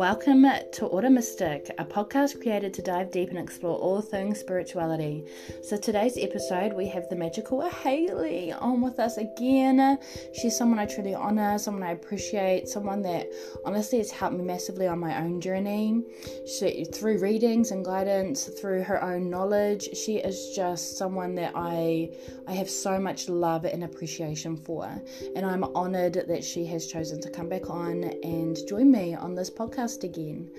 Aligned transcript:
Welcome 0.00 0.46
to 0.72 0.86
Ora 0.86 1.10
Mystic, 1.10 1.70
a 1.76 1.84
podcast 1.84 2.40
created 2.40 2.72
to 2.72 2.80
dive 2.80 3.10
deep 3.10 3.28
and 3.28 3.38
explore 3.38 3.76
all 3.76 4.00
things 4.00 4.40
spirituality. 4.40 5.26
So, 5.62 5.76
today's 5.76 6.16
episode, 6.16 6.72
we 6.72 6.88
have 6.88 7.10
the 7.10 7.16
magical 7.16 7.60
Hayley 7.68 8.50
on 8.50 8.80
with 8.80 8.98
us 8.98 9.18
again. 9.18 9.98
She's 10.32 10.56
someone 10.56 10.78
I 10.78 10.86
truly 10.86 11.14
honor, 11.14 11.58
someone 11.58 11.82
I 11.82 11.90
appreciate, 11.90 12.66
someone 12.66 13.02
that 13.02 13.26
honestly 13.66 13.98
has 13.98 14.10
helped 14.10 14.36
me 14.36 14.42
massively 14.42 14.86
on 14.86 14.98
my 14.98 15.22
own 15.22 15.38
journey. 15.38 16.02
She, 16.46 16.86
through 16.86 17.18
readings 17.18 17.70
and 17.70 17.84
guidance, 17.84 18.46
through 18.46 18.84
her 18.84 19.04
own 19.04 19.28
knowledge, 19.28 19.94
she 19.94 20.16
is 20.16 20.56
just 20.56 20.96
someone 20.96 21.34
that 21.34 21.52
I 21.54 22.08
I 22.48 22.54
have 22.54 22.70
so 22.70 22.98
much 22.98 23.28
love 23.28 23.66
and 23.66 23.84
appreciation 23.84 24.56
for. 24.56 24.90
And 25.36 25.44
I'm 25.44 25.64
honored 25.76 26.24
that 26.26 26.42
she 26.42 26.64
has 26.64 26.86
chosen 26.86 27.20
to 27.20 27.28
come 27.28 27.50
back 27.50 27.68
on 27.68 28.04
and 28.22 28.56
join 28.66 28.90
me 28.90 29.14
on 29.14 29.34
this 29.34 29.50
podcast 29.50 29.89
podcast 29.90 30.04
again. 30.04 30.50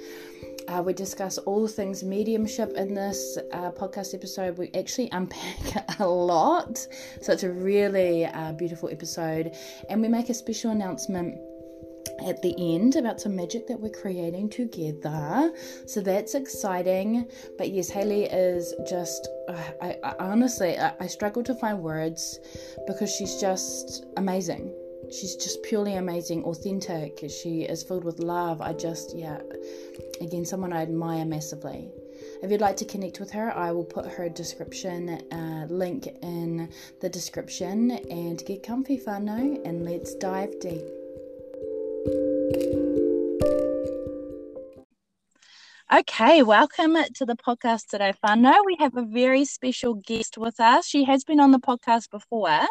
Uh, 0.68 0.82
we 0.82 0.94
discuss 0.94 1.38
all 1.40 1.68
things 1.68 2.04
mediumship 2.04 2.72
in 2.78 2.94
this 2.94 3.38
uh, 3.52 3.72
podcast 3.72 4.14
episode. 4.14 4.58
We 4.58 4.72
actually 4.78 5.10
unpack 5.12 5.86
a 6.00 6.08
lot, 6.08 6.78
so 7.22 7.34
it's 7.34 7.44
a 7.44 7.52
really 7.52 8.26
uh, 8.26 8.54
beautiful 8.54 8.90
episode, 8.90 9.56
and 9.90 10.02
we 10.02 10.08
make 10.08 10.30
a 10.30 10.34
special 10.34 10.72
announcement 10.72 11.40
at 12.26 12.42
the 12.42 12.54
end 12.76 12.96
about 12.96 13.20
some 13.20 13.36
magic 13.36 13.68
that 13.68 13.80
we're 13.80 13.90
creating 13.90 14.50
together. 14.50 15.52
So 15.86 16.02
that's 16.02 16.36
exciting. 16.36 17.28
But 17.58 17.70
yes, 17.70 17.90
Hayley 17.90 18.26
is 18.26 18.74
just, 18.88 19.28
uh, 19.48 19.64
I, 19.82 19.98
I, 20.04 20.16
honestly, 20.20 20.78
I, 20.78 20.94
I 21.00 21.08
struggle 21.08 21.44
to 21.44 21.56
find 21.56 21.82
words 21.82 22.40
because 22.88 23.14
she's 23.14 23.40
just 23.40 24.06
amazing 24.18 24.72
she's 25.12 25.36
just 25.36 25.62
purely 25.64 25.96
amazing, 25.96 26.44
authentic. 26.46 27.20
She 27.30 27.64
is 27.64 27.84
filled 27.84 28.04
with 28.04 28.20
love. 28.20 28.62
I 28.62 28.74
just, 28.74 29.16
yeah, 29.16 29.40
again, 30.22 30.46
someone 30.46 30.72
I 30.74 30.82
admire 30.82 31.26
massively. 31.26 31.90
If 32.42 32.50
you'd 32.50 32.62
like 32.62 32.78
to 32.78 32.86
connect 32.86 33.20
with 33.20 33.32
her, 33.32 33.52
I 33.56 33.72
will 33.72 33.84
put 33.84 34.06
her 34.06 34.30
description 34.30 35.10
uh, 35.32 35.68
link 35.70 36.08
in 36.22 36.70
the 37.02 37.10
description 37.10 37.92
and 37.92 38.44
get 38.46 38.64
comfy, 38.64 39.00
whānau, 39.00 39.62
and 39.66 39.84
let's 39.86 40.16
dive 40.16 40.60
deep. 40.60 40.84
Okay, 45.94 46.42
welcome 46.42 46.96
to 47.16 47.26
the 47.26 47.36
podcast 47.36 47.88
today, 47.90 48.14
whānau. 48.26 48.56
We 48.66 48.78
have 48.80 48.96
a 48.96 49.04
very 49.04 49.44
special 49.44 49.96
guest 49.96 50.38
with 50.38 50.58
us. 50.62 50.88
She 50.88 51.04
has 51.04 51.26
been 51.26 51.42
on 51.42 51.52
the 51.52 51.60
podcast 51.60 52.10
before, 52.10 52.66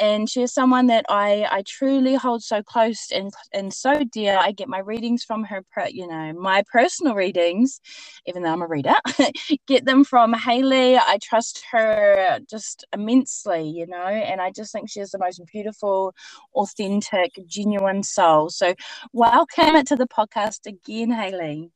and 0.00 0.28
she's 0.28 0.52
someone 0.52 0.86
that 0.86 1.04
I, 1.08 1.46
I 1.50 1.62
truly 1.66 2.14
hold 2.14 2.42
so 2.42 2.62
close 2.62 3.10
and, 3.12 3.30
and 3.52 3.72
so 3.72 4.02
dear. 4.10 4.38
I 4.38 4.52
get 4.52 4.68
my 4.68 4.78
readings 4.78 5.22
from 5.24 5.44
her, 5.44 5.62
you 5.88 6.06
know, 6.06 6.32
my 6.32 6.64
personal 6.72 7.14
readings, 7.14 7.80
even 8.26 8.42
though 8.42 8.52
I'm 8.52 8.62
a 8.62 8.66
reader, 8.66 8.94
get 9.66 9.84
them 9.84 10.04
from 10.04 10.32
Hayley. 10.32 10.96
I 10.96 11.18
trust 11.22 11.62
her 11.70 12.40
just 12.48 12.84
immensely, 12.94 13.68
you 13.68 13.86
know, 13.86 13.96
and 13.96 14.40
I 14.40 14.50
just 14.50 14.72
think 14.72 14.88
she 14.88 15.00
is 15.00 15.10
the 15.10 15.18
most 15.18 15.42
beautiful, 15.52 16.14
authentic, 16.54 17.32
genuine 17.46 18.02
soul. 18.02 18.48
So, 18.48 18.74
welcome 19.12 19.84
to 19.84 19.96
the 19.96 20.08
podcast 20.08 20.66
again, 20.66 21.10
Hayley. 21.10 21.70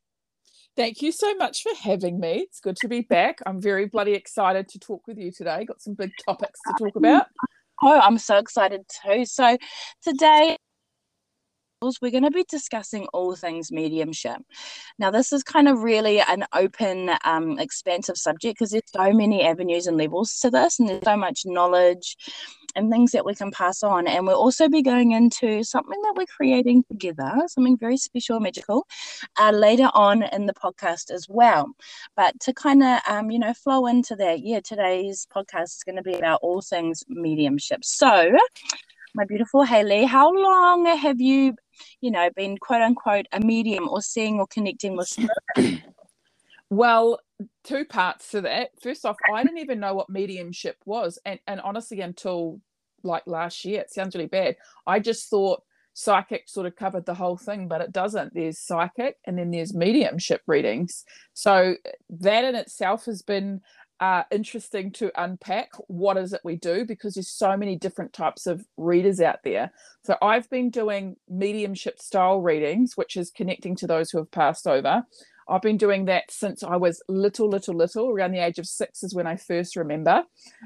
Thank 0.75 1.01
you 1.01 1.11
so 1.11 1.33
much 1.35 1.61
for 1.61 1.71
having 1.83 2.19
me. 2.19 2.39
It's 2.39 2.59
good 2.59 2.75
to 2.77 2.89
be 2.89 3.01
back. 3.01 3.39
I'm 3.45 3.61
very 3.61 3.85
bloody 3.85 4.13
excited 4.13 4.67
to 4.69 4.79
talk 4.79 5.07
with 5.07 5.17
you 5.17 5.31
today. 5.31 5.63
Got 5.63 5.81
some 5.81 5.93
big 5.93 6.11
topics 6.25 6.59
to 6.67 6.83
talk 6.83 6.95
about. 6.97 7.27
Oh, 7.81 7.99
I'm 7.99 8.17
so 8.17 8.37
excited 8.37 8.81
too. 9.03 9.25
So 9.25 9.57
today 10.03 10.57
we're 12.01 12.11
going 12.11 12.23
to 12.23 12.31
be 12.31 12.45
discussing 12.49 13.05
all 13.13 13.35
things 13.35 13.71
mediumship. 13.71 14.37
Now, 14.97 15.11
this 15.11 15.31
is 15.31 15.43
kind 15.43 15.67
of 15.67 15.83
really 15.83 16.19
an 16.19 16.45
open, 16.53 17.11
um, 17.23 17.59
expansive 17.59 18.17
subject 18.17 18.57
because 18.57 18.71
there's 18.71 18.83
so 18.87 19.13
many 19.13 19.43
avenues 19.43 19.85
and 19.85 19.97
levels 19.97 20.39
to 20.39 20.49
this, 20.49 20.79
and 20.79 20.89
there's 20.89 21.03
so 21.03 21.17
much 21.17 21.41
knowledge 21.45 22.15
and 22.75 22.91
things 22.91 23.11
that 23.11 23.25
we 23.25 23.35
can 23.35 23.51
pass 23.51 23.83
on. 23.83 24.07
And 24.07 24.27
we'll 24.27 24.37
also 24.37 24.69
be 24.69 24.81
going 24.81 25.11
into 25.11 25.63
something 25.63 26.01
that 26.01 26.13
we're 26.17 26.25
creating 26.25 26.83
together, 26.89 27.33
something 27.47 27.77
very 27.77 27.97
special, 27.97 28.37
and 28.37 28.43
magical, 28.43 28.87
uh, 29.39 29.51
later 29.51 29.89
on 29.93 30.23
in 30.23 30.45
the 30.45 30.53
podcast 30.53 31.11
as 31.11 31.27
well. 31.29 31.67
But 32.15 32.39
to 32.41 32.53
kind 32.53 32.83
of, 32.83 32.99
um, 33.07 33.31
you 33.31 33.39
know, 33.39 33.53
flow 33.53 33.87
into 33.87 34.15
that, 34.17 34.41
yeah, 34.41 34.61
today's 34.61 35.27
podcast 35.35 35.77
is 35.77 35.83
going 35.85 35.97
to 35.97 36.03
be 36.03 36.15
about 36.15 36.39
all 36.41 36.61
things 36.61 37.03
mediumship. 37.09 37.85
So, 37.85 38.31
my 39.15 39.25
beautiful 39.25 39.63
Hayley, 39.63 40.05
how 40.05 40.33
long 40.33 40.85
have 40.85 41.21
you 41.21 41.55
you 42.01 42.11
know, 42.11 42.29
been 42.35 42.57
quote 42.57 42.81
unquote 42.81 43.25
a 43.31 43.39
medium 43.39 43.89
or 43.89 44.01
seeing 44.01 44.39
or 44.39 44.47
connecting 44.47 44.95
with 44.95 45.07
spirit? 45.09 45.33
Well, 46.75 47.19
two 47.63 47.85
parts 47.85 48.31
to 48.31 48.41
that. 48.41 48.69
First 48.81 49.05
off, 49.05 49.17
I 49.33 49.43
didn't 49.43 49.59
even 49.59 49.79
know 49.79 49.93
what 49.93 50.09
mediumship 50.09 50.77
was. 50.85 51.19
And, 51.25 51.39
and 51.47 51.59
honestly, 51.61 52.01
until 52.01 52.59
like 53.03 53.23
last 53.27 53.65
year, 53.65 53.81
it 53.81 53.91
sounds 53.91 54.15
really 54.15 54.27
bad. 54.27 54.55
I 54.87 54.99
just 54.99 55.29
thought 55.29 55.61
psychic 55.93 56.49
sort 56.49 56.67
of 56.67 56.75
covered 56.75 57.05
the 57.05 57.13
whole 57.13 57.37
thing, 57.37 57.67
but 57.67 57.81
it 57.81 57.91
doesn't. 57.91 58.33
There's 58.33 58.59
psychic 58.59 59.17
and 59.25 59.37
then 59.37 59.51
there's 59.51 59.73
mediumship 59.73 60.41
readings. 60.47 61.05
So 61.33 61.75
that 62.09 62.43
in 62.43 62.55
itself 62.55 63.05
has 63.05 63.21
been 63.21 63.61
uh, 64.01 64.23
interesting 64.29 64.91
to 64.91 65.09
unpack 65.21 65.69
what 65.87 66.17
is 66.17 66.33
it 66.33 66.41
we 66.43 66.57
do 66.57 66.83
because 66.83 67.13
there's 67.13 67.29
so 67.29 67.55
many 67.55 67.77
different 67.77 68.11
types 68.11 68.45
of 68.45 68.65
readers 68.75 69.21
out 69.21 69.39
there. 69.43 69.71
So 70.03 70.17
I've 70.21 70.49
been 70.49 70.69
doing 70.69 71.15
mediumship 71.29 72.01
style 72.01 72.41
readings, 72.41 72.97
which 72.97 73.15
is 73.15 73.31
connecting 73.31 73.75
to 73.77 73.87
those 73.87 74.11
who 74.11 74.17
have 74.17 74.31
passed 74.31 74.67
over. 74.67 75.05
I've 75.47 75.61
been 75.61 75.77
doing 75.77 76.05
that 76.05 76.31
since 76.31 76.63
I 76.63 76.75
was 76.75 77.01
little, 77.07 77.49
little, 77.49 77.75
little, 77.75 78.09
around 78.09 78.31
the 78.31 78.43
age 78.43 78.59
of 78.59 78.65
six 78.65 79.03
is 79.03 79.13
when 79.13 79.27
I 79.27 79.35
first 79.35 79.75
remember. 79.75 80.23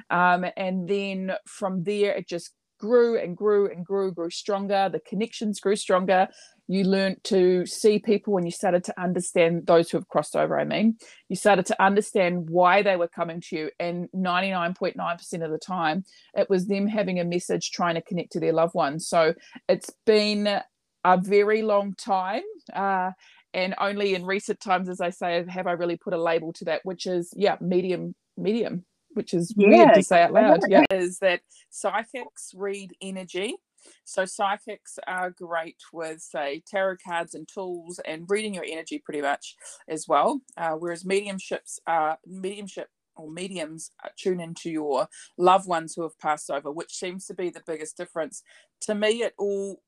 Um, 0.09 0.45
and 0.55 0.87
then 0.87 1.33
from 1.45 1.83
there, 1.83 2.15
it 2.15 2.27
just 2.27 2.51
grew 2.79 3.19
and 3.19 3.35
grew 3.35 3.69
and 3.69 3.85
grew, 3.85 4.11
grew 4.11 4.29
stronger. 4.29 4.89
The 4.91 5.01
connections 5.01 5.59
grew 5.59 5.75
stronger 5.75 6.29
you 6.69 6.83
learned 6.83 7.17
to 7.23 7.65
see 7.65 7.97
people 7.97 8.31
when 8.31 8.45
you 8.45 8.51
started 8.51 8.83
to 8.83 9.01
understand 9.01 9.65
those 9.65 9.89
who 9.89 9.97
have 9.97 10.07
crossed 10.07 10.35
over 10.35 10.57
i 10.57 10.63
mean 10.63 10.95
you 11.27 11.35
started 11.35 11.65
to 11.65 11.83
understand 11.83 12.49
why 12.49 12.81
they 12.81 12.95
were 12.95 13.07
coming 13.07 13.41
to 13.41 13.57
you 13.57 13.69
and 13.79 14.07
99.9% 14.15 15.43
of 15.43 15.51
the 15.51 15.57
time 15.57 16.05
it 16.35 16.49
was 16.49 16.67
them 16.67 16.87
having 16.87 17.19
a 17.19 17.25
message 17.25 17.71
trying 17.71 17.95
to 17.95 18.01
connect 18.01 18.31
to 18.31 18.39
their 18.39 18.53
loved 18.53 18.75
ones 18.75 19.07
so 19.07 19.33
it's 19.67 19.91
been 20.05 20.47
a 21.05 21.17
very 21.17 21.63
long 21.63 21.93
time 21.95 22.43
uh, 22.73 23.11
and 23.53 23.75
only 23.79 24.15
in 24.15 24.25
recent 24.25 24.59
times 24.59 24.89
as 24.89 25.01
i 25.01 25.09
say 25.09 25.43
have 25.47 25.67
i 25.67 25.71
really 25.71 25.97
put 25.97 26.13
a 26.13 26.21
label 26.21 26.53
to 26.53 26.65
that 26.65 26.81
which 26.83 27.05
is 27.05 27.33
yeah 27.35 27.55
medium 27.61 28.13
medium 28.37 28.85
which 29.13 29.33
is 29.33 29.53
yeah. 29.57 29.67
weird 29.69 29.93
to 29.93 30.03
say 30.03 30.21
out 30.21 30.33
loud 30.33 30.59
yeah 30.67 30.83
is 30.91 31.19
that 31.19 31.41
psychics 31.69 32.51
read 32.55 32.91
energy 33.01 33.55
so 34.03 34.25
psychics 34.25 34.99
are 35.07 35.29
great 35.29 35.77
with, 35.93 36.21
say, 36.21 36.63
tarot 36.65 36.97
cards 37.05 37.33
and 37.35 37.47
tools 37.47 37.99
and 38.05 38.29
reading 38.29 38.53
your 38.53 38.65
energy 38.67 38.99
pretty 38.99 39.21
much 39.21 39.55
as 39.87 40.07
well. 40.07 40.41
Uh, 40.57 40.73
whereas 40.73 41.03
mediumships 41.03 41.79
are 41.87 42.17
mediumship 42.25 42.89
or 43.15 43.29
mediums 43.29 43.91
tune 44.17 44.39
into 44.39 44.69
your 44.69 45.07
loved 45.37 45.67
ones 45.67 45.93
who 45.93 46.03
have 46.03 46.17
passed 46.19 46.49
over, 46.49 46.71
which 46.71 46.93
seems 46.93 47.25
to 47.25 47.33
be 47.33 47.49
the 47.49 47.63
biggest 47.65 47.97
difference. 47.97 48.43
To 48.81 48.95
me, 48.95 49.23
it 49.23 49.33
all. 49.37 49.81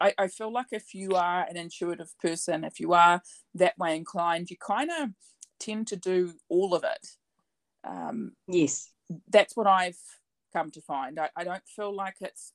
I, 0.00 0.14
I 0.18 0.28
feel 0.28 0.52
like 0.52 0.68
if 0.72 0.94
you 0.94 1.10
are 1.12 1.46
an 1.48 1.56
intuitive 1.56 2.12
person, 2.20 2.64
if 2.64 2.80
you 2.80 2.92
are 2.94 3.22
that 3.54 3.78
way 3.78 3.96
inclined, 3.96 4.50
you 4.50 4.56
kind 4.56 4.90
of 4.90 5.10
tend 5.58 5.86
to 5.88 5.96
do 5.96 6.34
all 6.48 6.74
of 6.74 6.84
it. 6.84 7.06
Um, 7.84 8.32
yes, 8.48 8.90
that's 9.28 9.56
what 9.56 9.66
I've 9.66 9.98
come 10.52 10.70
to 10.72 10.80
find. 10.80 11.18
I, 11.18 11.30
I 11.36 11.44
don't 11.44 11.66
feel 11.66 11.94
like 11.94 12.16
it's 12.20 12.52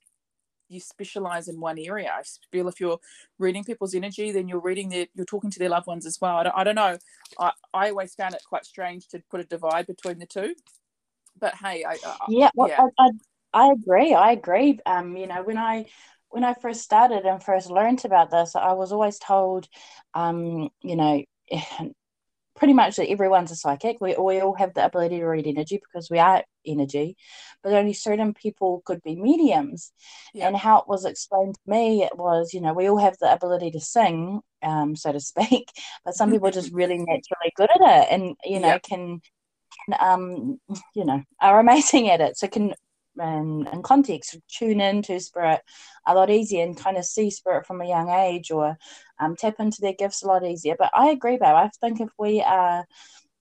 you 0.67 0.79
specialize 0.79 1.47
in 1.47 1.59
one 1.59 1.77
area. 1.77 2.11
I 2.11 2.23
feel 2.51 2.67
if 2.67 2.79
you're 2.79 2.99
reading 3.37 3.63
people's 3.63 3.93
energy, 3.93 4.31
then 4.31 4.47
you're 4.47 4.59
reading 4.59 4.89
their, 4.89 5.05
you're 5.13 5.25
talking 5.25 5.51
to 5.51 5.59
their 5.59 5.69
loved 5.69 5.87
ones 5.87 6.05
as 6.05 6.17
well. 6.19 6.37
I 6.37 6.43
don't, 6.43 6.57
I 6.57 6.63
don't 6.63 6.75
know. 6.75 6.97
I, 7.39 7.51
I 7.73 7.89
always 7.89 8.15
found 8.15 8.33
it 8.33 8.41
quite 8.47 8.65
strange 8.65 9.07
to 9.09 9.21
put 9.29 9.39
a 9.39 9.43
divide 9.43 9.85
between 9.85 10.17
the 10.17 10.25
two. 10.25 10.55
But 11.39 11.55
hey, 11.55 11.83
I, 11.83 11.97
I 12.05 12.17
yeah, 12.29 12.49
well, 12.55 12.69
yeah. 12.69 12.87
I, 12.97 13.09
I, 13.53 13.67
I 13.67 13.71
agree. 13.73 14.13
I 14.13 14.31
agree. 14.31 14.79
Um, 14.85 15.15
you 15.15 15.27
know, 15.27 15.43
when 15.43 15.57
I 15.57 15.85
when 16.35 16.43
I 16.43 16.53
first 16.53 16.81
started 16.81 17.23
and 17.23 17.41
first 17.41 17.69
learned 17.69 18.03
about 18.03 18.29
this, 18.29 18.57
I 18.57 18.73
was 18.73 18.91
always 18.91 19.17
told, 19.19 19.69
um, 20.13 20.67
you 20.81 20.97
know, 20.97 21.23
pretty 22.57 22.73
much 22.73 22.97
that 22.97 23.09
everyone's 23.09 23.51
a 23.51 23.55
psychic. 23.55 24.01
We, 24.01 24.15
we 24.15 24.41
all 24.41 24.53
have 24.55 24.73
the 24.73 24.85
ability 24.85 25.19
to 25.19 25.25
read 25.25 25.47
energy 25.47 25.77
because 25.81 26.09
we 26.09 26.19
are 26.19 26.43
energy, 26.65 27.15
but 27.63 27.71
only 27.71 27.93
certain 27.93 28.33
people 28.33 28.81
could 28.85 29.01
be 29.01 29.15
mediums. 29.15 29.93
Yeah. 30.33 30.47
And 30.47 30.57
how 30.57 30.79
it 30.79 30.89
was 30.89 31.05
explained 31.05 31.55
to 31.55 31.71
me, 31.71 32.03
it 32.03 32.17
was, 32.17 32.53
you 32.53 32.59
know, 32.59 32.73
we 32.73 32.89
all 32.89 32.97
have 32.97 33.15
the 33.21 33.31
ability 33.31 33.71
to 33.71 33.79
sing, 33.79 34.41
um, 34.61 34.97
so 34.97 35.13
to 35.13 35.19
speak, 35.31 35.71
but 36.03 36.15
some 36.15 36.31
people 36.31 36.49
are 36.49 36.51
just 36.51 36.73
really 36.73 36.97
naturally 36.97 37.53
good 37.55 37.69
at 37.75 37.81
it 37.81 38.07
and, 38.11 38.35
you 38.43 38.59
know, 38.59 38.67
yeah. 38.67 38.79
can, 38.79 39.21
can, 39.87 39.97
um, 40.01 40.59
you 40.93 41.05
know, 41.05 41.23
are 41.39 41.59
amazing 41.61 42.09
at 42.09 42.19
it. 42.19 42.37
So 42.37 42.49
can 42.49 42.73
and, 43.17 43.67
and 43.67 43.83
context 43.83 44.37
tune 44.47 44.81
into 44.81 45.19
spirit 45.19 45.61
a 46.07 46.13
lot 46.13 46.29
easier 46.29 46.63
and 46.63 46.77
kind 46.77 46.97
of 46.97 47.05
see 47.05 47.29
spirit 47.29 47.65
from 47.65 47.81
a 47.81 47.87
young 47.87 48.09
age 48.09 48.51
or 48.51 48.77
um, 49.19 49.35
tap 49.35 49.55
into 49.59 49.81
their 49.81 49.93
gifts 49.93 50.23
a 50.23 50.27
lot 50.27 50.45
easier 50.45 50.75
but 50.77 50.91
i 50.93 51.09
agree 51.09 51.37
babe 51.37 51.55
i 51.55 51.69
think 51.81 51.99
if 51.99 52.09
we 52.17 52.41
uh, 52.41 52.83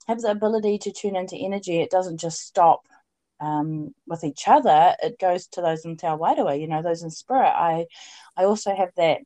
have 0.06 0.20
the 0.20 0.30
ability 0.30 0.78
to 0.78 0.92
tune 0.92 1.16
into 1.16 1.36
energy 1.36 1.80
it 1.80 1.90
doesn't 1.90 2.20
just 2.20 2.40
stop 2.40 2.86
um, 3.40 3.92
with 4.06 4.24
each 4.24 4.46
other 4.46 4.94
it 5.02 5.18
goes 5.18 5.46
to 5.48 5.60
those 5.60 5.84
in 5.84 5.96
Te 5.96 6.06
Wairua, 6.06 6.58
you 6.58 6.68
know 6.68 6.82
those 6.82 7.02
in 7.02 7.10
spirit 7.10 7.50
i 7.50 7.86
i 8.36 8.44
also 8.44 8.74
have 8.74 8.90
that 8.96 9.18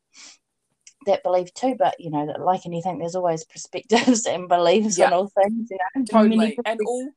that 1.06 1.22
belief 1.22 1.52
too. 1.54 1.74
But 1.76 1.96
you 1.98 2.10
know, 2.10 2.26
that 2.26 2.40
like 2.40 2.66
anything, 2.66 2.98
there's 2.98 3.14
always 3.16 3.44
perspectives 3.44 4.26
and 4.26 4.48
beliefs 4.48 4.98
yeah. 4.98 5.06
and 5.06 5.14
all 5.14 5.28
things. 5.28 5.68
You 5.70 5.78
know, 5.96 6.04
totally. 6.04 6.58
And 6.64 6.80
all 6.86 7.10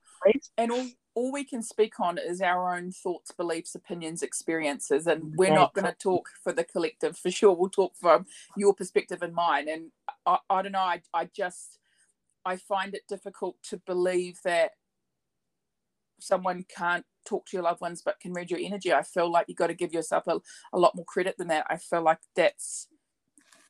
and 0.57 0.71
all 0.71 0.87
all 1.13 1.31
we 1.31 1.43
can 1.43 1.61
speak 1.61 1.99
on 1.99 2.17
is 2.17 2.41
our 2.41 2.75
own 2.75 2.91
thoughts, 2.91 3.31
beliefs, 3.31 3.75
opinions, 3.75 4.23
experiences, 4.23 5.07
and 5.07 5.35
we're 5.35 5.53
not 5.53 5.73
going 5.73 5.85
to 5.85 5.93
talk 5.93 6.29
for 6.43 6.53
the 6.53 6.63
collective 6.63 7.17
for 7.17 7.31
sure. 7.31 7.55
We'll 7.55 7.69
talk 7.69 7.95
from 7.95 8.25
your 8.55 8.73
perspective 8.73 9.21
and 9.21 9.33
mine. 9.33 9.67
And 9.67 9.91
I, 10.25 10.37
I 10.49 10.61
don't 10.61 10.71
know. 10.71 10.79
I 10.79 11.01
I 11.13 11.25
just 11.25 11.79
I 12.45 12.55
find 12.57 12.93
it 12.95 13.03
difficult 13.07 13.57
to 13.69 13.77
believe 13.77 14.39
that 14.43 14.71
someone 16.19 16.65
can't 16.75 17.05
talk 17.25 17.45
to 17.45 17.57
your 17.57 17.63
loved 17.63 17.81
ones 17.81 18.01
but 18.03 18.19
can 18.19 18.33
read 18.33 18.49
your 18.49 18.59
energy 18.59 18.93
i 18.93 19.01
feel 19.03 19.31
like 19.31 19.45
you 19.47 19.55
got 19.55 19.67
to 19.67 19.73
give 19.73 19.93
yourself 19.93 20.25
a, 20.27 20.39
a 20.73 20.79
lot 20.79 20.95
more 20.95 21.05
credit 21.05 21.35
than 21.37 21.47
that 21.47 21.65
i 21.69 21.77
feel 21.77 22.01
like 22.01 22.19
that's 22.35 22.87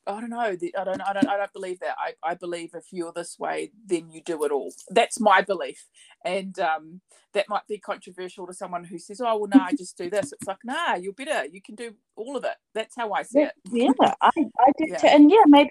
I 0.06 0.20
don't 0.20 0.30
know. 0.30 0.40
I 0.40 0.56
don't. 0.56 1.00
I 1.00 1.12
don't. 1.12 1.28
I 1.28 1.36
don't 1.36 1.52
believe 1.52 1.78
that. 1.80 1.94
I, 1.96 2.14
I 2.24 2.34
believe 2.34 2.70
if 2.74 2.86
you're 2.90 3.12
this 3.12 3.38
way, 3.38 3.70
then 3.86 4.10
you 4.10 4.20
do 4.20 4.42
it 4.44 4.50
all. 4.50 4.72
That's 4.90 5.20
my 5.20 5.42
belief, 5.42 5.86
and 6.24 6.58
um, 6.58 7.00
that 7.34 7.48
might 7.48 7.66
be 7.68 7.78
controversial 7.78 8.46
to 8.48 8.52
someone 8.52 8.82
who 8.82 8.98
says, 8.98 9.20
"Oh, 9.20 9.36
well, 9.38 9.50
no, 9.54 9.60
I 9.60 9.72
just 9.72 9.96
do 9.96 10.10
this." 10.10 10.32
It's 10.32 10.46
like, 10.46 10.58
nah, 10.64 10.94
you're 10.94 11.12
better. 11.12 11.46
You 11.46 11.62
can 11.62 11.76
do 11.76 11.94
all 12.16 12.36
of 12.36 12.44
it. 12.44 12.56
That's 12.74 12.96
how 12.96 13.12
I 13.12 13.22
see 13.22 13.40
yeah, 13.40 13.50
it. 13.72 13.96
Yeah, 14.00 14.14
I, 14.20 14.30
I 14.36 14.72
do 14.76 14.86
yeah. 14.88 14.96
too. 14.96 15.06
And 15.06 15.30
yeah, 15.30 15.44
maybe 15.46 15.70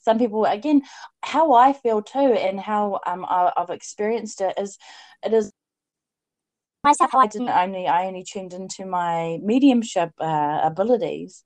some 0.00 0.18
people 0.18 0.44
again, 0.44 0.82
how 1.24 1.52
I 1.52 1.72
feel 1.72 2.02
too, 2.02 2.18
and 2.18 2.60
how 2.60 3.00
um 3.04 3.24
I, 3.28 3.52
I've 3.56 3.70
experienced 3.70 4.40
it 4.42 4.54
is, 4.58 4.78
it 5.24 5.32
is 5.32 5.52
myself. 6.84 7.16
I 7.16 7.26
didn't 7.26 7.48
only 7.48 7.88
I 7.88 8.06
only 8.06 8.22
tuned 8.22 8.52
into 8.52 8.86
my 8.86 9.38
mediumship 9.42 10.12
uh, 10.20 10.60
abilities 10.62 11.42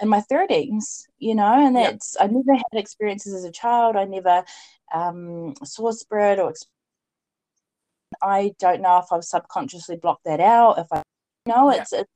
in 0.00 0.08
my 0.08 0.22
30s, 0.30 1.04
you 1.18 1.34
know, 1.34 1.66
and 1.66 1.76
that's, 1.76 2.16
yep. 2.18 2.30
I 2.30 2.32
never 2.32 2.54
had 2.54 2.80
experiences 2.80 3.34
as 3.34 3.44
a 3.44 3.52
child. 3.52 3.96
I 3.96 4.04
never 4.04 4.44
um, 4.94 5.54
saw 5.64 5.90
spirit 5.92 6.38
or 6.38 6.54
I 8.22 8.52
don't 8.58 8.82
know 8.82 8.98
if 8.98 9.12
I've 9.12 9.24
subconsciously 9.24 9.96
blocked 9.96 10.24
that 10.24 10.40
out. 10.40 10.78
If 10.78 10.86
I 10.92 11.02
know 11.46 11.70
it's, 11.70 11.92
it's 11.92 12.10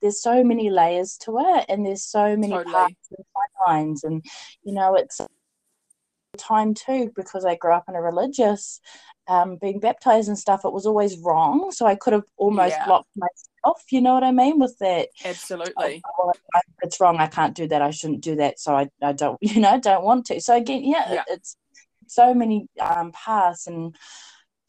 there's 0.00 0.22
so 0.22 0.42
many 0.42 0.70
layers 0.70 1.16
to 1.18 1.38
it, 1.38 1.66
and 1.68 1.84
there's 1.84 2.04
so 2.04 2.36
many 2.36 2.52
totally. 2.52 2.72
parts 2.72 3.08
and 3.10 3.24
timelines, 3.36 4.04
and 4.04 4.24
you 4.62 4.72
know, 4.72 4.94
it's 4.94 5.20
time 6.38 6.74
too 6.74 7.12
because 7.16 7.44
I 7.44 7.56
grew 7.56 7.72
up 7.72 7.84
in 7.88 7.94
a 7.94 8.02
religious, 8.02 8.80
um, 9.28 9.56
being 9.56 9.80
baptized 9.80 10.28
and 10.28 10.38
stuff. 10.38 10.64
It 10.64 10.72
was 10.72 10.86
always 10.86 11.18
wrong, 11.18 11.70
so 11.72 11.86
I 11.86 11.94
could 11.94 12.12
have 12.12 12.24
almost 12.36 12.76
yeah. 12.78 12.86
blocked 12.86 13.10
myself 13.16 13.55
off. 13.66 13.82
You 13.90 14.00
know 14.00 14.14
what 14.14 14.24
I 14.24 14.32
mean? 14.32 14.58
With 14.58 14.76
that, 14.78 15.08
absolutely. 15.24 16.02
Oh, 16.22 16.32
it's 16.82 17.00
wrong. 17.00 17.18
I 17.18 17.26
can't 17.26 17.54
do 17.54 17.68
that. 17.68 17.82
I 17.82 17.90
shouldn't 17.90 18.22
do 18.22 18.36
that. 18.36 18.58
So 18.58 18.74
I, 18.74 18.88
I 19.02 19.12
don't, 19.12 19.38
you 19.40 19.60
know, 19.60 19.78
don't 19.80 20.04
want 20.04 20.26
to. 20.26 20.40
So 20.40 20.56
again, 20.56 20.84
yeah, 20.84 21.12
yeah. 21.12 21.24
it's 21.28 21.56
so 22.06 22.34
many 22.34 22.68
um, 22.80 23.12
paths, 23.12 23.66
and 23.66 23.96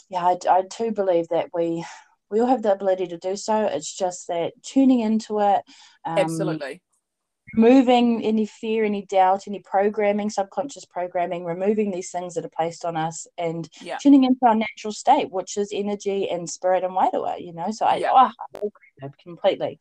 yeah, 0.09 0.25
I, 0.25 0.38
I 0.49 0.63
too 0.63 0.91
believe 0.91 1.27
that 1.29 1.49
we 1.53 1.85
we 2.29 2.39
all 2.41 2.47
have 2.47 2.63
the 2.63 2.73
ability 2.73 3.07
to 3.07 3.17
do 3.17 3.35
so. 3.35 3.65
It's 3.65 3.94
just 3.94 4.27
that 4.27 4.53
tuning 4.63 4.99
into 4.99 5.39
it. 5.39 5.61
Um, 6.05 6.17
absolutely 6.17 6.81
removing 7.57 8.24
any 8.24 8.45
fear, 8.45 8.86
any 8.86 9.04
doubt, 9.06 9.48
any 9.48 9.59
programming, 9.59 10.30
subconscious 10.30 10.86
programming, 10.86 11.44
removing 11.44 11.92
these 11.92 12.12
things 12.12 12.36
that 12.36 12.45
are 12.45 12.51
placed 12.56 12.86
on 12.86 12.95
us 12.95 13.25
and 13.38 13.68
yeah. 13.81 13.98
tuning 13.98 14.24
into 14.24 14.39
our 14.44 14.56
natural 14.56 14.94
state, 14.94 15.31
which 15.31 15.57
is 15.57 15.71
energy 15.74 16.30
and 16.30 16.48
spirit 16.50 16.83
and 16.83 16.95
wairua, 16.95 17.44
you 17.44 17.54
know. 17.54 17.71
So 17.71 17.86
I, 17.86 17.95
yeah. 17.95 18.12
oh, 18.13 18.69
I 19.04 19.09
completely. 19.21 19.80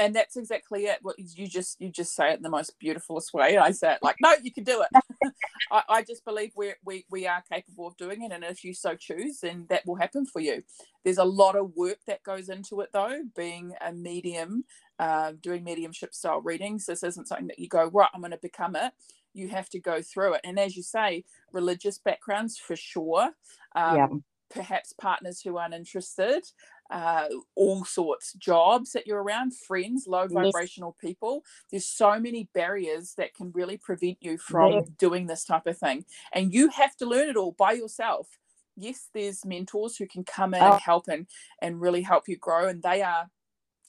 And 0.00 0.16
that's 0.16 0.38
exactly 0.38 0.86
it. 0.86 0.98
What 1.02 1.16
you 1.18 1.46
just 1.46 1.78
you 1.78 1.90
just 1.90 2.14
say 2.14 2.32
it 2.32 2.38
in 2.38 2.42
the 2.42 2.48
most 2.48 2.78
beautifulest 2.78 3.34
way. 3.34 3.58
I 3.58 3.70
say 3.70 3.92
it 3.92 3.98
like, 4.02 4.16
no, 4.22 4.32
you 4.42 4.50
can 4.50 4.64
do 4.64 4.82
it. 4.82 5.32
I, 5.70 5.82
I 5.90 6.02
just 6.02 6.24
believe 6.24 6.52
we 6.56 6.72
we 6.86 7.04
we 7.10 7.26
are 7.26 7.44
capable 7.52 7.86
of 7.86 7.98
doing 7.98 8.22
it, 8.22 8.32
and 8.32 8.42
if 8.42 8.64
you 8.64 8.72
so 8.72 8.94
choose, 8.94 9.40
then 9.40 9.66
that 9.68 9.84
will 9.84 9.96
happen 9.96 10.24
for 10.24 10.40
you. 10.40 10.62
There's 11.04 11.18
a 11.18 11.24
lot 11.24 11.54
of 11.54 11.76
work 11.76 11.98
that 12.06 12.22
goes 12.22 12.48
into 12.48 12.80
it, 12.80 12.88
though. 12.94 13.20
Being 13.36 13.74
a 13.82 13.92
medium, 13.92 14.64
uh, 14.98 15.32
doing 15.38 15.64
mediumship 15.64 16.14
style 16.14 16.40
readings. 16.40 16.86
This 16.86 17.02
isn't 17.02 17.28
something 17.28 17.48
that 17.48 17.58
you 17.58 17.68
go, 17.68 17.90
right, 17.92 18.08
I'm 18.14 18.22
going 18.22 18.30
to 18.30 18.38
become 18.38 18.76
it. 18.76 18.92
You 19.34 19.48
have 19.48 19.68
to 19.70 19.80
go 19.80 20.00
through 20.00 20.34
it. 20.34 20.40
And 20.44 20.58
as 20.58 20.76
you 20.76 20.82
say, 20.82 21.24
religious 21.52 21.98
backgrounds 21.98 22.56
for 22.56 22.74
sure. 22.74 23.30
Um, 23.74 23.96
yeah. 23.96 24.08
Perhaps 24.50 24.94
partners 24.94 25.40
who 25.40 25.58
aren't 25.58 25.74
interested, 25.74 26.42
uh, 26.90 27.26
all 27.54 27.84
sorts, 27.84 28.32
jobs 28.34 28.92
that 28.92 29.06
you're 29.06 29.22
around, 29.22 29.56
friends, 29.56 30.06
low 30.06 30.26
vibrational 30.26 30.96
yes. 31.00 31.10
people. 31.10 31.44
There's 31.70 31.86
so 31.86 32.18
many 32.18 32.48
barriers 32.52 33.14
that 33.16 33.34
can 33.34 33.52
really 33.52 33.76
prevent 33.76 34.18
you 34.20 34.38
from 34.38 34.84
doing 34.98 35.26
this 35.26 35.44
type 35.44 35.66
of 35.66 35.78
thing. 35.78 36.04
And 36.32 36.52
you 36.52 36.68
have 36.70 36.96
to 36.96 37.06
learn 37.06 37.28
it 37.28 37.36
all 37.36 37.52
by 37.52 37.72
yourself. 37.72 38.28
Yes, 38.76 39.08
there's 39.14 39.44
mentors 39.44 39.96
who 39.96 40.06
can 40.06 40.24
come 40.24 40.54
in 40.54 40.62
oh. 40.62 40.72
and 40.72 40.80
help 40.80 41.06
and, 41.08 41.26
and 41.62 41.80
really 41.80 42.02
help 42.02 42.28
you 42.28 42.36
grow. 42.36 42.68
And 42.68 42.82
they 42.82 43.02
are 43.02 43.28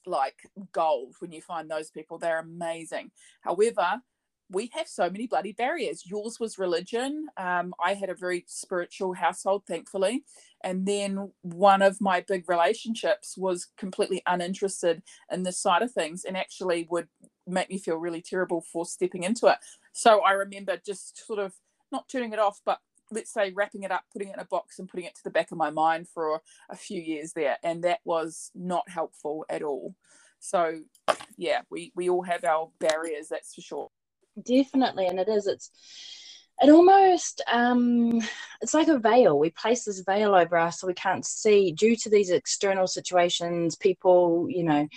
like 0.06 0.42
gold 0.72 1.16
when 1.20 1.32
you 1.32 1.42
find 1.42 1.70
those 1.70 1.90
people. 1.90 2.18
They're 2.18 2.40
amazing. 2.40 3.12
However, 3.42 4.02
we 4.52 4.70
have 4.74 4.88
so 4.88 5.10
many 5.10 5.28
bloody 5.28 5.54
barriers. 5.54 6.04
Yours 6.06 6.40
was 6.40 6.60
religion. 6.60 7.28
Um, 7.38 7.74
I 7.84 7.94
had 7.94 8.10
a 8.10 8.16
very 8.16 8.44
spiritual 8.48 9.14
household, 9.14 9.64
thankfully. 9.66 10.26
And 10.64 10.86
then 10.86 11.32
one 11.42 11.82
of 11.82 12.02
my 12.02 12.22
big 12.22 12.50
relationships 12.50 13.38
was 13.38 13.68
completely 13.78 14.22
uninterested 14.28 15.02
in 15.32 15.44
this 15.44 15.58
side 15.58 15.82
of 15.82 15.92
things 15.92 16.26
and 16.26 16.36
actually 16.36 16.88
would 16.90 17.08
make 17.48 17.70
me 17.70 17.78
feel 17.78 17.96
really 17.96 18.22
terrible 18.22 18.62
for 18.62 18.86
stepping 18.86 19.24
into 19.24 19.48
it. 19.48 19.58
So 19.94 20.20
I 20.20 20.34
remember 20.34 20.78
just 20.86 21.26
sort 21.26 21.40
of 21.40 21.54
not 21.92 22.10
turning 22.10 22.34
it 22.34 22.40
off, 22.40 22.60
but 22.66 22.80
let's 23.10 23.34
say 23.34 23.52
wrapping 23.52 23.84
it 23.84 23.92
up, 23.92 24.04
putting 24.12 24.30
it 24.30 24.36
in 24.36 24.40
a 24.40 24.46
box 24.46 24.80
and 24.80 24.88
putting 24.88 25.06
it 25.06 25.16
to 25.16 25.24
the 25.24 25.32
back 25.32 25.52
of 25.52 25.58
my 25.58 25.70
mind 25.70 26.08
for 26.14 26.42
a 26.70 26.76
few 26.76 27.02
years 27.02 27.34
there. 27.34 27.58
And 27.64 27.84
that 27.84 28.00
was 28.06 28.52
not 28.54 28.90
helpful 28.90 29.46
at 29.50 29.64
all. 29.64 29.96
So 30.40 30.82
yeah, 31.38 31.62
we, 31.70 31.92
we 31.96 32.10
all 32.10 32.24
have 32.24 32.44
our 32.44 32.70
barriers, 32.80 33.28
that's 33.30 33.54
for 33.54 33.62
sure. 33.62 33.92
Definitely. 34.42 35.08
And 35.08 35.20
it 35.20 35.28
is, 35.28 35.48
it's, 35.48 35.72
it 36.62 36.70
almost 36.70 37.42
um, 37.52 38.22
it's 38.62 38.74
like 38.74 38.88
a 38.88 39.00
veil 39.00 39.38
we 39.38 39.50
place 39.50 39.86
this 39.86 40.02
veil 40.02 40.36
over 40.36 40.58
us 40.58 40.80
so 40.80 40.88
we 40.88 40.94
can't 40.94 41.26
see 41.26 41.72
due 41.72 41.96
to 41.96 42.10
these 42.10 42.30
external 42.30 42.88
situations 42.88 43.76
people 43.76 44.48
you 44.50 44.64
know 44.64 44.88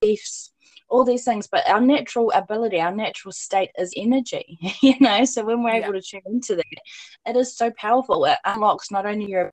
beliefs 0.00 0.52
all 0.88 1.04
these 1.04 1.24
things 1.24 1.46
but 1.46 1.68
our 1.68 1.80
natural 1.80 2.30
ability 2.32 2.78
our 2.80 2.94
natural 2.94 3.32
state 3.32 3.70
is 3.78 3.92
energy 3.96 4.58
you 4.82 4.94
know 5.00 5.24
so 5.24 5.44
when 5.44 5.62
we're 5.62 5.70
yeah. 5.70 5.84
able 5.84 5.94
to 5.94 6.02
tune 6.02 6.20
into 6.26 6.54
that 6.54 6.64
it 7.26 7.36
is 7.36 7.56
so 7.56 7.70
powerful 7.76 8.24
it 8.26 8.38
unlocks 8.44 8.90
not 8.90 9.06
only 9.06 9.26
your 9.26 9.50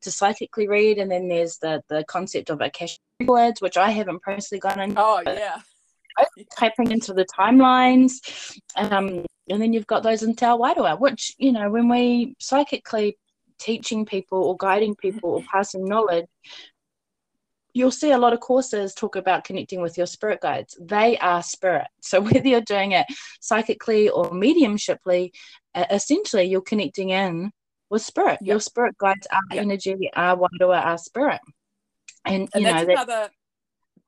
to 0.00 0.12
psychically 0.12 0.68
read 0.68 0.98
and 0.98 1.10
then 1.10 1.28
there's 1.28 1.58
the 1.58 1.82
the 1.88 2.04
concept 2.04 2.48
of 2.48 2.60
akashic 2.60 3.00
records 3.20 3.60
which 3.60 3.76
i 3.76 3.90
haven't 3.90 4.22
personally 4.22 4.60
gone 4.60 4.80
into 4.80 5.00
oh 5.00 5.20
yeah 5.26 5.58
typing 6.56 6.90
into 6.90 7.12
the 7.12 7.26
timelines 7.26 8.14
um, 8.76 9.24
and 9.50 9.62
then 9.62 9.72
you've 9.72 9.86
got 9.86 10.02
those 10.02 10.22
in 10.22 10.34
Te 10.34 10.46
which 10.46 11.34
you 11.38 11.52
know 11.52 11.70
when 11.70 11.88
we 11.88 12.34
psychically 12.38 13.16
teaching 13.58 14.04
people 14.04 14.42
or 14.44 14.56
guiding 14.56 14.94
people 14.94 15.30
or 15.30 15.42
passing 15.50 15.84
knowledge 15.84 16.26
you'll 17.74 17.90
see 17.90 18.10
a 18.10 18.18
lot 18.18 18.32
of 18.32 18.40
courses 18.40 18.92
talk 18.92 19.16
about 19.16 19.44
connecting 19.44 19.80
with 19.80 19.96
your 19.96 20.06
spirit 20.06 20.40
guides. 20.40 20.76
They 20.80 21.16
are 21.18 21.42
spirit. 21.42 21.86
So 22.00 22.20
whether 22.28 22.46
you're 22.46 22.60
doing 22.60 22.92
it 22.92 23.06
psychically 23.40 24.08
or 24.08 24.30
mediumshiply, 24.30 25.30
uh, 25.74 25.84
essentially 25.90 26.44
you're 26.44 26.60
connecting 26.60 27.10
in 27.10 27.52
with 27.88 28.02
spirit. 28.02 28.38
Yep. 28.40 28.48
Your 28.48 28.60
spirit 28.60 28.96
guides 28.98 29.26
are 29.30 29.54
yep. 29.54 29.62
energy, 29.62 30.10
are 30.14 30.36
wairua, 30.36 30.84
are 30.84 30.98
spirit. 30.98 31.40
And, 32.24 32.48
and 32.52 32.64
you 32.64 32.70
that's 32.70 32.86
know, 32.86 32.92
another 32.94 33.30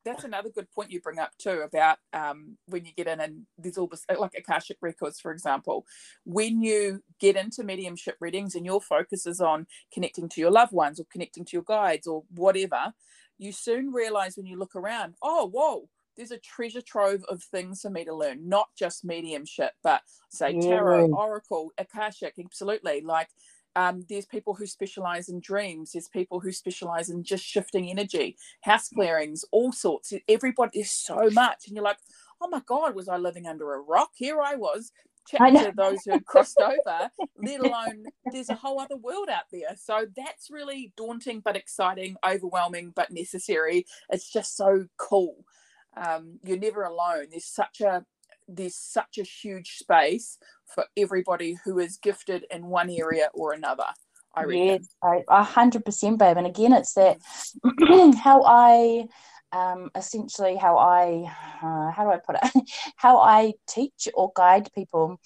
that's 0.04 0.25
another 0.25 0.49
good 0.49 0.71
point 0.71 0.90
you 0.90 1.00
bring 1.00 1.19
up 1.19 1.30
too 1.38 1.62
about 1.64 1.99
um, 2.12 2.57
when 2.66 2.85
you 2.85 2.92
get 2.97 3.07
in 3.07 3.21
and 3.21 3.42
there's 3.59 3.78
all 3.78 3.87
this 3.87 4.04
like 4.19 4.35
akashic 4.37 4.78
records 4.80 5.21
for 5.21 5.30
example 5.33 5.85
when 6.25 6.62
you 6.62 7.02
get 7.21 7.37
into 7.37 7.62
mediumship 7.62 8.16
readings 8.21 8.54
and 8.54 8.64
your 8.64 8.80
focus 8.80 9.26
is 9.26 9.40
on 9.40 9.66
connecting 9.92 10.28
to 10.28 10.40
your 10.40 10.50
loved 10.50 10.73
ones 10.73 10.99
or 10.99 11.04
connecting 11.12 11.45
to 11.45 11.52
your 11.52 11.64
guides 11.64 12.07
or 12.07 12.25
whatever 12.35 12.92
you 13.40 13.52
soon 13.52 13.90
realize 13.90 14.37
when 14.37 14.47
you 14.47 14.59
look 14.59 14.76
around, 14.76 15.14
oh, 15.23 15.49
whoa, 15.49 15.88
there's 16.16 16.30
a 16.30 16.38
treasure 16.38 16.83
trove 16.83 17.25
of 17.28 17.42
things 17.42 17.80
for 17.80 17.88
me 17.88 18.04
to 18.04 18.14
learn, 18.14 18.47
not 18.47 18.69
just 18.78 19.04
mediumship, 19.04 19.73
but 19.83 20.02
say 20.28 20.61
tarot, 20.61 21.07
oracle, 21.09 21.73
akashic, 21.78 22.35
absolutely. 22.38 23.00
Like 23.00 23.28
um, 23.77 24.05
there's 24.09 24.27
people 24.27 24.55
who 24.55 24.67
specialize 24.67 25.29
in 25.29 25.41
dreams 25.41 25.93
there's 25.93 26.09
people 26.09 26.41
who 26.41 26.53
specialize 26.53 27.11
in 27.11 27.23
just 27.23 27.45
shifting 27.45 27.89
energy 27.89 28.37
house 28.62 28.89
clearings 28.89 29.45
all 29.53 29.73
sorts 29.73 30.12
everybody 30.29 30.71
there's 30.75 30.91
so 30.91 31.29
much 31.33 31.67
and 31.67 31.77
you're 31.77 31.85
like 31.85 31.99
oh 32.41 32.49
my 32.49 32.62
god 32.67 32.95
was 32.95 33.09
i 33.09 33.17
living 33.17 33.47
under 33.47 33.75
a 33.75 33.81
rock? 33.81 34.11
Here 34.15 34.41
i 34.41 34.55
was 34.55 34.93
chatting 35.29 35.57
to 35.57 35.73
those 35.77 35.99
who 36.05 36.12
had 36.12 36.25
crossed 36.25 36.61
over 36.61 37.11
let 37.43 37.61
alone 37.61 38.05
there's 38.33 38.49
a 38.49 38.55
whole 38.55 38.81
other 38.81 38.97
world 38.97 39.29
out 39.29 39.45
there. 39.53 39.77
So 39.77 40.07
that's 40.17 40.50
really 40.50 40.93
daunting 40.97 41.41
but 41.41 41.57
exciting 41.57 42.17
overwhelming 42.27 42.93
but 42.95 43.11
necessary. 43.11 43.87
It's 44.11 44.31
just 44.31 44.57
so 44.57 44.87
cool. 44.97 45.45
Um, 45.97 46.39
you're 46.45 46.59
never 46.59 46.85
alone. 46.85 47.27
There's 47.31 47.47
such 47.47 47.81
a 47.81 48.05
there's 48.54 48.76
such 48.76 49.19
a 49.19 49.23
huge 49.23 49.76
space 49.78 50.38
for 50.75 50.85
everybody 50.97 51.57
who 51.64 51.78
is 51.78 51.99
gifted 51.99 52.45
in 52.50 52.66
one 52.66 52.90
area 52.90 53.28
or 53.35 53.52
another. 53.52 53.85
I 54.35 54.45
reckon. 54.45 54.87
A 55.28 55.42
hundred 55.42 55.85
percent, 55.85 56.19
babe. 56.19 56.37
And 56.37 56.47
again, 56.47 56.73
it's 56.73 56.95
that 56.95 57.19
how 58.23 58.42
I 58.45 59.07
um, 59.52 59.90
essentially 59.97 60.57
how 60.57 60.78
I 60.78 61.30
uh, 61.62 61.90
how 61.90 62.04
do 62.04 62.11
I 62.11 62.19
put 62.19 62.37
it 62.42 62.64
how 62.97 63.19
I 63.19 63.54
teach 63.69 64.09
or 64.14 64.30
guide 64.37 64.71
people 64.75 65.21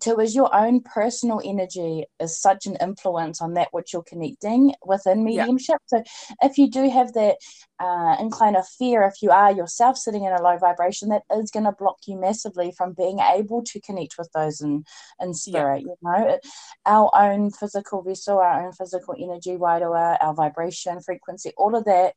to 0.00 0.18
is 0.18 0.34
your 0.34 0.54
own 0.54 0.80
personal 0.80 1.40
energy 1.44 2.04
is 2.20 2.40
such 2.40 2.66
an 2.66 2.76
influence 2.80 3.40
on 3.40 3.54
that 3.54 3.68
which 3.72 3.92
you're 3.92 4.02
connecting 4.02 4.74
within 4.84 5.24
mediumship. 5.24 5.78
Yeah. 5.92 6.02
So 6.02 6.36
if 6.42 6.58
you 6.58 6.70
do 6.70 6.88
have 6.88 7.12
that 7.14 7.36
uh, 7.78 8.16
incline 8.20 8.56
of 8.56 8.66
fear, 8.66 9.02
if 9.02 9.22
you 9.22 9.30
are 9.30 9.52
yourself 9.52 9.96
sitting 9.96 10.24
in 10.24 10.32
a 10.32 10.42
low 10.42 10.58
vibration, 10.58 11.08
that 11.10 11.22
is 11.34 11.50
going 11.50 11.64
to 11.64 11.72
block 11.72 11.98
you 12.06 12.18
massively 12.18 12.72
from 12.76 12.92
being 12.92 13.18
able 13.18 13.62
to 13.64 13.80
connect 13.80 14.16
with 14.18 14.30
those 14.34 14.60
in, 14.60 14.84
in 15.20 15.34
spirit. 15.34 15.84
Yeah. 15.86 15.92
You 15.92 15.96
know, 16.02 16.38
our 16.86 17.10
own 17.14 17.50
physical 17.50 18.02
vessel, 18.02 18.38
our 18.38 18.66
own 18.66 18.72
physical 18.72 19.14
energy, 19.18 19.56
wairua, 19.56 20.18
our 20.20 20.34
vibration, 20.34 21.00
frequency, 21.00 21.52
all 21.56 21.76
of 21.76 21.84
that 21.84 22.14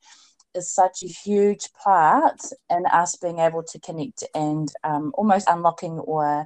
is 0.54 0.74
such 0.74 1.04
a 1.04 1.08
huge 1.08 1.70
part 1.82 2.42
in 2.70 2.86
us 2.86 3.16
being 3.16 3.40
able 3.40 3.64
to 3.64 3.80
connect 3.80 4.24
and 4.36 4.72
um, 4.84 5.12
almost 5.16 5.48
unlocking 5.48 6.00
or 6.00 6.46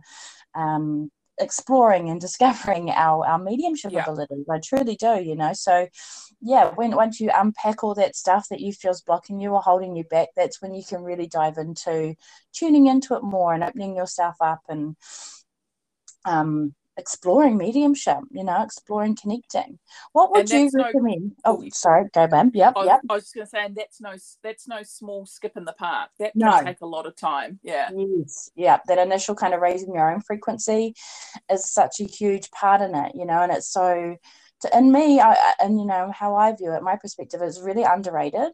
um, 0.54 1.12
exploring 1.38 2.10
and 2.10 2.22
discovering 2.22 2.90
our 2.90 3.26
our 3.26 3.40
mediumship 3.40 3.92
yeah. 3.92 4.04
abilities. 4.04 4.46
I 4.50 4.60
truly 4.60 4.96
do, 4.96 5.22
you 5.22 5.36
know. 5.36 5.54
So 5.54 5.88
yeah, 6.42 6.72
when 6.76 6.96
once 6.96 7.20
you 7.20 7.32
unpack 7.34 7.84
all 7.84 7.96
that 7.96 8.16
stuff 8.16 8.48
that 8.50 8.62
you 8.62 8.72
feels 8.74 9.02
blocking 9.02 9.40
you 9.40 9.52
or 9.52 9.62
holding 9.62 9.96
you 9.96 10.04
back, 10.04 10.30
that's 10.36 10.62
when 10.62 10.74
you 10.74 10.84
can 10.84 11.02
really 11.02 11.28
dive 11.28 11.58
into 11.58 12.16
tuning 12.54 12.88
into 12.88 13.16
it 13.16 13.24
more 13.24 13.54
and 13.54 13.64
opening 13.64 13.96
yourself 13.96 14.36
up 14.42 14.62
and 14.70 14.96
um 16.26 16.74
exploring 16.98 17.58
mediumship, 17.58 18.20
you 18.32 18.44
know, 18.44 18.64
exploring 18.64 19.16
connecting. 19.16 19.80
What 20.14 20.32
would 20.32 20.50
you 20.50 20.70
recommend? 20.74 21.34
No, 21.46 21.58
oh, 21.62 21.64
sorry, 21.72 22.06
go, 22.14 22.28
Bam. 22.28 22.52
Yep, 22.54 22.74
I, 22.76 22.86
yep. 22.86 23.02
I 23.10 23.14
was 23.14 23.24
just 23.24 23.36
going 23.36 23.46
to 23.46 23.50
say, 23.50 23.66
and 23.66 23.76
that's 23.76 24.00
no, 24.00 24.14
that's 24.44 24.68
no 24.68 24.84
small 24.84 25.26
skip 25.26 25.58
in 25.58 25.66
the 25.66 25.74
park. 25.74 26.12
That 26.20 26.34
can 26.34 26.42
no. 26.42 26.64
take 26.64 26.82
a 26.82 26.86
lot 26.86 27.06
of 27.06 27.16
time. 27.16 27.60
Yeah. 27.64 27.90
Yes. 27.96 28.50
Yeah. 28.56 28.80
That 28.88 28.98
initial 28.98 29.36
kind 29.36 29.54
of 29.54 29.62
raising 29.62 29.94
your 29.94 30.12
own 30.12 30.22
frequency 30.22 30.96
is 31.52 31.70
such 31.70 32.00
a 32.00 32.06
huge 32.06 32.50
part 32.52 32.82
in 32.82 32.96
it, 32.96 33.14
you 33.16 33.26
know, 33.26 33.42
and 33.42 33.52
it's 33.52 33.72
so. 33.72 34.18
To, 34.62 34.78
in 34.78 34.90
me, 34.90 35.20
I, 35.20 35.36
and 35.60 35.78
you 35.78 35.86
know 35.86 36.14
how 36.16 36.36
I 36.36 36.56
view 36.56 36.72
it, 36.72 36.82
my 36.82 36.96
perspective 36.96 37.42
is 37.42 37.62
really 37.62 37.84
underrated. 37.84 38.54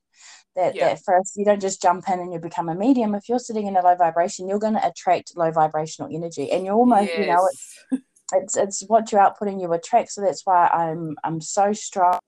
That, 0.56 0.76
yeah. 0.76 0.90
that 0.90 1.04
first 1.06 1.38
you 1.38 1.46
don't 1.46 1.62
just 1.62 1.82
jump 1.82 2.10
in 2.10 2.20
and 2.20 2.34
you 2.34 2.40
become 2.40 2.70
a 2.70 2.76
medium. 2.76 3.14
If 3.14 3.30
you're 3.30 3.40
sitting 3.40 3.68
in 3.68 3.78
a 3.78 3.82
low 3.82 3.96
vibration, 3.96 4.50
you're 4.50 4.60
going 4.60 4.74
to 4.74 4.86
attract 4.86 5.38
low 5.38 5.52
vibrational 5.52 6.10
energy, 6.14 6.52
and 6.52 6.66
you're 6.66 6.74
almost 6.74 7.10
yes. 7.10 7.20
you 7.20 7.28
know 7.28 7.48
it's 7.48 8.04
it's 8.34 8.58
it's 8.58 8.82
what 8.88 9.12
you're 9.12 9.22
outputting 9.22 9.62
you 9.62 9.72
attract. 9.74 10.12
So 10.12 10.22
that's 10.22 10.46
why 10.46 10.68
I'm 10.68 11.16
I'm 11.24 11.42
so 11.42 11.74
strong 11.74 12.20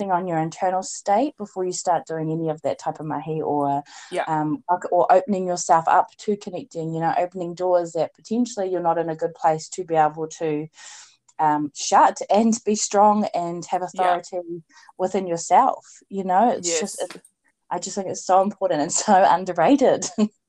on 0.00 0.28
your 0.28 0.38
internal 0.38 0.82
state 0.82 1.36
before 1.36 1.64
you 1.64 1.72
start 1.72 2.06
doing 2.06 2.30
any 2.30 2.48
of 2.48 2.62
that 2.62 2.78
type 2.78 3.00
of 3.00 3.06
mahi 3.06 3.42
or 3.42 3.82
yeah. 4.12 4.22
um 4.28 4.62
or 4.92 5.12
opening 5.12 5.46
yourself 5.46 5.86
up 5.88 6.06
to 6.16 6.36
connecting 6.36 6.94
you 6.94 7.00
know 7.00 7.12
opening 7.18 7.54
doors 7.54 7.92
that 7.92 8.14
potentially 8.14 8.70
you're 8.70 8.80
not 8.80 8.98
in 8.98 9.08
a 9.08 9.16
good 9.16 9.34
place 9.34 9.68
to 9.68 9.84
be 9.84 9.96
able 9.96 10.28
to 10.28 10.68
um, 11.40 11.70
shut 11.74 12.20
and 12.30 12.58
be 12.66 12.74
strong 12.74 13.24
and 13.34 13.64
have 13.66 13.82
authority 13.82 14.40
yeah. 14.42 14.58
within 14.98 15.26
yourself 15.26 15.84
you 16.08 16.24
know 16.24 16.50
it's 16.50 16.68
yes. 16.68 16.80
just 16.80 17.02
it, 17.02 17.22
i 17.70 17.78
just 17.78 17.96
think 17.96 18.08
it's 18.08 18.24
so 18.24 18.42
important 18.42 18.80
and 18.80 18.92
so 18.92 19.24
underrated 19.28 20.04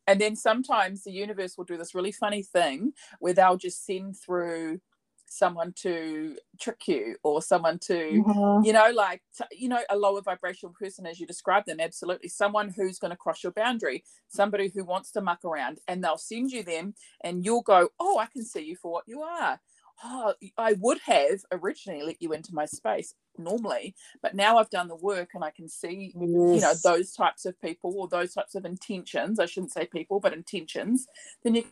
And 0.10 0.20
then 0.20 0.36
sometimes 0.36 1.04
the 1.04 1.12
universe 1.12 1.56
will 1.56 1.66
do 1.66 1.78
this 1.78 1.94
really 1.94 2.12
funny 2.12 2.42
thing 2.42 2.94
where 3.20 3.34
they'll 3.34 3.58
just 3.58 3.86
send 3.86 4.18
through 4.18 4.80
someone 5.28 5.72
to 5.74 6.36
trick 6.60 6.88
you 6.88 7.16
or 7.22 7.39
someone 7.39 7.78
to 7.78 7.94
mm-hmm. 7.94 8.66
you 8.66 8.74
know 8.74 8.89
like 8.89 9.22
you 9.51 9.70
know 9.70 9.80
a 9.92 9.96
lower 9.96 10.24
vibrational 10.24 10.74
person 10.74 11.06
as 11.06 11.20
you 11.20 11.28
describe 11.28 11.63
them 11.68 11.80
absolutely. 11.80 12.28
Someone 12.28 12.74
who's 12.75 12.98
going 12.98 13.12
to 13.12 13.18
cross 13.18 13.44
your 13.44 13.51
boundary 13.51 14.04
somebody 14.28 14.72
who 14.74 14.84
wants 14.84 15.12
to 15.12 15.22
muck 15.22 15.46
around 15.46 15.78
and 15.88 16.04
they'll 16.04 16.18
send 16.18 16.50
you 16.50 16.63
them 16.63 16.96
and 17.24 17.46
you'll 17.46 17.62
go 17.62 17.89
oh 18.00 18.18
i 18.18 18.25
can 18.25 18.44
see 18.44 18.62
you 18.62 18.75
for 18.75 18.92
what 18.92 19.04
you 19.06 19.22
are. 19.22 19.60
Oh, 20.04 20.34
I 20.58 20.74
would 20.80 21.00
have 21.06 21.42
originally 21.51 22.01
let 22.04 22.22
you 22.22 22.32
into 22.32 22.56
my 22.56 22.66
space 22.66 23.13
normally, 23.39 23.96
but 24.22 24.36
now 24.36 24.58
I've 24.58 24.69
done 24.69 24.88
the 24.88 24.96
work 24.96 25.31
and 25.34 25.43
I 25.43 25.51
can 25.51 25.67
see, 25.67 26.13
yes. 26.15 26.29
you 26.29 26.62
know, 26.62 26.74
those 26.84 27.12
types 27.12 27.46
of 27.46 27.60
people 27.62 27.96
or 27.98 28.08
those 28.08 28.34
types 28.34 28.55
of 28.55 28.65
intentions. 28.65 29.39
I 29.39 29.46
shouldn't 29.46 29.72
say 29.72 29.86
people, 29.86 30.19
but 30.19 30.34
intentions. 30.34 31.08
Then 31.43 31.55
you 31.55 31.65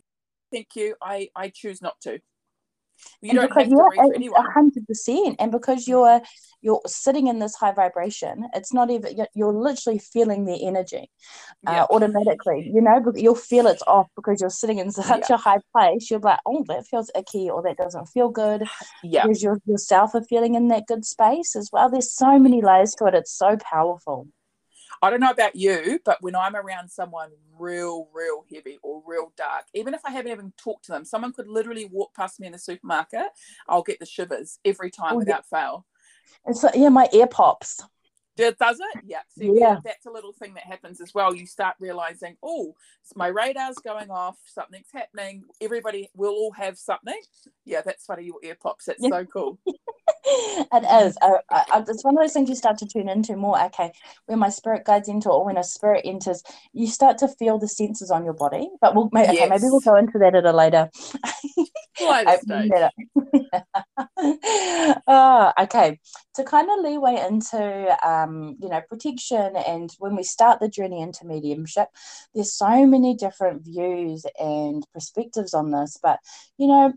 thank 0.52 0.74
you. 0.74 0.96
I 1.02 1.30
I 1.36 1.48
choose 1.48 1.82
not 1.82 2.00
to. 2.02 2.20
You 3.20 3.30
and 3.30 3.38
don't 3.38 3.48
because, 3.48 3.72
have 3.96 4.06
to 4.06 4.12
anyone. 4.14 4.44
hundred 4.52 4.86
percent, 4.86 5.36
and 5.38 5.50
because 5.50 5.86
you're 5.88 6.20
you're 6.60 6.80
sitting 6.86 7.28
in 7.28 7.38
this 7.38 7.54
high 7.54 7.72
vibration, 7.72 8.48
it's 8.54 8.72
not 8.72 8.90
even 8.90 9.16
you're, 9.16 9.28
you're 9.34 9.52
literally 9.52 9.98
feeling 9.98 10.44
the 10.44 10.66
energy 10.66 11.10
uh, 11.66 11.86
automatically. 11.90 12.70
You 12.72 12.80
know, 12.80 13.00
you'll 13.14 13.34
feel 13.34 13.66
it's 13.66 13.82
off 13.86 14.08
because 14.16 14.40
you're 14.40 14.50
sitting 14.50 14.78
in 14.78 14.90
such 14.92 15.30
a 15.30 15.36
high 15.36 15.60
place. 15.72 16.10
You're 16.10 16.20
like, 16.20 16.40
oh, 16.46 16.64
that 16.68 16.86
feels 16.86 17.10
icky, 17.16 17.50
or 17.50 17.62
that 17.62 17.76
doesn't 17.76 18.06
feel 18.06 18.28
good. 18.28 18.64
Yeah, 19.02 19.22
because 19.22 19.42
you 19.42 19.60
yourself 19.66 20.14
are 20.14 20.24
feeling 20.24 20.54
in 20.54 20.68
that 20.68 20.86
good 20.86 21.04
space 21.04 21.54
as 21.56 21.70
well. 21.72 21.88
There's 21.90 22.14
so 22.14 22.38
many 22.38 22.62
layers 22.62 22.94
to 22.98 23.06
it. 23.06 23.14
It's 23.14 23.36
so 23.36 23.56
powerful. 23.56 24.28
I 25.02 25.10
don't 25.10 25.20
know 25.20 25.30
about 25.30 25.54
you, 25.54 26.00
but 26.04 26.18
when 26.20 26.34
I'm 26.34 26.56
around 26.56 26.90
someone 26.90 27.30
real, 27.58 28.08
real 28.12 28.44
heavy 28.52 28.78
or 28.82 29.02
real 29.06 29.32
dark, 29.36 29.64
even 29.74 29.94
if 29.94 30.00
I 30.04 30.10
haven't 30.10 30.32
even 30.32 30.52
talked 30.56 30.86
to 30.86 30.92
them, 30.92 31.04
someone 31.04 31.32
could 31.32 31.48
literally 31.48 31.86
walk 31.86 32.14
past 32.14 32.40
me 32.40 32.46
in 32.46 32.52
the 32.52 32.58
supermarket. 32.58 33.26
I'll 33.68 33.82
get 33.82 34.00
the 34.00 34.06
shivers 34.06 34.58
every 34.64 34.90
time 34.90 35.14
oh, 35.14 35.18
without 35.18 35.44
yeah. 35.52 35.58
fail. 35.58 35.86
It's 36.46 36.62
like, 36.62 36.74
yeah, 36.76 36.88
my 36.88 37.08
ear 37.12 37.26
pops. 37.26 37.80
It 38.38 38.58
does 38.58 38.78
it? 38.78 39.04
Yeah. 39.06 39.20
So 39.36 39.54
yeah. 39.58 39.76
that's 39.84 40.06
a 40.06 40.10
little 40.10 40.32
thing 40.32 40.54
that 40.54 40.64
happens 40.64 41.00
as 41.00 41.12
well. 41.12 41.34
You 41.34 41.46
start 41.46 41.76
realizing, 41.80 42.36
oh, 42.42 42.74
my 43.16 43.28
radar's 43.28 43.76
going 43.76 44.10
off, 44.10 44.36
something's 44.46 44.90
happening. 44.92 45.44
Everybody 45.60 46.08
will 46.14 46.32
all 46.32 46.52
have 46.52 46.78
something. 46.78 47.20
Yeah, 47.64 47.82
that's 47.84 48.04
funny. 48.04 48.24
Your 48.24 48.38
ear 48.42 48.56
pops. 48.60 48.84
That's 48.86 49.02
yeah. 49.02 49.10
so 49.10 49.24
cool. 49.24 49.58
it 49.66 51.06
is. 51.06 51.16
I, 51.20 51.38
I, 51.50 51.84
it's 51.88 52.04
one 52.04 52.16
of 52.16 52.22
those 52.22 52.32
things 52.32 52.48
you 52.48 52.54
start 52.54 52.78
to 52.78 52.86
tune 52.86 53.08
into 53.08 53.36
more. 53.36 53.60
Okay, 53.66 53.92
when 54.26 54.38
my 54.38 54.50
spirit 54.50 54.84
guides 54.84 55.08
into, 55.08 55.30
or 55.30 55.44
when 55.44 55.56
a 55.56 55.64
spirit 55.64 56.02
enters, 56.04 56.42
you 56.72 56.86
start 56.86 57.18
to 57.18 57.28
feel 57.28 57.58
the 57.58 57.68
senses 57.68 58.10
on 58.10 58.24
your 58.24 58.34
body. 58.34 58.68
But 58.80 58.94
we'll 58.94 59.08
maybe, 59.12 59.34
yes. 59.34 59.42
okay, 59.42 59.48
maybe 59.48 59.64
we'll 59.64 59.80
go 59.80 59.96
into 59.96 60.18
that 60.18 60.34
at 60.34 60.44
a 60.44 60.52
later. 60.52 60.90
later 62.46 62.90
oh, 65.06 65.52
okay. 65.60 65.98
To 66.36 66.44
kind 66.44 66.68
of 66.70 66.84
leeway 66.84 67.24
into, 67.28 68.08
um, 68.08 68.27
you 68.60 68.68
know, 68.68 68.80
protection, 68.88 69.56
and 69.56 69.90
when 69.98 70.16
we 70.16 70.22
start 70.22 70.60
the 70.60 70.68
journey 70.68 71.00
into 71.00 71.26
mediumship, 71.26 71.88
there's 72.34 72.52
so 72.52 72.86
many 72.86 73.14
different 73.14 73.64
views 73.64 74.24
and 74.38 74.84
perspectives 74.94 75.54
on 75.54 75.70
this. 75.70 75.98
But 76.02 76.18
you 76.56 76.68
know, 76.68 76.92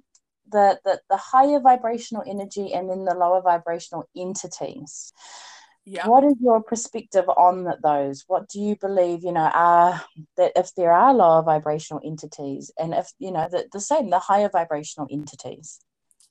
the, 0.52 0.80
the, 0.84 1.02
the 1.10 1.18
higher 1.18 1.60
vibrational 1.60 2.24
energy 2.28 2.74
and 2.74 2.90
then 2.90 3.06
the 3.06 3.16
lower 3.16 3.42
vibrational 3.42 4.08
entities. 4.16 5.14
Yeah. 5.84 6.08
What 6.08 6.24
is 6.24 6.36
your 6.40 6.62
perspective 6.62 7.28
on 7.28 7.68
those? 7.82 8.24
What 8.28 8.48
do 8.50 8.60
you 8.60 8.76
believe, 8.76 9.24
you 9.24 9.32
know, 9.32 9.50
are 9.52 10.04
that 10.38 10.52
if 10.56 10.76
there 10.76 10.92
are 10.92 11.14
lower 11.14 11.42
vibrational 11.42 12.02
entities 12.06 12.72
and 12.78 12.94
if, 12.94 13.12
you 13.18 13.32
know, 13.32 13.48
the, 13.50 13.68
the 13.74 13.80
same, 13.80 14.12
the 14.12 14.20
higher 14.20 14.50
vibrational 14.50 15.08
entities? 15.10 15.80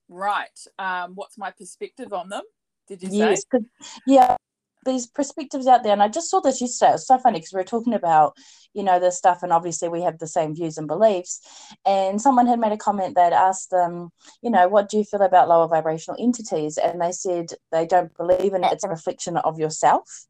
Right. 0.09 0.59
Um, 0.79 1.13
what's 1.17 1.37
my 1.37 1.51
perspective 1.51 2.13
on 2.13 2.29
them? 2.29 2.43
Did 2.87 3.03
you 3.03 3.09
yes, 3.13 3.43
say? 3.53 3.61
Yeah, 4.07 4.37
these 4.85 5.07
perspectives 5.07 5.67
out 5.67 5.83
there 5.83 5.93
and 5.93 6.03
i 6.03 6.09
just 6.09 6.31
saw 6.31 6.41
this 6.41 6.61
yesterday 6.61 6.91
It 6.91 6.95
was 6.95 7.07
so 7.07 7.19
funny 7.19 7.39
because 7.39 7.53
we 7.53 7.61
are 7.61 7.65
talking 7.65 7.95
about 7.95 8.37
you 8.75 8.83
know 8.83 9.01
this 9.01 9.19
stuff 9.19 9.43
and 9.43 9.53
obviously 9.53 9.89
we 9.89 10.03
have 10.03 10.19
the 10.19 10.27
same 10.27 10.55
views 10.55 10.79
and 10.79 10.87
beliefs 10.87 11.41
and 11.87 12.21
someone 12.21 12.47
had 12.47 12.61
made 12.61 12.73
a 12.73 12.77
comment 12.77 13.15
that 13.17 13.33
asked 13.33 13.71
them 13.71 14.11
you 14.43 14.51
know 14.51 14.69
what 14.69 14.89
do 14.89 14.99
you 14.99 15.05
feel 15.05 15.23
about 15.23 15.49
lower 15.49 15.69
vibrational 15.69 16.17
entities 16.23 16.79
and 16.79 17.01
they 17.01 17.13
said 17.13 17.53
they 17.73 17.87
don't 17.87 18.17
believe 18.17 18.55
in 18.55 18.65
it 18.65 18.73
it's 18.73 18.85
a 18.85 18.89
reflection 18.89 19.37
of 19.39 19.59
yourself 19.59 20.27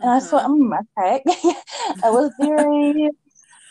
and 0.00 0.08
mm-hmm. 0.08 0.26
i 0.26 0.28
thought 0.28 0.50
mm, 0.50 0.78
okay 0.98 1.22
it 1.26 2.12
was 2.12 2.32
very 2.40 3.10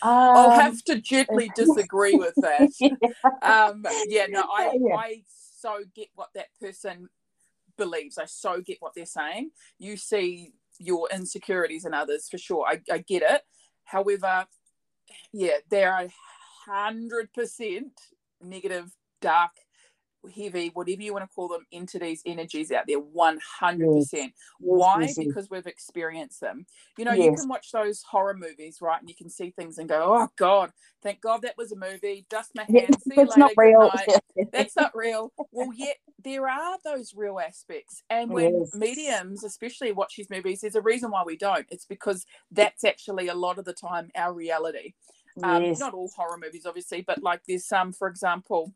um, 0.04 0.10
I'll 0.12 0.60
have 0.60 0.82
to 0.86 1.00
gently 1.00 1.52
disagree 1.56 2.16
with 2.16 2.34
that. 2.38 2.72
yeah. 2.80 3.68
Um, 3.68 3.86
yeah, 4.08 4.26
no, 4.30 4.42
I, 4.42 4.76
yeah. 4.82 4.96
I 4.96 5.24
so 5.60 5.84
get 5.96 6.08
what 6.16 6.30
that 6.34 6.48
person 6.60 7.08
believes. 7.78 8.18
I 8.18 8.26
so 8.26 8.62
get 8.62 8.78
what 8.80 8.94
they're 8.96 9.06
saying. 9.06 9.52
You 9.80 9.98
see 9.98 10.54
your 10.80 11.08
insecurities 11.14 11.86
in 11.86 11.94
others 11.94 12.28
for 12.30 12.38
sure. 12.38 12.66
I, 12.68 12.82
I 12.92 13.00
get 13.00 13.24
it. 13.24 13.42
However, 13.84 14.46
yeah, 15.34 15.58
there 15.70 15.94
are 15.94 16.08
hundred 16.66 17.34
percent 17.34 17.94
negative, 18.42 18.92
dark 19.22 19.52
heavy, 20.30 20.70
whatever 20.74 21.02
you 21.02 21.14
want 21.14 21.28
to 21.28 21.36
call 21.36 21.48
them, 21.48 21.66
entities, 21.72 22.22
energies 22.26 22.72
out 22.72 22.86
there, 22.88 23.00
100%. 23.00 23.40
Yes. 24.12 24.30
Why? 24.60 25.02
Yes, 25.02 25.18
because 25.18 25.50
we've 25.50 25.66
experienced 25.66 26.42
them. 26.42 26.66
You 26.98 27.06
know, 27.06 27.14
yes. 27.14 27.26
you 27.26 27.36
can 27.36 27.48
watch 27.48 27.72
those 27.72 28.04
horror 28.04 28.36
movies, 28.36 28.80
right? 28.82 29.00
And 29.00 29.10
you 29.10 29.16
can 29.16 29.30
see 29.30 29.52
things 29.52 29.78
and 29.78 29.90
go, 29.90 30.16
oh, 30.16 30.30
God, 30.38 30.72
thank 31.02 31.22
God 31.22 31.42
that 31.42 31.58
was 31.58 31.72
a 31.72 31.76
movie. 31.76 32.26
Dust 32.30 32.52
my 32.56 32.64
hands. 32.64 32.98
See 33.04 33.16
That's 33.16 33.38
not 33.38 33.52
real. 33.58 33.92
That's 34.52 34.76
not 34.76 34.96
real. 34.96 35.32
Well, 35.52 35.72
yet 35.76 35.98
there 36.24 36.48
are 36.48 36.78
those 36.84 37.14
real 37.16 37.40
aspects. 37.40 38.04
And 38.10 38.32
when 38.32 38.66
mediums, 38.74 39.44
especially 39.44 39.92
watch 39.92 40.16
these 40.18 40.30
movies, 40.30 40.62
there's 40.62 40.76
a 40.76 40.82
reason 40.82 41.12
why 41.12 41.24
we 41.26 41.38
don't. 41.38 41.66
It's 41.70 41.86
because 41.86 42.26
that's 42.52 42.84
actually 42.84 43.28
a 43.28 43.36
lot 43.36 43.58
of 43.58 43.66
the 43.66 43.74
time 43.74 44.12
our 44.16 44.34
reality. 44.34 44.94
Um, 45.44 45.72
not 45.80 45.94
all 45.94 46.12
horror 46.16 46.38
movies, 46.38 46.66
obviously, 46.66 47.02
but 47.02 47.24
like 47.24 47.42
there's 47.48 47.66
some, 47.66 47.94
for 47.94 48.08
example, 48.08 48.74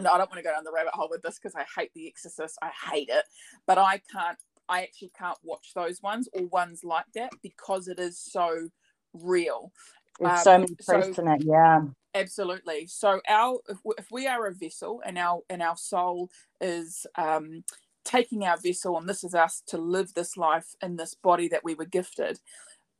no, 0.00 0.12
I 0.12 0.18
don't 0.18 0.30
want 0.30 0.38
to 0.38 0.42
go 0.42 0.52
down 0.52 0.64
the 0.64 0.72
rabbit 0.72 0.94
hole 0.94 1.08
with 1.10 1.22
this 1.22 1.38
because 1.38 1.54
I 1.54 1.64
hate 1.78 1.92
The 1.94 2.08
Exorcist. 2.08 2.58
I 2.62 2.70
hate 2.90 3.08
it, 3.10 3.24
but 3.66 3.78
I 3.78 4.00
can't. 4.12 4.38
I 4.68 4.82
actually 4.82 5.12
can't 5.18 5.38
watch 5.42 5.72
those 5.74 6.00
ones 6.02 6.28
or 6.32 6.46
ones 6.46 6.82
like 6.84 7.04
that 7.14 7.32
because 7.42 7.88
it 7.88 7.98
is 7.98 8.18
so 8.18 8.68
real. 9.12 9.72
It's 10.20 10.30
um, 10.30 10.44
so 10.44 10.58
many 10.58 10.74
proofs 10.86 11.16
so, 11.16 11.22
in 11.22 11.28
it, 11.28 11.42
yeah. 11.44 11.82
Absolutely. 12.14 12.86
So 12.86 13.20
our 13.28 13.58
if 13.68 13.78
we, 13.84 13.94
if 13.98 14.06
we 14.10 14.26
are 14.26 14.46
a 14.46 14.54
vessel 14.54 15.02
and 15.04 15.18
our 15.18 15.40
and 15.50 15.62
our 15.62 15.76
soul 15.76 16.30
is 16.60 17.06
um, 17.16 17.64
taking 18.04 18.44
our 18.44 18.56
vessel 18.56 18.96
and 18.98 19.08
this 19.08 19.24
is 19.24 19.34
us 19.34 19.62
to 19.68 19.78
live 19.78 20.14
this 20.14 20.36
life 20.36 20.74
in 20.82 20.96
this 20.96 21.14
body 21.14 21.48
that 21.48 21.64
we 21.64 21.74
were 21.74 21.86
gifted. 21.86 22.40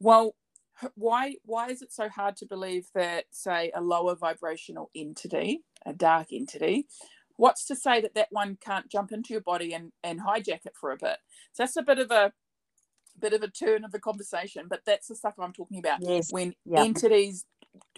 Well, 0.01 0.35
why 0.95 1.37
why 1.45 1.69
is 1.69 1.83
it 1.83 1.93
so 1.93 2.09
hard 2.09 2.37
to 2.37 2.47
believe 2.47 2.87
that 2.95 3.27
say 3.31 3.71
a 3.75 3.81
lower 3.81 4.15
vibrational 4.15 4.91
entity 4.97 5.63
a 5.87 5.93
dark 5.93 6.29
entity. 6.33 6.87
What's 7.37 7.65
to 7.67 7.77
say 7.77 8.01
that 8.01 8.15
that 8.15 8.29
one 8.31 8.59
can't 8.65 8.91
jump 8.91 9.11
into 9.13 9.33
your 9.33 9.41
body 9.41 9.73
and 9.73 9.93
and 10.03 10.21
hijack 10.21 10.67
it 10.67 10.75
for 10.79 10.93
a 10.93 10.97
bit? 10.97 11.19
So 11.53 11.63
that's 11.63 11.77
a 11.77 11.83
bit 11.83 11.99
of 11.99 12.11
a 12.11 12.33
bit 13.19 13.33
of 13.33 13.43
a 13.43 13.49
turn 13.49 13.85
of 13.85 13.93
the 13.93 14.01
conversation 14.01 14.65
but 14.69 14.81
that's 14.87 15.09
the 15.09 15.15
stuff 15.15 15.35
i'm 15.39 15.53
talking 15.53 15.79
about. 15.79 15.99
Yes. 16.01 16.29
when 16.31 16.55
entities 16.75 17.45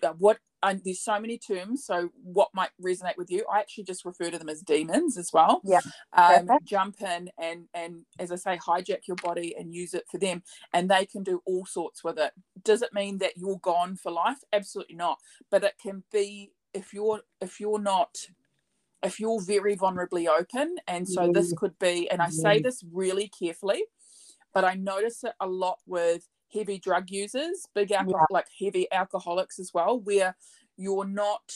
uh, 0.03 0.13
what 0.19 0.39
and 0.63 0.81
there's 0.85 1.03
so 1.03 1.21
many 1.21 1.37
terms 1.37 1.85
so 1.85 2.11
what 2.23 2.49
might 2.55 2.71
resonate 2.83 3.19
with 3.19 3.31
you? 3.31 3.45
I 3.53 3.59
actually 3.59 3.85
just 3.85 4.05
refer 4.05 4.31
to 4.31 4.39
them 4.39 4.49
as 4.49 4.63
demons 4.63 5.19
as 5.19 5.31
well. 5.33 5.61
Yeah. 5.65 5.81
Um, 6.13 6.49
jump 6.65 6.97
in 7.03 7.29
and 7.39 7.67
and 7.75 8.07
as 8.19 8.33
i 8.33 8.37
say 8.37 8.57
hijack 8.57 9.07
your 9.07 9.17
body 9.23 9.55
and 9.59 9.75
use 9.75 9.95
it 9.95 10.05
for 10.11 10.19
them 10.19 10.43
and 10.73 10.91
they 10.91 11.05
can 11.05 11.23
do 11.23 11.43
all 11.45 11.67
sorts 11.67 12.03
with 12.03 12.19
it. 12.19 12.33
Does 12.63 12.83
it 12.83 12.95
mean 12.95 13.19
that 13.19 13.37
you're 13.37 13.59
gone 13.59 13.97
for 13.97 14.11
life? 14.11 14.39
Absolutely 14.53 14.97
not. 14.97 15.19
But 15.51 15.65
it 15.65 15.75
can 15.83 16.05
be 16.11 16.53
if 16.75 16.93
you're 16.93 17.21
if 17.41 17.61
you're 17.61 17.81
not 17.81 18.17
if 19.03 19.21
you're 19.21 19.41
very 19.41 19.77
vulnerably 19.77 20.27
open 20.29 20.77
and 20.89 21.09
so 21.09 21.31
this 21.33 21.53
could 21.57 21.79
be 21.79 22.11
and 22.11 22.21
i 22.21 22.29
say 22.29 22.61
this 22.61 22.83
really 22.93 23.29
carefully 23.29 23.85
but 24.53 24.65
i 24.65 24.75
notice 24.75 25.25
it 25.25 25.35
a 25.41 25.47
lot 25.47 25.79
with 25.87 26.29
heavy 26.55 26.79
drug 26.79 27.11
users, 27.11 27.67
big 27.75 27.93
alcohol, 27.93 28.27
yeah. 28.31 28.35
like 28.35 28.47
heavy 28.61 28.91
alcoholics 28.93 29.59
as 29.59 29.73
well, 29.75 30.01
where 30.01 30.37
you're 30.77 31.05
not 31.05 31.53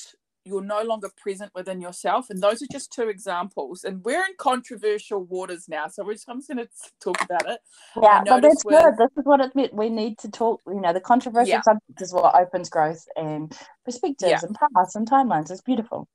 you're 0.49 0.63
no 0.63 0.83
longer 0.83 1.11
present 1.17 1.53
within 1.55 1.81
yourself. 1.81 2.31
And 2.31 2.43
those 2.43 2.63
are 2.63 2.67
just 2.73 2.93
two 2.93 3.09
examples. 3.09 3.85
And 3.85 4.05
we're 4.05 4.25
in 4.25 4.35
controversial 4.39 5.25
waters 5.25 5.69
now. 5.69 5.89
So 5.89 6.05
we're 6.05 6.15
just, 6.15 6.29
I'm 6.29 6.39
just 6.39 6.49
going 6.49 6.59
to 6.59 6.69
talk 7.01 7.21
about 7.23 7.49
it. 7.49 7.61
Yeah, 8.01 8.23
but 8.25 8.41
that's 8.41 8.63
good. 8.63 8.95
This 8.99 9.11
is 9.17 9.25
what 9.25 9.41
it 9.41 9.55
meant. 9.55 9.75
We 9.75 9.91
need 9.91 10.19
to 10.19 10.31
talk, 10.31 10.61
you 10.67 10.81
know, 10.81 10.93
the 10.93 11.01
controversial 11.01 11.49
yeah. 11.49 11.61
subject 11.63 12.01
is 12.01 12.13
what 12.13 12.35
opens 12.35 12.71
growth 12.71 13.05
and 13.17 13.57
perspectives 13.85 14.31
yeah. 14.31 14.41
and 14.43 14.57
paths 14.75 14.97
and 14.97 15.09
timelines. 15.09 15.51
It's 15.51 15.61
beautiful 15.61 16.09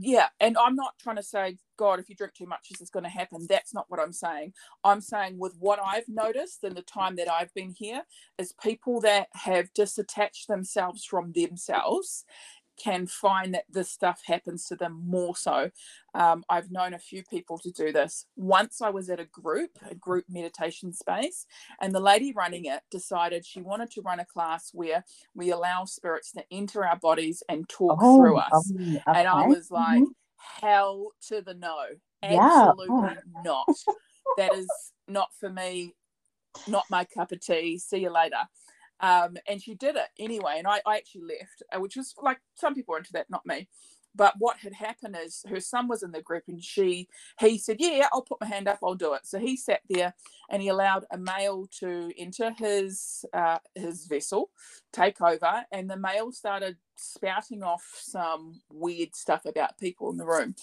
yeah 0.00 0.26
and 0.38 0.56
i'm 0.58 0.76
not 0.76 0.92
trying 1.00 1.16
to 1.16 1.22
say 1.22 1.56
god 1.76 1.98
if 1.98 2.08
you 2.08 2.14
drink 2.14 2.32
too 2.32 2.46
much 2.46 2.68
this 2.70 2.80
is 2.80 2.90
going 2.90 3.02
to 3.02 3.10
happen 3.10 3.46
that's 3.48 3.74
not 3.74 3.84
what 3.88 3.98
i'm 3.98 4.12
saying 4.12 4.52
i'm 4.84 5.00
saying 5.00 5.36
with 5.38 5.54
what 5.58 5.80
i've 5.84 6.08
noticed 6.08 6.62
in 6.62 6.74
the 6.74 6.82
time 6.82 7.16
that 7.16 7.30
i've 7.30 7.52
been 7.54 7.74
here 7.76 8.02
is 8.38 8.54
people 8.62 9.00
that 9.00 9.26
have 9.32 9.72
disattached 9.76 10.46
themselves 10.46 11.04
from 11.04 11.32
themselves 11.32 12.24
can 12.82 13.06
find 13.06 13.54
that 13.54 13.64
this 13.68 13.90
stuff 13.90 14.22
happens 14.24 14.66
to 14.66 14.76
them 14.76 15.02
more 15.04 15.36
so. 15.36 15.70
Um, 16.14 16.44
I've 16.48 16.70
known 16.70 16.94
a 16.94 16.98
few 16.98 17.22
people 17.24 17.58
to 17.58 17.70
do 17.70 17.92
this. 17.92 18.26
Once 18.36 18.80
I 18.80 18.90
was 18.90 19.10
at 19.10 19.20
a 19.20 19.24
group, 19.26 19.70
a 19.88 19.94
group 19.94 20.24
meditation 20.28 20.92
space, 20.92 21.46
and 21.80 21.94
the 21.94 22.00
lady 22.00 22.32
running 22.32 22.64
it 22.64 22.82
decided 22.90 23.44
she 23.44 23.60
wanted 23.60 23.90
to 23.92 24.02
run 24.02 24.20
a 24.20 24.24
class 24.24 24.70
where 24.72 25.04
we 25.34 25.50
allow 25.50 25.84
spirits 25.84 26.32
to 26.32 26.44
enter 26.50 26.84
our 26.84 26.96
bodies 26.96 27.42
and 27.48 27.68
talk 27.68 27.98
oh, 28.00 28.18
through 28.18 28.38
us. 28.38 28.72
okay. 28.74 29.02
And 29.06 29.28
I 29.28 29.46
was 29.46 29.70
like, 29.70 30.02
mm-hmm. 30.02 30.66
hell 30.66 31.12
to 31.28 31.42
the 31.42 31.54
no. 31.54 31.76
Absolutely 32.22 32.86
yeah. 32.90 33.14
oh. 33.36 33.42
not. 33.44 33.68
That 34.36 34.54
is 34.54 34.68
not 35.06 35.28
for 35.38 35.50
me, 35.50 35.94
not 36.66 36.84
my 36.90 37.04
cup 37.04 37.32
of 37.32 37.40
tea. 37.40 37.78
See 37.78 37.98
you 37.98 38.10
later. 38.10 38.42
Um, 39.00 39.36
and 39.48 39.62
she 39.62 39.74
did 39.74 39.96
it 39.96 40.08
anyway. 40.18 40.56
And 40.58 40.66
I, 40.68 40.80
I 40.86 40.96
actually 40.98 41.22
left, 41.38 41.62
uh, 41.74 41.80
which 41.80 41.96
was 41.96 42.14
like 42.22 42.40
some 42.54 42.74
people 42.74 42.94
are 42.94 42.98
into 42.98 43.12
that, 43.14 43.30
not 43.30 43.46
me. 43.46 43.68
But 44.16 44.34
what 44.38 44.58
had 44.58 44.74
happened 44.74 45.16
is 45.22 45.44
her 45.48 45.60
son 45.60 45.88
was 45.88 46.02
in 46.02 46.12
the 46.12 46.22
group 46.22 46.44
and 46.48 46.62
she 46.64 47.08
he 47.40 47.58
said, 47.58 47.76
Yeah, 47.80 48.08
I'll 48.12 48.22
put 48.22 48.40
my 48.40 48.48
hand 48.48 48.68
up, 48.68 48.80
I'll 48.84 48.94
do 48.96 49.14
it. 49.14 49.26
So 49.26 49.38
he 49.38 49.56
sat 49.56 49.82
there 49.90 50.14
and 50.50 50.62
he 50.62 50.68
allowed 50.68 51.06
a 51.12 51.18
male 51.18 51.68
to 51.80 52.12
enter 52.18 52.52
his 52.58 53.24
uh, 53.34 53.58
his 53.76 54.06
vessel, 54.06 54.50
take 54.92 55.20
over, 55.22 55.64
and 55.72 55.90
the 55.90 55.98
male 55.98 56.32
started 56.32 56.78
spouting 56.96 57.62
off 57.64 57.84
some 57.96 58.60
weird 58.70 59.16
stuff 59.16 59.46
about 59.46 59.78
people 59.78 60.10
in 60.10 60.18
the 60.18 60.26
room, 60.26 60.56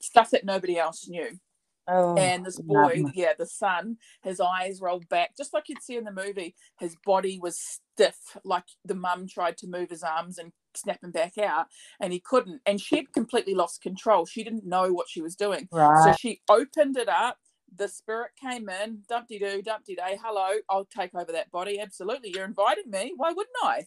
stuff 0.00 0.30
that 0.32 0.44
nobody 0.46 0.78
else 0.78 1.08
knew. 1.08 1.40
Oh, 1.88 2.16
and 2.16 2.44
this 2.44 2.58
boy, 2.60 3.02
yeah, 3.14 3.32
the 3.36 3.46
son, 3.46 3.96
his 4.22 4.40
eyes 4.40 4.80
rolled 4.80 5.08
back, 5.08 5.36
just 5.36 5.52
like 5.52 5.64
you'd 5.68 5.82
see 5.82 5.96
in 5.96 6.04
the 6.04 6.12
movie. 6.12 6.54
His 6.78 6.96
body 7.04 7.38
was 7.42 7.58
stiff, 7.58 8.16
like 8.44 8.64
the 8.84 8.94
mum 8.94 9.26
tried 9.26 9.56
to 9.58 9.66
move 9.66 9.90
his 9.90 10.02
arms 10.02 10.38
and 10.38 10.52
snap 10.74 11.02
him 11.02 11.10
back 11.10 11.36
out, 11.38 11.66
and 12.00 12.12
he 12.12 12.20
couldn't. 12.20 12.60
And 12.64 12.80
she 12.80 12.96
had 12.96 13.12
completely 13.12 13.54
lost 13.54 13.82
control. 13.82 14.26
She 14.26 14.44
didn't 14.44 14.66
know 14.66 14.92
what 14.92 15.08
she 15.08 15.20
was 15.20 15.34
doing. 15.34 15.68
Right. 15.72 16.04
So 16.04 16.16
she 16.18 16.40
opened 16.48 16.96
it 16.96 17.08
up. 17.08 17.38
The 17.74 17.88
spirit 17.88 18.32
came 18.40 18.68
in, 18.68 19.02
dumpty 19.08 19.38
doo, 19.38 19.62
dumpty 19.62 19.94
day, 19.94 20.18
hello, 20.22 20.58
I'll 20.68 20.86
take 20.86 21.14
over 21.14 21.32
that 21.32 21.50
body. 21.50 21.80
Absolutely. 21.80 22.32
You're 22.34 22.44
inviting 22.44 22.90
me. 22.90 23.14
Why 23.16 23.32
wouldn't 23.32 23.56
I? 23.62 23.86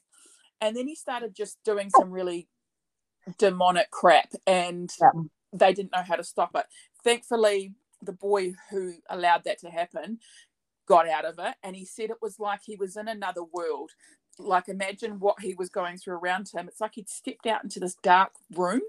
And 0.61 0.75
then 0.75 0.87
he 0.87 0.95
started 0.95 1.35
just 1.35 1.57
doing 1.65 1.89
some 1.89 2.09
really 2.09 2.47
demonic 3.37 3.91
crap 3.91 4.29
and 4.47 4.89
yeah. 5.01 5.11
they 5.51 5.73
didn't 5.73 5.91
know 5.91 6.03
how 6.03 6.15
to 6.15 6.23
stop 6.23 6.51
it. 6.55 6.65
Thankfully, 7.03 7.73
the 8.05 8.13
boy 8.13 8.53
who 8.69 8.95
allowed 9.09 9.43
that 9.45 9.59
to 9.59 9.69
happen 9.69 10.19
got 10.87 11.07
out 11.07 11.25
of 11.25 11.39
it 11.39 11.55
and 11.63 11.75
he 11.75 11.85
said 11.85 12.09
it 12.09 12.21
was 12.21 12.39
like 12.39 12.61
he 12.63 12.75
was 12.75 12.97
in 12.97 13.07
another 13.07 13.43
world. 13.43 13.91
Like 14.39 14.67
imagine 14.67 15.19
what 15.19 15.39
he 15.41 15.53
was 15.53 15.69
going 15.69 15.97
through 15.97 16.15
around 16.15 16.49
him. 16.53 16.67
It's 16.67 16.81
like 16.81 16.95
he'd 16.95 17.09
stepped 17.09 17.45
out 17.45 17.63
into 17.63 17.79
this 17.79 17.95
dark 18.03 18.31
room 18.55 18.81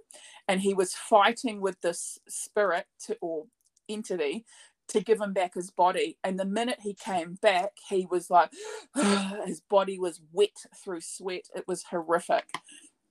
and 0.48 0.60
he 0.60 0.74
was 0.74 0.94
fighting 0.94 1.60
with 1.60 1.80
this 1.82 2.18
spirit 2.28 2.86
to, 3.06 3.16
or 3.20 3.46
entity 3.88 4.44
to 4.88 5.00
give 5.00 5.20
him 5.20 5.32
back 5.32 5.54
his 5.54 5.70
body. 5.70 6.18
And 6.24 6.38
the 6.38 6.44
minute 6.44 6.80
he 6.82 6.94
came 6.94 7.34
back 7.34 7.72
he 7.88 8.06
was 8.10 8.30
like 8.30 8.50
his 9.46 9.60
body 9.60 9.98
was 9.98 10.20
wet 10.32 10.56
through 10.82 11.02
sweat. 11.02 11.44
It 11.54 11.68
was 11.68 11.84
horrific. 11.84 12.46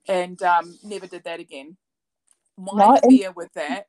And 0.06 0.42
um, 0.42 0.78
never 0.82 1.06
did 1.06 1.24
that 1.24 1.40
again. 1.40 1.76
My 2.58 3.00
fear 3.08 3.32
with 3.32 3.52
that 3.54 3.86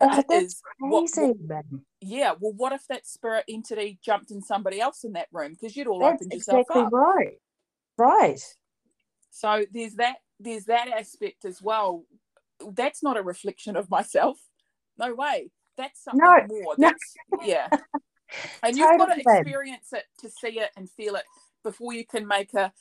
that's 0.00 0.24
crazy, 0.28 0.56
what, 0.78 1.10
what, 1.14 1.64
yeah, 2.00 2.32
well, 2.40 2.52
what 2.52 2.72
if 2.72 2.86
that 2.88 3.06
spirit 3.06 3.44
entity 3.48 3.98
jumped 4.02 4.30
in 4.30 4.42
somebody 4.42 4.80
else 4.80 5.04
in 5.04 5.12
that 5.12 5.28
room 5.32 5.52
because 5.52 5.76
you'd 5.76 5.86
all 5.86 6.00
that's 6.00 6.14
opened 6.14 6.32
yourself 6.32 6.60
exactly 6.60 6.82
up? 6.82 6.92
Right, 6.92 7.38
right. 7.98 8.40
So 9.30 9.64
there's 9.72 9.94
that. 9.94 10.16
There's 10.38 10.64
that 10.66 10.88
aspect 10.88 11.44
as 11.44 11.60
well. 11.60 12.04
That's 12.72 13.02
not 13.02 13.18
a 13.18 13.22
reflection 13.22 13.76
of 13.76 13.90
myself. 13.90 14.38
No 14.98 15.14
way. 15.14 15.50
That's 15.76 16.02
something 16.02 16.20
no, 16.22 16.46
more. 16.48 16.74
That's 16.78 17.14
no. 17.30 17.38
yeah. 17.44 17.68
And 18.62 18.76
totally 18.76 18.92
you've 18.92 18.98
got 18.98 19.14
to 19.14 19.38
experience 19.40 19.88
it 19.92 20.04
to 20.20 20.30
see 20.30 20.60
it 20.60 20.70
and 20.76 20.88
feel 20.88 21.16
it 21.16 21.24
before 21.64 21.92
you 21.92 22.06
can 22.06 22.28
make 22.28 22.54
a 22.54 22.72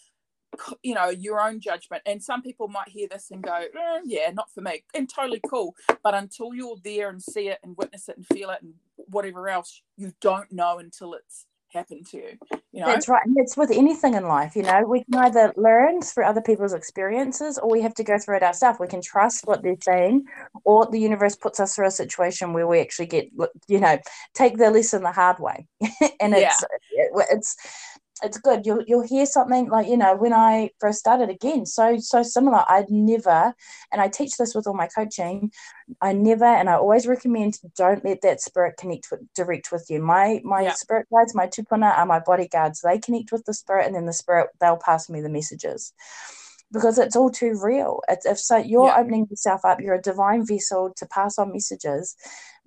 you 0.84 0.94
know 0.94 1.10
your 1.10 1.42
own 1.42 1.60
judgment 1.60 2.02
and 2.06 2.22
some 2.22 2.42
people 2.42 2.68
might 2.68 2.88
hear 2.90 3.08
this 3.10 3.32
and 3.32 3.44
go 3.44 3.54
eh, 3.54 4.00
yeah 4.06 4.32
not 4.32 4.52
for 4.52 4.62
me 4.62 4.84
and 4.94 5.10
totally 5.10 5.42
cool 5.50 5.76
but 6.04 6.14
until 6.14 6.54
you're 6.54 6.78
there 6.84 7.10
and 7.10 7.22
see 7.22 7.50
it 7.50 7.60
and 7.64 7.78
witness 7.78 8.10
it 8.10 8.18
and 8.18 8.26
feel 8.28 8.50
it 8.50 8.62
and 8.62 8.74
whatever 8.96 9.48
else 9.48 9.82
you 9.98 10.14
don't 10.22 10.52
know 10.52 10.80
until 10.80 11.14
it's 11.14 11.46
happened 11.72 12.06
to 12.08 12.18
you 12.18 12.60
you 12.72 12.82
know 12.82 12.88
That's 12.88 13.08
right. 13.08 13.26
And 13.26 13.36
it's 13.38 13.58
with 13.58 13.72
anything 13.72 14.14
in 14.14 14.26
life, 14.26 14.56
you 14.56 14.62
know, 14.62 14.84
we 14.84 15.04
can 15.04 15.16
either 15.16 15.52
learn 15.58 16.02
through 16.02 16.26
other 16.26 16.42
people's 16.42 16.74
experiences 16.74 17.58
or 17.58 17.70
we 17.70 17.82
have 17.82 17.96
to 17.96 18.04
go 18.04 18.20
through 18.20 18.38
it 18.38 18.44
ourselves. 18.44 18.80
We 18.80 18.88
can 18.88 19.02
trust 19.02 19.48
what 19.48 19.64
they're 19.64 19.76
saying, 19.82 20.26
or 20.66 20.86
the 20.86 21.00
universe 21.00 21.36
puts 21.36 21.60
us 21.60 21.76
through 21.76 21.88
a 21.88 21.92
situation 21.92 22.54
where 22.54 22.68
we 22.68 22.80
actually 22.80 23.08
get, 23.08 23.32
you 23.68 23.80
know, 23.80 23.98
take 24.36 24.58
the 24.58 24.70
lesson 24.70 25.02
the 25.02 25.12
hard 25.12 25.40
way. 25.40 25.68
and 26.22 26.36
it's, 26.36 26.64
it, 26.92 27.12
it's, 27.32 27.56
it's 28.22 28.38
good. 28.38 28.66
You'll 28.66 28.84
you'll 28.86 29.08
hear 29.08 29.26
something 29.26 29.70
like 29.70 29.88
you 29.88 29.98
know 29.98 30.16
when 30.16 30.34
I 30.34 30.72
first 30.80 31.00
started 31.00 31.30
again, 31.30 31.66
so 31.66 31.98
so 32.00 32.24
similar. 32.24 32.64
I'd 32.68 32.90
never, 32.90 33.54
and 33.92 34.02
I 34.02 34.08
teach 34.08 34.38
this 34.38 34.54
with 34.54 34.68
all 34.68 34.74
my 34.74 34.88
coaching. 34.88 35.52
I 36.02 36.14
never, 36.14 36.46
and 36.46 36.70
I 36.70 36.74
always 36.74 37.08
recommend 37.08 37.60
don't 37.76 38.04
let 38.04 38.22
that 38.22 38.42
spirit 38.42 38.78
connect 38.78 39.10
with, 39.12 39.22
direct 39.34 39.72
with 39.72 39.88
you. 39.90 40.02
My 40.02 40.42
my 40.44 40.62
yeah. 40.62 40.74
spirit 40.74 41.08
guides, 41.12 41.36
my 41.36 41.48
tupuna 41.48 41.98
are 41.98 42.06
my 42.06 42.20
bodyguards. 42.20 42.82
They 42.82 43.00
connect 43.00 43.32
with 43.32 43.46
the 43.46 43.54
spirit, 43.54 43.86
and 43.86 43.96
then 43.96 44.06
the 44.06 44.14
spirit 44.14 44.50
they'll 44.60 44.78
pass 44.78 45.10
me 45.10 45.22
the 45.22 45.30
messages 45.30 45.94
because 46.72 47.00
it's 47.00 47.16
all 47.16 47.32
too 47.32 47.60
real. 47.62 48.02
It's, 48.08 48.26
if 48.26 48.40
so, 48.40 48.58
you're 48.58 48.88
yeah. 48.88 49.00
opening 49.00 49.28
yourself 49.30 49.66
up. 49.66 49.80
You're 49.80 49.96
a 49.96 50.02
divine 50.02 50.46
vessel 50.46 50.94
to 50.98 51.06
pass 51.08 51.38
on 51.38 51.52
messages. 51.52 52.16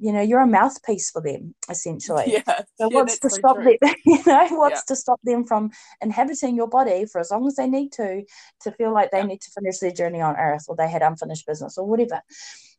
You 0.03 0.13
know, 0.13 0.21
you're 0.21 0.41
a 0.41 0.47
mouthpiece 0.47 1.11
for 1.11 1.23
them, 1.23 1.55
essentially. 1.71 2.25
Yeah. 2.33 2.63
So 2.79 2.89
yeah, 2.91 2.97
what's 2.97 3.19
to 3.21 3.31
so 3.31 3.37
stop 3.37 3.57
true. 3.57 3.77
them? 3.81 3.95
You 4.05 4.23
know, 4.27 4.49
what's 4.51 4.83
yeah. 4.83 4.95
to 4.95 4.97
stop 4.97 5.21
them 5.23 5.45
from 5.45 5.71
inhabiting 6.01 6.57
your 6.57 6.69
body 6.69 7.07
for 7.07 7.21
as 7.21 7.31
long 7.31 7.47
as 7.47 7.55
they 7.55 7.69
need 7.69 7.93
to, 7.93 8.25
to 8.63 8.73
feel 8.73 8.93
like 8.93 9.11
they 9.11 9.19
yeah. 9.19 9.27
need 9.27 9.41
to 9.43 9.51
finish 9.53 9.79
their 9.79 9.93
journey 9.93 10.21
on 10.21 10.37
Earth, 10.37 10.65
or 10.69 10.75
they 10.75 10.89
had 10.89 11.03
unfinished 11.03 11.47
business, 11.47 11.79
or 11.79 11.87
whatever. 11.87 12.21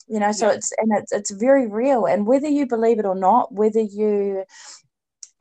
You 0.07 0.19
know, 0.19 0.33
so 0.33 0.49
it's 0.49 0.73
and 0.77 0.91
it's 0.97 1.13
it's 1.13 1.31
very 1.31 1.67
real. 1.67 2.05
And 2.05 2.27
whether 2.27 2.49
you 2.49 2.67
believe 2.67 2.99
it 2.99 3.05
or 3.05 3.15
not, 3.15 3.53
whether 3.53 3.79
you 3.79 4.43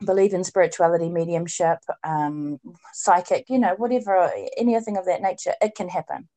believe 0.05 0.33
in 0.33 0.43
spirituality, 0.43 1.09
mediumship, 1.09 1.79
um, 2.03 2.59
psychic, 2.93 3.45
you 3.49 3.59
know, 3.59 3.75
whatever, 3.75 4.31
anything 4.57 4.97
of 4.97 5.05
that 5.05 5.21
nature, 5.21 5.53
it 5.61 5.75
can 5.75 5.89
happen. 5.89 6.29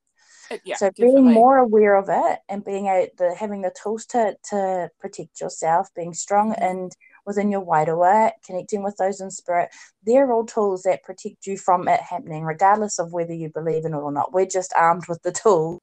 Yeah, 0.64 0.76
so 0.76 0.90
definitely. 0.90 1.22
being 1.22 1.34
more 1.34 1.58
aware 1.58 1.94
of 1.96 2.06
it 2.08 2.38
and 2.48 2.64
being 2.64 2.86
a, 2.86 3.08
the 3.18 3.34
having 3.34 3.62
the 3.62 3.74
tools 3.82 4.06
to 4.06 4.36
to 4.50 4.90
protect 5.00 5.40
yourself, 5.40 5.88
being 5.94 6.14
strong 6.14 6.52
mm-hmm. 6.52 6.62
and 6.62 6.92
within 7.24 7.50
your 7.50 7.64
wairua, 7.64 8.30
connecting 8.44 8.82
with 8.82 8.96
those 8.98 9.20
in 9.20 9.30
spirit, 9.30 9.68
they're 10.04 10.32
all 10.32 10.46
tools 10.46 10.82
that 10.82 11.02
protect 11.02 11.46
you 11.46 11.58
from 11.58 11.88
it 11.88 12.00
happening, 12.00 12.44
regardless 12.44 12.98
of 12.98 13.12
whether 13.12 13.34
you 13.34 13.50
believe 13.52 13.84
in 13.84 13.94
it 13.94 13.98
or 13.98 14.12
not. 14.12 14.32
We're 14.32 14.46
just 14.46 14.72
armed 14.76 15.08
with 15.08 15.20
the 15.22 15.32
tools 15.32 15.80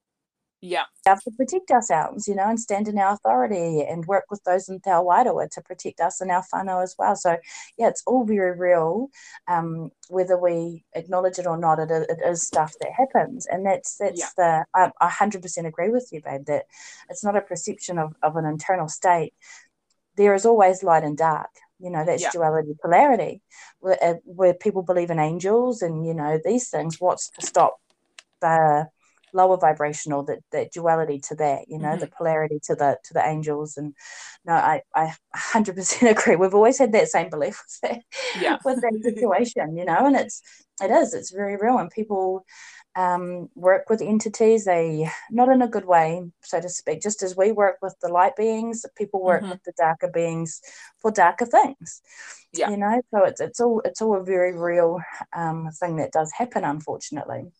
yeah. 0.64 0.84
We 1.04 1.10
have 1.10 1.22
to 1.24 1.30
protect 1.32 1.70
ourselves 1.70 2.26
you 2.26 2.34
know 2.34 2.48
and 2.48 2.58
stand 2.58 2.88
in 2.88 2.98
our 2.98 3.12
authority 3.12 3.82
and 3.82 4.06
work 4.06 4.24
with 4.30 4.42
those 4.44 4.68
in 4.68 4.80
Te 4.80 4.90
Wairua 4.90 5.50
to 5.50 5.60
protect 5.60 6.00
us 6.00 6.20
and 6.20 6.30
our 6.30 6.42
whānau 6.52 6.82
as 6.82 6.94
well. 6.98 7.14
So 7.16 7.36
yeah 7.76 7.88
it's 7.88 8.02
all 8.06 8.24
very 8.24 8.58
real 8.58 9.10
um, 9.46 9.90
whether 10.08 10.38
we 10.38 10.84
acknowledge 10.94 11.38
it 11.38 11.46
or 11.46 11.58
not 11.58 11.78
it, 11.78 11.90
it 11.90 12.18
is 12.24 12.46
stuff 12.46 12.72
that 12.80 12.92
happens. 12.92 13.46
And 13.46 13.66
that's 13.66 13.96
that's 13.98 14.20
yeah. 14.20 14.28
the 14.36 14.64
I, 14.74 14.90
I 15.00 15.10
100% 15.10 15.66
agree 15.66 15.90
with 15.90 16.08
you 16.12 16.22
babe 16.24 16.46
that 16.46 16.64
it's 17.10 17.24
not 17.24 17.36
a 17.36 17.42
perception 17.42 17.98
of, 17.98 18.14
of 18.22 18.36
an 18.36 18.46
internal 18.46 18.88
state. 18.88 19.34
There 20.16 20.34
is 20.34 20.46
always 20.46 20.82
light 20.82 21.04
and 21.04 21.16
dark 21.16 21.50
you 21.80 21.90
know 21.90 22.04
that's 22.06 22.22
yeah. 22.22 22.30
duality 22.32 22.74
polarity. 22.80 23.42
Where, 23.80 23.98
uh, 24.02 24.14
where 24.24 24.54
people 24.54 24.82
believe 24.82 25.10
in 25.10 25.18
angels 25.18 25.82
and 25.82 26.06
you 26.06 26.14
know 26.14 26.40
these 26.42 26.70
things 26.70 27.00
what's 27.00 27.28
to 27.30 27.44
stop 27.44 27.80
the 28.40 28.88
lower 29.34 29.56
vibrational 29.56 30.22
that 30.24 30.38
that 30.52 30.72
duality 30.72 31.18
to 31.18 31.34
that 31.34 31.68
you 31.68 31.78
know 31.78 31.88
mm-hmm. 31.88 32.00
the 32.00 32.06
polarity 32.06 32.58
to 32.64 32.74
the 32.74 32.96
to 33.04 33.14
the 33.14 33.26
angels. 33.26 33.76
And 33.76 33.94
no 34.44 34.54
i 34.54 34.82
i 34.94 35.12
100% 35.36 36.10
agree. 36.10 36.36
We've 36.36 36.54
always 36.54 36.78
had 36.78 36.92
that 36.92 37.08
same 37.08 37.30
belief 37.30 37.62
with 37.62 37.80
that, 37.82 38.02
yeah. 38.40 38.58
with 38.64 38.80
that 38.80 39.00
situation 39.02 39.76
you 39.76 39.84
know 39.84 40.06
and 40.06 40.16
it's 40.16 40.40
it 40.82 40.90
is 40.90 41.14
it's 41.14 41.30
very 41.30 41.56
real. 41.56 41.78
And 41.78 41.90
people 41.90 42.44
um, 42.96 43.48
work 43.56 43.90
with 43.90 44.00
entities. 44.00 44.64
They 44.64 45.10
not 45.30 45.48
in 45.48 45.62
a 45.62 45.68
good 45.68 45.84
way 45.84 46.22
so 46.42 46.60
to 46.60 46.68
speak. 46.68 47.02
Just 47.02 47.22
as 47.22 47.36
we 47.36 47.52
work 47.52 47.76
with 47.82 47.96
the 48.00 48.08
light 48.08 48.36
beings 48.36 48.86
people 48.96 49.22
work 49.22 49.42
mm-hmm. 49.42 49.50
with 49.50 49.62
the 49.64 49.72
darker 49.76 50.08
beings 50.08 50.60
for 51.00 51.10
darker 51.10 51.46
things 51.46 52.02
yeah. 52.58 52.70
you 52.70 52.76
know. 52.76 53.00
So 53.10 53.24
it's 53.24 53.40
it's 53.40 53.60
all 53.60 53.82
it's 53.84 54.00
all 54.00 54.16
a 54.16 54.24
very 54.24 54.56
real 54.56 55.00
um, 55.34 55.70
thing 55.78 55.96
that 55.96 56.12
does 56.12 56.32
happen 56.32 56.64
unfortunately 56.64 57.52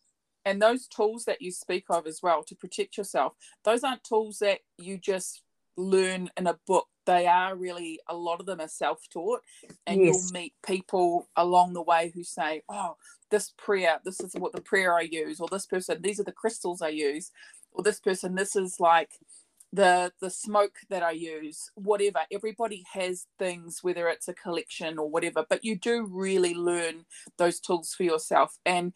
and 0.45 0.61
those 0.61 0.87
tools 0.87 1.25
that 1.25 1.41
you 1.41 1.51
speak 1.51 1.85
of 1.89 2.07
as 2.07 2.21
well 2.21 2.43
to 2.43 2.55
protect 2.55 2.97
yourself 2.97 3.33
those 3.63 3.83
aren't 3.83 4.03
tools 4.03 4.39
that 4.39 4.59
you 4.77 4.97
just 4.97 5.41
learn 5.77 6.29
in 6.37 6.47
a 6.47 6.57
book. 6.67 6.87
They 7.05 7.27
are 7.27 7.55
really 7.55 7.99
a 8.09 8.15
lot 8.15 8.39
of 8.39 8.47
them 8.47 8.59
are 8.59 8.67
self-taught 8.67 9.41
and 9.85 10.01
yes. 10.01 10.15
you'll 10.15 10.41
meet 10.41 10.53
people 10.65 11.29
along 11.35 11.73
the 11.73 11.81
way 11.83 12.11
who 12.15 12.23
say 12.23 12.63
oh 12.67 12.95
this 13.29 13.53
prayer 13.59 13.99
this 14.03 14.19
is 14.21 14.33
what 14.33 14.53
the 14.53 14.61
prayer 14.61 14.95
i 14.95 15.01
use 15.01 15.39
or 15.39 15.47
this 15.51 15.67
person 15.67 16.01
these 16.01 16.19
are 16.19 16.23
the 16.23 16.31
crystals 16.31 16.81
i 16.81 16.87
use 16.87 17.29
or 17.73 17.83
this 17.83 17.99
person 17.99 18.33
this 18.33 18.55
is 18.55 18.79
like 18.79 19.11
the 19.71 20.11
the 20.19 20.31
smoke 20.31 20.77
that 20.89 21.03
i 21.03 21.11
use 21.11 21.69
whatever. 21.75 22.21
Everybody 22.31 22.83
has 22.93 23.27
things 23.37 23.83
whether 23.83 24.07
it's 24.07 24.27
a 24.27 24.33
collection 24.33 24.97
or 24.97 25.07
whatever 25.07 25.45
but 25.47 25.63
you 25.63 25.75
do 25.75 26.07
really 26.09 26.55
learn 26.55 27.05
those 27.37 27.59
tools 27.59 27.93
for 27.93 28.01
yourself. 28.01 28.57
And 28.65 28.93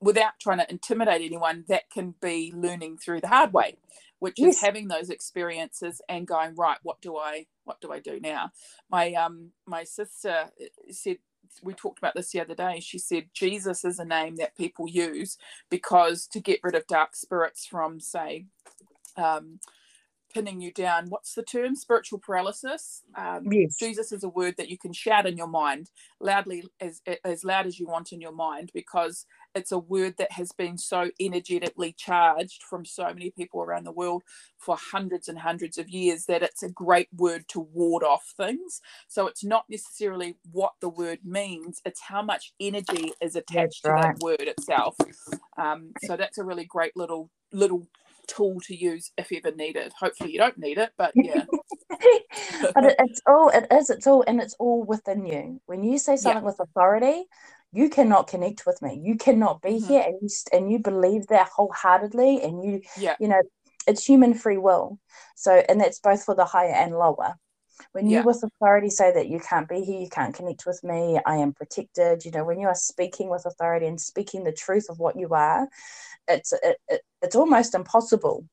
without 0.00 0.32
trying 0.40 0.58
to 0.58 0.70
intimidate 0.70 1.22
anyone, 1.22 1.64
that 1.68 1.90
can 1.90 2.14
be 2.20 2.52
learning 2.54 2.98
through 2.98 3.20
the 3.20 3.28
hard 3.28 3.52
way, 3.52 3.76
which 4.18 4.38
yes. 4.38 4.56
is 4.56 4.62
having 4.62 4.88
those 4.88 5.10
experiences 5.10 6.00
and 6.08 6.26
going 6.26 6.54
right. 6.54 6.78
What 6.82 7.00
do 7.00 7.16
I 7.16 7.46
what 7.64 7.80
do 7.80 7.92
I 7.92 8.00
do 8.00 8.20
now? 8.20 8.50
My 8.90 9.12
um 9.14 9.50
my 9.66 9.84
sister 9.84 10.30
uh, 10.30 10.66
said 10.90 11.18
we 11.62 11.74
talked 11.74 11.98
about 11.98 12.14
this 12.14 12.32
the 12.32 12.40
other 12.40 12.54
day. 12.54 12.80
She 12.80 12.98
said 12.98 13.28
Jesus 13.32 13.84
is 13.84 13.98
a 13.98 14.04
name 14.04 14.36
that 14.36 14.56
people 14.56 14.88
use 14.88 15.36
because 15.70 16.26
to 16.28 16.40
get 16.40 16.60
rid 16.62 16.74
of 16.74 16.86
dark 16.86 17.14
spirits 17.14 17.66
from 17.66 18.00
say 18.00 18.46
um, 19.16 19.60
pinning 20.32 20.60
you 20.60 20.72
down. 20.72 21.06
What's 21.08 21.34
the 21.34 21.42
term? 21.42 21.76
Spiritual 21.76 22.18
paralysis. 22.18 23.02
Um, 23.14 23.50
yes. 23.50 23.76
Jesus 23.78 24.12
is 24.12 24.24
a 24.24 24.28
word 24.28 24.56
that 24.58 24.68
you 24.68 24.78
can 24.78 24.92
shout 24.92 25.26
in 25.26 25.36
your 25.36 25.46
mind 25.46 25.90
loudly, 26.20 26.64
as 26.80 27.00
as 27.24 27.44
loud 27.44 27.66
as 27.66 27.78
you 27.78 27.86
want 27.86 28.12
in 28.12 28.20
your 28.20 28.32
mind, 28.32 28.70
because 28.74 29.26
it's 29.54 29.72
a 29.72 29.78
word 29.78 30.14
that 30.18 30.32
has 30.32 30.52
been 30.52 30.78
so 30.78 31.10
energetically 31.20 31.94
charged 31.96 32.62
from 32.62 32.84
so 32.84 33.04
many 33.06 33.30
people 33.30 33.62
around 33.62 33.84
the 33.84 33.92
world 33.92 34.22
for 34.58 34.76
hundreds 34.92 35.28
and 35.28 35.38
hundreds 35.38 35.78
of 35.78 35.88
years 35.88 36.26
that 36.26 36.42
it's 36.42 36.62
a 36.62 36.68
great 36.68 37.08
word 37.16 37.46
to 37.48 37.60
ward 37.60 38.02
off 38.02 38.32
things. 38.36 38.80
So 39.08 39.26
it's 39.26 39.44
not 39.44 39.64
necessarily 39.68 40.36
what 40.50 40.72
the 40.80 40.88
word 40.88 41.20
means; 41.24 41.80
it's 41.84 42.00
how 42.00 42.22
much 42.22 42.52
energy 42.60 43.12
is 43.20 43.36
attached 43.36 43.54
that's 43.54 43.80
to 43.82 43.90
right. 43.90 44.02
that 44.02 44.24
word 44.24 44.42
itself. 44.42 44.96
Um, 45.56 45.92
so 46.04 46.16
that's 46.16 46.38
a 46.38 46.44
really 46.44 46.64
great 46.64 46.96
little 46.96 47.30
little 47.52 47.86
tool 48.26 48.58
to 48.60 48.74
use 48.74 49.12
if 49.16 49.30
ever 49.32 49.54
needed. 49.54 49.92
Hopefully, 49.98 50.32
you 50.32 50.38
don't 50.38 50.58
need 50.58 50.78
it, 50.78 50.90
but 50.96 51.12
yeah. 51.14 51.44
but 52.74 52.84
it, 52.84 52.96
it's 52.98 53.20
all 53.26 53.48
it 53.50 53.66
is. 53.70 53.90
It's 53.90 54.06
all 54.06 54.24
and 54.26 54.40
it's 54.40 54.56
all 54.58 54.84
within 54.84 55.26
you. 55.26 55.60
When 55.66 55.82
you 55.84 55.98
say 55.98 56.16
something 56.16 56.42
yeah. 56.42 56.46
with 56.46 56.60
authority, 56.60 57.24
you 57.74 57.88
cannot 57.90 58.28
connect 58.28 58.64
with 58.66 58.80
me. 58.80 59.00
You 59.02 59.16
cannot 59.16 59.60
be 59.60 59.70
mm-hmm. 59.70 59.86
here, 59.86 60.02
and 60.06 60.18
you 60.22 60.28
and 60.52 60.72
you 60.72 60.78
believe 60.78 61.26
that 61.26 61.48
wholeheartedly, 61.48 62.42
and 62.42 62.64
you 62.64 62.82
yeah. 62.96 63.16
you 63.18 63.28
know 63.28 63.42
it's 63.86 64.06
human 64.06 64.34
free 64.34 64.58
will. 64.58 64.98
So 65.36 65.62
and 65.68 65.80
that's 65.80 65.98
both 65.98 66.24
for 66.24 66.34
the 66.34 66.44
higher 66.44 66.72
and 66.72 66.96
lower. 66.96 67.34
When 67.92 68.06
you 68.06 68.18
yeah. 68.18 68.22
with 68.22 68.42
authority 68.42 68.88
say 68.90 69.12
that 69.12 69.28
you 69.28 69.40
can't 69.40 69.68
be 69.68 69.80
here, 69.80 70.00
you 70.00 70.08
can't 70.08 70.34
connect 70.34 70.64
with 70.64 70.82
me, 70.84 71.18
I 71.26 71.36
am 71.36 71.52
protected, 71.52 72.24
you 72.24 72.30
know, 72.30 72.44
when 72.44 72.60
you 72.60 72.68
are 72.68 72.74
speaking 72.74 73.28
with 73.28 73.46
authority 73.46 73.86
and 73.86 74.00
speaking 74.00 74.44
the 74.44 74.52
truth 74.52 74.86
of 74.88 75.00
what 75.00 75.18
you 75.18 75.28
are, 75.30 75.68
it's 76.28 76.52
it, 76.52 76.76
it 76.88 77.02
it's 77.20 77.34
almost 77.34 77.74
impossible 77.74 78.48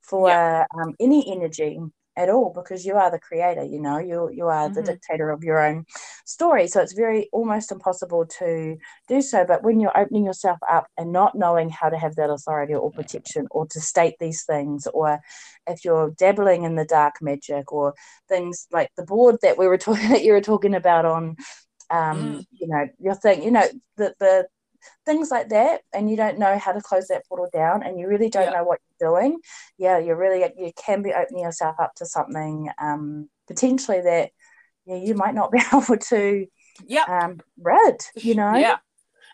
for 0.00 0.28
yeah. 0.28 0.66
um, 0.78 0.94
any 1.00 1.30
energy 1.32 1.80
at 2.20 2.28
all 2.28 2.52
because 2.54 2.84
you 2.84 2.96
are 2.96 3.10
the 3.10 3.18
creator 3.18 3.64
you 3.64 3.80
know 3.80 3.98
you 3.98 4.30
you 4.30 4.46
are 4.46 4.66
mm-hmm. 4.66 4.74
the 4.74 4.82
dictator 4.82 5.30
of 5.30 5.42
your 5.42 5.58
own 5.58 5.86
story 6.26 6.68
so 6.68 6.80
it's 6.82 6.92
very 6.92 7.28
almost 7.32 7.72
impossible 7.72 8.26
to 8.26 8.76
do 9.08 9.22
so 9.22 9.42
but 9.46 9.62
when 9.62 9.80
you're 9.80 9.98
opening 9.98 10.26
yourself 10.26 10.58
up 10.70 10.86
and 10.98 11.10
not 11.12 11.34
knowing 11.34 11.70
how 11.70 11.88
to 11.88 11.96
have 11.96 12.14
that 12.16 12.28
authority 12.28 12.74
or 12.74 12.90
protection 12.90 13.46
or 13.50 13.66
to 13.66 13.80
state 13.80 14.14
these 14.20 14.44
things 14.44 14.86
or 14.92 15.18
if 15.66 15.82
you're 15.82 16.10
dabbling 16.18 16.64
in 16.64 16.76
the 16.76 16.84
dark 16.84 17.14
magic 17.22 17.72
or 17.72 17.94
things 18.28 18.66
like 18.70 18.90
the 18.98 19.04
board 19.04 19.36
that 19.40 19.56
we 19.56 19.66
were 19.66 19.78
talking 19.86 20.10
that 20.10 20.22
you 20.22 20.32
were 20.32 20.42
talking 20.42 20.74
about 20.74 21.06
on 21.06 21.36
um, 21.88 22.18
mm. 22.18 22.46
you 22.52 22.68
know 22.68 22.86
your 22.98 23.14
thing 23.14 23.42
you 23.42 23.50
know 23.50 23.66
the 23.96 24.14
the 24.20 24.46
things 25.06 25.30
like 25.30 25.48
that 25.48 25.82
and 25.92 26.10
you 26.10 26.16
don't 26.16 26.38
know 26.38 26.58
how 26.58 26.72
to 26.72 26.80
close 26.80 27.08
that 27.08 27.26
portal 27.26 27.48
down 27.52 27.82
and 27.82 27.98
you 27.98 28.06
really 28.06 28.28
don't 28.28 28.44
yeah. 28.44 28.58
know 28.58 28.64
what 28.64 28.80
you're 29.00 29.10
doing 29.10 29.38
yeah 29.78 29.98
you're 29.98 30.16
really 30.16 30.44
you 30.56 30.72
can 30.76 31.02
be 31.02 31.12
opening 31.12 31.44
yourself 31.44 31.76
up 31.78 31.94
to 31.94 32.06
something 32.06 32.70
um, 32.80 33.28
potentially 33.46 34.00
that 34.00 34.30
yeah, 34.86 34.96
you 34.96 35.14
might 35.14 35.34
not 35.34 35.50
be 35.52 35.60
able 35.72 35.96
to 35.96 36.46
yeah 36.86 37.04
um, 37.04 37.38
read 37.58 37.96
you 38.16 38.34
know? 38.34 38.54
Yeah. 38.54 38.76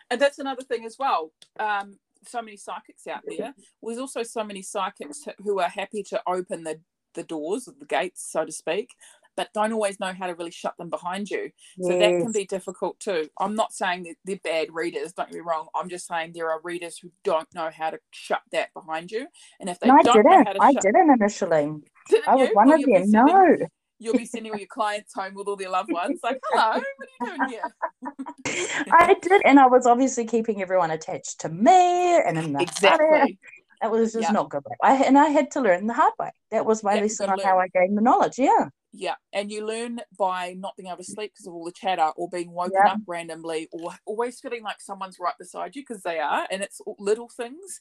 And 0.09 0.21
that's 0.21 0.39
another 0.39 0.63
thing 0.63 0.85
as 0.85 0.95
well 0.97 1.31
um, 1.59 1.97
so 2.25 2.41
many 2.41 2.57
psychics 2.57 3.07
out 3.07 3.21
there. 3.25 3.53
There's 3.81 3.99
also 3.99 4.23
so 4.23 4.43
many 4.43 4.61
psychics 4.61 5.25
who 5.39 5.59
are 5.59 5.69
happy 5.69 6.03
to 6.03 6.21
open 6.27 6.63
the 6.63 6.79
the 7.13 7.23
doors 7.23 7.67
of 7.67 7.79
the 7.79 7.85
gates 7.85 8.29
so 8.31 8.45
to 8.45 8.51
speak 8.51 8.93
but 9.37 9.53
don't 9.53 9.71
always 9.71 9.99
know 9.99 10.11
how 10.11 10.27
to 10.27 10.35
really 10.35 10.51
shut 10.51 10.75
them 10.77 10.89
behind 10.89 11.29
you. 11.29 11.51
So 11.81 11.91
yes. 11.91 11.99
that 11.99 12.23
can 12.23 12.31
be 12.33 12.45
difficult 12.45 12.99
too. 12.99 13.29
I'm 13.39 13.55
not 13.55 13.71
saying 13.71 14.03
that 14.03 14.15
they're 14.25 14.39
bad 14.43 14.73
readers, 14.73 15.13
don't 15.13 15.29
get 15.29 15.35
me 15.35 15.41
wrong. 15.41 15.67
I'm 15.73 15.87
just 15.87 16.07
saying 16.07 16.33
there 16.33 16.51
are 16.51 16.59
readers 16.63 16.97
who 16.97 17.11
don't 17.23 17.47
know 17.55 17.69
how 17.69 17.91
to 17.91 17.99
shut 18.11 18.41
that 18.51 18.73
behind 18.73 19.11
you. 19.11 19.27
And 19.61 19.69
if 19.69 19.79
they 19.79 19.87
no, 19.87 19.99
don't 20.03 20.25
know 20.25 20.43
how 20.45 20.53
to 20.53 20.61
I 20.61 20.73
shut 20.73 20.81
didn't 20.81 21.11
initially. 21.11 21.73
Didn't 22.09 22.27
I 22.27 22.35
was 22.35 22.49
you? 22.49 22.55
one 22.55 22.67
well, 22.67 22.79
of 22.79 22.85
them. 22.85 23.11
No 23.11 23.57
you'll 23.99 24.15
be 24.15 24.25
sending 24.25 24.51
all 24.51 24.57
your 24.57 24.67
clients 24.67 25.13
home 25.13 25.33
with 25.33 25.47
all 25.47 25.55
their 25.55 25.69
loved 25.69 25.91
ones. 25.91 26.19
Like, 26.23 26.39
hello, 26.51 26.81
what 26.97 27.29
are 27.29 27.31
you 27.31 27.37
doing 27.37 27.49
here? 27.49 28.87
I 28.91 29.15
did, 29.21 29.41
and 29.45 29.59
I 29.59 29.67
was 29.67 29.85
obviously 29.85 30.25
keeping 30.25 30.61
everyone 30.61 30.91
attached 30.91 31.41
to 31.41 31.49
me 31.49 32.17
and 32.21 32.37
in 32.37 32.53
the 32.53 32.61
exactly. 32.61 33.39
It 33.83 33.91
was 33.91 34.13
just 34.13 34.23
yep. 34.23 34.33
not 34.33 34.49
good. 34.49 34.63
I 34.81 34.95
and 35.03 35.17
I 35.17 35.27
had 35.27 35.51
to 35.51 35.61
learn 35.61 35.85
the 35.85 35.93
hard 35.93 36.13
way. 36.19 36.31
That 36.49 36.65
was 36.65 36.83
my 36.83 36.99
lesson 36.99 37.29
on 37.29 37.39
how 37.39 37.59
I 37.59 37.67
gained 37.67 37.95
the 37.95 38.01
knowledge. 38.01 38.39
Yeah. 38.39 38.69
Yeah, 38.97 39.15
and 39.33 39.51
you 39.51 39.65
learn 39.65 40.01
by 40.17 40.55
not 40.57 40.75
being 40.75 40.87
able 40.87 40.97
to 40.97 41.03
sleep 41.03 41.33
because 41.33 41.47
of 41.47 41.53
all 41.53 41.65
the 41.65 41.71
chatter, 41.71 42.09
or 42.15 42.29
being 42.29 42.51
woken 42.51 42.79
yeah. 42.83 42.93
up 42.93 42.99
randomly, 43.07 43.69
or 43.71 43.93
always 44.05 44.39
feeling 44.39 44.63
like 44.63 44.81
someone's 44.81 45.17
right 45.19 45.37
beside 45.39 45.75
you 45.75 45.83
because 45.87 46.03
they 46.03 46.19
are, 46.19 46.47
and 46.51 46.61
it's 46.61 46.81
little 46.99 47.29
things. 47.29 47.79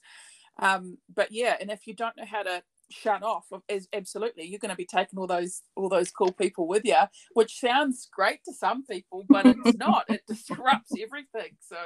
Um, 0.58 0.98
but 1.14 1.32
yeah, 1.32 1.56
and 1.60 1.70
if 1.70 1.86
you 1.86 1.94
don't 1.94 2.16
know 2.16 2.26
how 2.26 2.42
to 2.42 2.62
shut 2.90 3.22
off 3.22 3.46
is 3.68 3.88
absolutely 3.92 4.44
you're 4.44 4.60
going 4.60 4.70
to 4.70 4.76
be 4.76 4.86
taking 4.86 5.18
all 5.18 5.26
those 5.26 5.62
all 5.74 5.88
those 5.88 6.10
cool 6.10 6.32
people 6.32 6.68
with 6.68 6.84
you 6.84 6.96
which 7.34 7.58
sounds 7.58 8.08
great 8.12 8.38
to 8.44 8.52
some 8.52 8.84
people 8.84 9.24
but 9.28 9.44
it's 9.44 9.76
not 9.78 10.04
it 10.08 10.22
disrupts 10.28 10.92
everything 11.00 11.50
so 11.60 11.76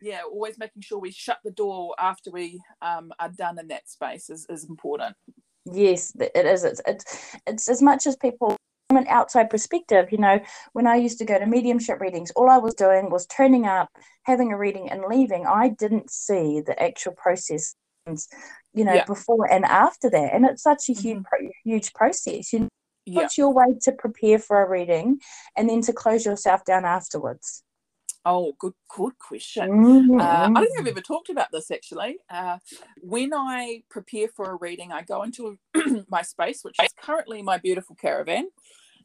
yeah 0.00 0.20
always 0.30 0.58
making 0.58 0.82
sure 0.82 0.98
we 0.98 1.10
shut 1.10 1.38
the 1.44 1.50
door 1.50 1.94
after 1.98 2.30
we 2.30 2.60
um, 2.82 3.10
are 3.18 3.30
done 3.30 3.58
in 3.58 3.68
that 3.68 3.88
space 3.88 4.30
is, 4.30 4.46
is 4.48 4.64
important 4.68 5.16
yes 5.72 6.12
it 6.18 6.46
is 6.46 6.64
it's, 6.64 6.80
it's 6.86 7.36
it's 7.46 7.68
as 7.68 7.82
much 7.82 8.06
as 8.06 8.16
people 8.16 8.56
from 8.88 8.98
an 8.98 9.06
outside 9.08 9.50
perspective 9.50 10.10
you 10.10 10.18
know 10.18 10.40
when 10.72 10.86
i 10.86 10.96
used 10.96 11.18
to 11.18 11.24
go 11.24 11.38
to 11.38 11.46
mediumship 11.46 12.00
readings 12.00 12.30
all 12.32 12.48
i 12.48 12.58
was 12.58 12.74
doing 12.74 13.10
was 13.10 13.26
turning 13.26 13.66
up 13.66 13.88
having 14.22 14.52
a 14.52 14.58
reading 14.58 14.90
and 14.90 15.04
leaving 15.08 15.46
i 15.46 15.68
didn't 15.68 16.10
see 16.10 16.60
the 16.60 16.80
actual 16.82 17.12
process 17.12 17.74
you 18.74 18.84
know, 18.84 18.94
yeah. 18.94 19.04
before 19.04 19.50
and 19.50 19.64
after 19.64 20.10
that. 20.10 20.34
And 20.34 20.44
it's 20.44 20.62
such 20.62 20.88
a 20.88 20.92
huge, 20.92 21.18
mm-hmm. 21.18 21.46
huge 21.64 21.92
process. 21.92 22.52
You 22.52 22.60
know, 22.60 22.68
yeah. 23.06 23.16
what's 23.16 23.38
your 23.38 23.52
way 23.52 23.78
to 23.82 23.92
prepare 23.92 24.38
for 24.38 24.62
a 24.62 24.68
reading 24.68 25.20
and 25.56 25.68
then 25.68 25.80
to 25.82 25.92
close 25.92 26.24
yourself 26.24 26.64
down 26.64 26.84
afterwards? 26.84 27.62
Oh, 28.30 28.52
good, 28.58 28.74
good 28.94 29.18
question. 29.18 29.70
Mm-hmm. 29.70 30.20
Uh, 30.20 30.22
I 30.22 30.52
don't 30.52 30.66
think 30.66 30.80
I've 30.80 30.86
ever 30.86 31.00
talked 31.00 31.30
about 31.30 31.50
this 31.50 31.70
actually. 31.70 32.18
Uh, 32.28 32.58
when 33.00 33.32
I 33.32 33.84
prepare 33.88 34.28
for 34.28 34.50
a 34.50 34.56
reading, 34.56 34.92
I 34.92 35.00
go 35.00 35.22
into 35.22 35.58
my 36.10 36.20
space, 36.20 36.62
which 36.62 36.76
is 36.82 36.92
currently 37.02 37.40
my 37.40 37.56
beautiful 37.56 37.96
caravan. 37.96 38.48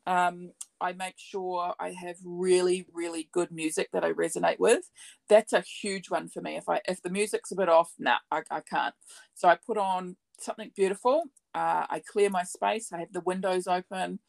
Um, 0.05 0.51
I 0.81 0.91
make 0.91 1.15
sure 1.17 1.73
I 1.79 1.91
have 1.91 2.17
really, 2.25 2.85
really 2.93 3.29
good 3.31 3.49
music 3.49 3.91
that 3.93 4.03
I 4.03 4.11
resonate 4.11 4.59
with. 4.59 4.91
That's 5.29 5.53
a 5.53 5.61
huge 5.61 6.09
one 6.09 6.27
for 6.27 6.41
me. 6.41 6.57
If 6.57 6.67
I 6.67 6.81
if 6.85 7.01
the 7.01 7.09
music's 7.09 7.53
a 7.53 7.55
bit 7.55 7.69
off, 7.69 7.93
nah, 7.97 8.17
I, 8.29 8.41
I 8.51 8.59
can't. 8.59 8.93
So 9.35 9.47
I 9.47 9.55
put 9.55 9.77
on 9.77 10.17
something 10.37 10.71
beautiful. 10.75 11.23
Uh, 11.55 11.85
I 11.89 12.01
clear 12.05 12.29
my 12.29 12.43
space. 12.43 12.91
I 12.91 12.99
have 12.99 13.13
the 13.13 13.21
windows 13.21 13.67
open. 13.67 14.19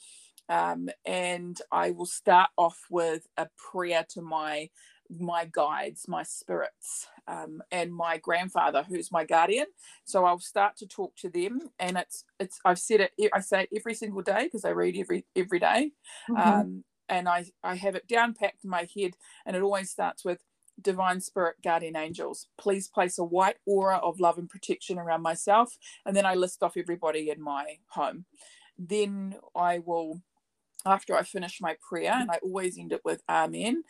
Um, 0.48 0.88
and 1.04 1.58
I 1.72 1.90
will 1.90 2.06
start 2.06 2.50
off 2.56 2.86
with 2.90 3.26
a 3.36 3.48
prayer 3.56 4.04
to 4.10 4.22
my 4.22 4.70
my 5.10 5.44
guides, 5.44 6.06
my 6.08 6.22
spirits, 6.22 7.06
um, 7.28 7.62
and 7.70 7.94
my 7.94 8.16
grandfather, 8.16 8.84
who's 8.88 9.12
my 9.12 9.24
guardian. 9.24 9.66
So 10.04 10.24
I'll 10.24 10.38
start 10.38 10.76
to 10.78 10.86
talk 10.86 11.14
to 11.16 11.28
them, 11.28 11.60
and 11.78 11.96
it's 11.96 12.24
it's 12.40 12.58
I've 12.64 12.78
said 12.78 13.00
it. 13.00 13.12
I 13.32 13.40
say 13.40 13.62
it 13.62 13.68
every 13.76 13.94
single 13.94 14.22
day 14.22 14.44
because 14.44 14.64
I 14.64 14.70
read 14.70 14.96
every 14.96 15.26
every 15.36 15.58
day. 15.58 15.92
Mm-hmm. 16.28 16.48
Um, 16.48 16.84
and 17.08 17.28
I 17.28 17.46
I 17.62 17.76
have 17.76 17.94
it 17.94 18.08
down 18.08 18.34
packed 18.34 18.64
in 18.64 18.70
my 18.70 18.88
head, 18.96 19.12
and 19.46 19.56
it 19.56 19.62
always 19.62 19.90
starts 19.90 20.24
with 20.24 20.38
divine 20.80 21.20
spirit 21.20 21.54
guardian 21.62 21.94
angels 21.96 22.48
please 22.58 22.88
place 22.88 23.16
a 23.16 23.24
white 23.24 23.56
aura 23.64 23.96
of 23.98 24.18
love 24.18 24.38
and 24.38 24.48
protection 24.48 24.98
around 24.98 25.22
myself 25.22 25.78
and 26.04 26.16
then 26.16 26.26
i 26.26 26.34
list 26.34 26.64
off 26.64 26.76
everybody 26.76 27.30
in 27.30 27.40
my 27.40 27.78
home 27.90 28.24
then 28.76 29.36
i 29.54 29.78
will 29.78 30.20
after 30.86 31.16
I 31.16 31.22
finish 31.22 31.60
my 31.60 31.76
prayer, 31.86 32.12
and 32.14 32.30
I 32.30 32.38
always 32.42 32.78
end 32.78 32.92
it 32.92 33.02
with 33.04 33.22
Amen, 33.28 33.84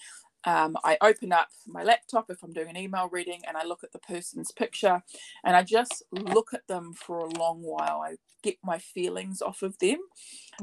um, 0.47 0.77
I 0.85 0.99
open 1.01 1.33
up 1.33 1.49
my 1.67 1.83
laptop 1.83 2.31
if 2.31 2.43
I'm 2.43 2.53
doing 2.53 2.69
an 2.69 2.77
email 2.77 3.09
reading 3.11 3.41
and 3.49 3.57
I 3.57 3.65
look 3.65 3.83
at 3.83 3.93
the 3.93 3.99
person's 3.99 4.53
picture 4.53 5.03
and 5.43 5.57
I 5.57 5.63
just 5.63 6.03
look 6.13 6.53
at 6.53 6.67
them 6.67 6.93
for 6.93 7.19
a 7.19 7.39
long 7.39 7.63
while. 7.63 8.03
I 8.03 8.17
get 8.43 8.59
my 8.63 8.79
feelings 8.79 9.41
off 9.41 9.63
of 9.63 9.79
them 9.79 9.99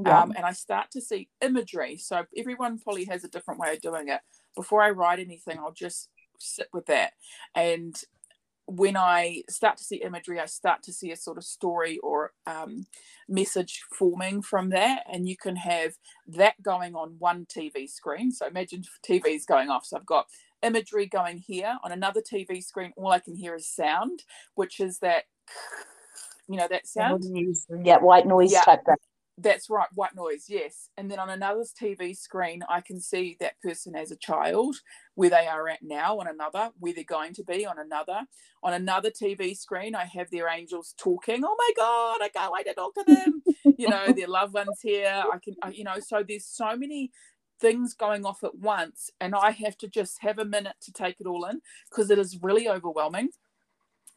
yeah. 0.06 0.22
um, 0.22 0.34
and 0.36 0.46
I 0.46 0.52
start 0.52 0.92
to 0.92 1.02
see 1.02 1.30
imagery. 1.42 1.98
So 1.98 2.26
everyone 2.38 2.78
probably 2.78 3.06
has 3.06 3.24
a 3.24 3.30
different 3.30 3.60
way 3.60 3.74
of 3.74 3.82
doing 3.82 4.10
it. 4.10 4.22
Before 4.56 4.84
I 4.84 4.92
write 4.92 5.20
anything, 5.20 5.58
I'll 5.58 5.72
just 5.72 6.10
sit 6.38 6.68
with 6.74 6.88
that 6.88 7.14
and 7.56 7.96
when 8.76 8.96
I 8.96 9.44
start 9.50 9.78
to 9.78 9.84
see 9.84 9.98
imagery, 9.98 10.40
I 10.40 10.46
start 10.46 10.82
to 10.84 10.94
see 10.94 11.12
a 11.12 11.18
sort 11.18 11.38
of 11.38 11.44
story 11.44 12.00
or 12.00 12.32
um, 12.48 12.86
message 13.28 13.82
forming 13.98 14.42
from 14.42 14.70
that. 14.70 15.04
And 15.12 15.28
you 15.28 15.36
can 15.36 15.58
have 15.58 15.94
that 16.28 16.62
going 16.62 16.96
on 16.96 17.16
one 17.20 17.46
TV 17.46 17.90
screen. 17.90 18.32
So 18.32 18.48
imagine 18.48 18.84
TV 19.08 19.36
is 19.36 19.46
going 19.46 19.70
off. 19.70 19.86
So 19.86 19.98
I've 19.98 20.06
got 20.06 20.28
imagery 20.64 21.06
going 21.06 21.40
here 21.40 21.78
on 21.84 21.92
another 21.92 22.22
TV 22.22 22.64
screen. 22.64 22.94
All 22.96 23.12
I 23.12 23.20
can 23.20 23.36
hear 23.36 23.56
is 23.56 23.68
sound, 23.68 24.24
which 24.56 24.80
is 24.80 25.00
that, 25.00 25.26
you 26.48 26.58
know, 26.58 26.68
that 26.70 26.88
sound. 26.88 27.26
Yeah, 27.84 27.98
white 27.98 28.26
noise 28.26 28.54
yeah. 28.54 28.62
type 28.62 28.86
thing. 28.86 28.96
That's 29.42 29.70
right, 29.70 29.88
white 29.96 30.16
noise, 30.16 30.46
yes. 30.48 30.90
And 30.98 31.10
then 31.10 31.18
on 31.18 31.30
another 31.30 31.64
TV 31.64 32.16
screen, 32.16 32.62
I 32.70 32.82
can 32.82 33.00
see 33.00 33.38
that 33.40 33.60
person 33.62 33.96
as 33.96 34.12
a 34.12 34.16
child, 34.16 34.76
where 35.16 35.32
they 35.32 35.48
are 35.48 35.68
at 35.68 35.80
now 35.82 36.20
on 36.20 36.28
another, 36.28 36.70
where 36.78 36.94
they're 36.94 37.04
going 37.04 37.34
to 37.34 37.44
be 37.44 37.66
on 37.66 37.80
another. 37.80 38.22
On 38.62 38.74
another 38.74 39.10
TV 39.10 39.58
screen, 39.58 39.96
I 39.96 40.06
have 40.06 40.30
their 40.30 40.48
angels 40.48 40.94
talking. 40.98 41.44
Oh 41.44 41.56
my 41.58 41.72
God, 41.76 42.20
I 42.22 42.30
can't 42.30 42.54
wait 42.54 42.68
to 42.68 42.74
talk 42.76 42.94
to 42.96 43.04
them. 43.08 43.42
you 43.78 43.90
know, 43.90 44.12
their 44.14 44.28
loved 44.28 44.54
ones 44.54 44.80
here. 44.84 45.24
I 45.34 45.38
can, 45.44 45.56
you 45.74 45.84
know, 45.84 46.00
so 46.00 46.24
there's 46.28 46.46
so 46.46 46.76
many 46.78 47.12
things 47.60 47.94
going 47.94 48.26
off 48.26 48.44
at 48.44 48.56
once, 48.56 49.10
and 49.20 49.34
I 49.34 49.52
have 49.52 49.78
to 49.78 49.88
just 49.88 50.18
have 50.22 50.38
a 50.38 50.46
minute 50.46 50.76
to 50.82 50.92
take 50.92 51.20
it 51.20 51.28
all 51.28 51.46
in 51.46 51.62
because 51.90 52.12
it 52.12 52.20
is 52.20 52.40
really 52.42 52.70
overwhelming. 52.70 53.30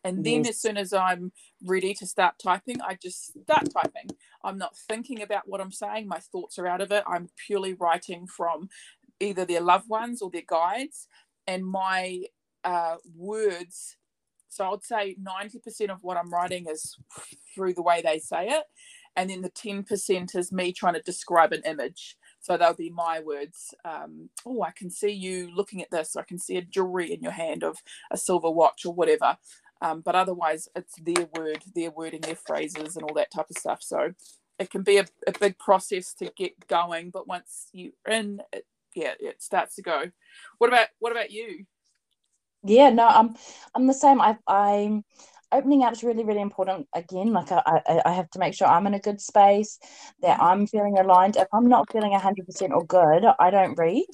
And 0.05 0.23
then 0.23 0.45
yes. 0.45 0.51
as 0.51 0.61
soon 0.61 0.77
as 0.77 0.93
I'm 0.93 1.33
ready 1.65 1.95
to 1.95 2.07
start 2.07 2.35
typing, 2.39 2.81
I 2.83 2.97
just 3.03 3.33
start 3.43 3.69
typing. 3.73 4.11
I'm 4.45 4.59
not 4.59 4.77
thinking 4.77 5.23
about 5.23 5.49
what 5.49 5.63
I'm 5.63 5.73
saying. 5.73 6.07
My 6.07 6.19
thoughts 6.19 6.59
are 6.59 6.67
out 6.67 6.83
of 6.83 6.93
it. 6.93 7.03
I'm 7.07 7.31
purely 7.47 7.73
writing 7.73 8.27
from 8.27 8.69
either 9.19 9.47
their 9.47 9.63
loved 9.63 9.89
ones 9.89 10.21
or 10.21 10.31
their 10.31 10.43
guides. 10.47 11.09
And 11.47 11.67
my 11.67 12.25
uh, 12.65 12.97
words, 13.17 13.97
so 14.51 14.65
I 14.65 14.71
would 14.71 14.85
say 14.85 15.17
90% 15.23 15.91
of 15.91 16.03
what 16.03 16.19
I'm 16.19 16.33
writing 16.33 16.67
is 16.69 16.97
through 17.55 17.75
the 17.75 17.83
way 17.83 18.03
they 18.03 18.19
say 18.19 18.49
it. 18.49 18.65
And 19.17 19.31
then 19.31 19.43
the 19.43 19.51
10% 19.51 20.37
is 20.37 20.53
me 20.53 20.73
trying 20.73 20.95
to 20.95 21.03
describe 21.03 21.53
an 21.53 21.63
image. 21.65 22.17
So 22.41 22.57
they'll 22.57 22.75
be 22.75 22.91
my 22.91 23.21
words. 23.21 23.73
Um, 23.85 24.29
oh, 24.45 24.63
I 24.63 24.73
can 24.73 24.91
see 24.91 25.13
you 25.13 25.51
looking 25.55 25.81
at 25.81 25.91
this. 25.91 26.15
I 26.15 26.23
can 26.23 26.39
see 26.39 26.57
a 26.57 26.63
jewelry 26.63 27.13
in 27.13 27.23
your 27.23 27.33
hand 27.33 27.63
of 27.63 27.79
a 28.11 28.19
silver 28.19 28.51
watch 28.51 28.85
or 28.85 28.93
whatever. 28.93 29.39
Um, 29.85 30.01
but 30.01 30.15
otherwise, 30.15 30.67
it's 30.75 30.95
their 30.99 31.29
word, 31.37 31.63
their 31.75 31.91
wording, 31.91 32.23
their 32.23 32.37
phrases, 32.37 32.97
and 32.97 33.05
all 33.05 33.15
that 33.17 33.31
type 33.31 33.51
of 33.51 33.59
stuff. 33.59 33.83
So 33.83 34.13
it 34.59 34.71
can 34.71 34.83
be 34.83 34.97
a, 34.97 35.05
a 35.27 35.33
big 35.39 35.59
process 35.59 36.15
to 36.15 36.33
get 36.35 36.67
going, 36.67 37.11
but 37.11 37.29
once 37.29 37.69
you're 37.73 37.93
in, 38.09 38.41
it, 38.51 38.65
yeah, 38.95 39.13
it 39.21 39.43
starts 39.43 39.75
to 39.75 39.83
go. 39.83 40.11
What 40.57 40.69
about 40.69 40.89
what 41.01 41.13
about 41.13 41.33
you? 41.33 41.67
Yeah, 42.63 42.89
no, 42.89 43.07
I'm 43.07 43.37
I'm 43.75 43.87
the 43.87 43.93
same. 43.93 44.23
I 44.23 44.39
I'm 44.47 45.05
opening 45.53 45.83
up 45.83 45.93
is 45.93 46.03
really 46.03 46.25
really 46.25 46.41
important 46.41 46.89
again 46.95 47.33
like 47.33 47.53
I, 47.53 47.63
I, 47.87 48.03
I 48.07 48.13
have 48.13 48.29
to 48.31 48.41
make 48.41 48.55
sure 48.55 48.67
i'm 48.67 48.89
in 48.89 48.95
a 48.95 48.99
good 48.99 49.21
space 49.21 49.79
that 50.21 50.41
i'm 50.43 50.67
feeling 50.67 50.99
aligned 50.99 51.37
if 51.37 51.47
i'm 51.53 51.69
not 51.69 51.93
feeling 51.93 52.11
100% 52.11 52.71
or 52.71 52.85
good 52.85 53.25
i 53.39 53.51
don't 53.51 53.79
read 53.79 54.09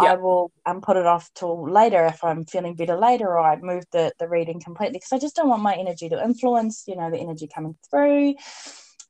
yep. 0.00 0.12
I 0.12 0.16
will 0.16 0.52
um, 0.66 0.80
put 0.80 0.96
it 0.96 1.06
off 1.06 1.30
till 1.34 1.70
later 1.70 2.04
if 2.06 2.22
I'm 2.24 2.44
feeling 2.44 2.74
better 2.74 2.96
later, 2.96 3.26
or 3.26 3.40
I 3.40 3.56
move 3.60 3.84
the, 3.92 4.12
the 4.18 4.28
reading 4.28 4.60
completely 4.60 4.98
because 4.98 5.12
I 5.12 5.18
just 5.18 5.36
don't 5.36 5.48
want 5.48 5.62
my 5.62 5.74
energy 5.74 6.08
to 6.08 6.22
influence, 6.22 6.84
you 6.86 6.96
know, 6.96 7.10
the 7.10 7.18
energy 7.18 7.48
coming 7.52 7.76
through. 7.90 8.34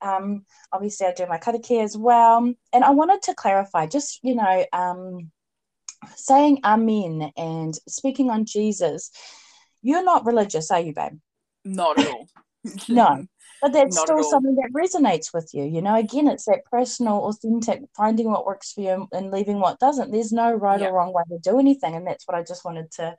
Um, 0.02 0.44
obviously, 0.72 1.06
I 1.06 1.12
do 1.12 1.26
my 1.26 1.38
karakia 1.38 1.82
as 1.82 1.96
well. 1.96 2.52
And 2.72 2.84
I 2.84 2.90
wanted 2.90 3.22
to 3.22 3.34
clarify 3.34 3.86
just, 3.86 4.20
you 4.22 4.34
know, 4.34 4.66
um, 4.72 5.30
saying 6.16 6.60
Amen 6.64 7.32
and 7.36 7.74
speaking 7.88 8.30
on 8.30 8.44
Jesus. 8.44 9.10
You're 9.82 10.04
not 10.04 10.26
religious, 10.26 10.70
are 10.70 10.80
you, 10.80 10.94
babe? 10.94 11.18
Not 11.64 11.98
at 11.98 12.06
all. 12.06 12.28
no. 12.88 13.26
But 13.64 13.72
that's 13.72 13.96
Not 13.96 14.06
still 14.06 14.22
something 14.22 14.56
that 14.56 14.74
resonates 14.74 15.32
with 15.32 15.48
you. 15.54 15.64
You 15.64 15.80
know, 15.80 15.94
again, 15.94 16.28
it's 16.28 16.44
that 16.44 16.66
personal, 16.70 17.24
authentic, 17.24 17.80
finding 17.96 18.30
what 18.30 18.44
works 18.44 18.72
for 18.72 18.82
you 18.82 19.08
and 19.10 19.30
leaving 19.30 19.58
what 19.58 19.78
doesn't. 19.78 20.10
There's 20.10 20.32
no 20.32 20.52
right 20.52 20.78
yeah. 20.78 20.88
or 20.88 20.92
wrong 20.92 21.14
way 21.14 21.22
to 21.30 21.38
do 21.38 21.58
anything. 21.58 21.94
And 21.94 22.06
that's 22.06 22.28
what 22.28 22.36
I 22.36 22.42
just 22.42 22.66
wanted 22.66 22.92
to 22.96 23.16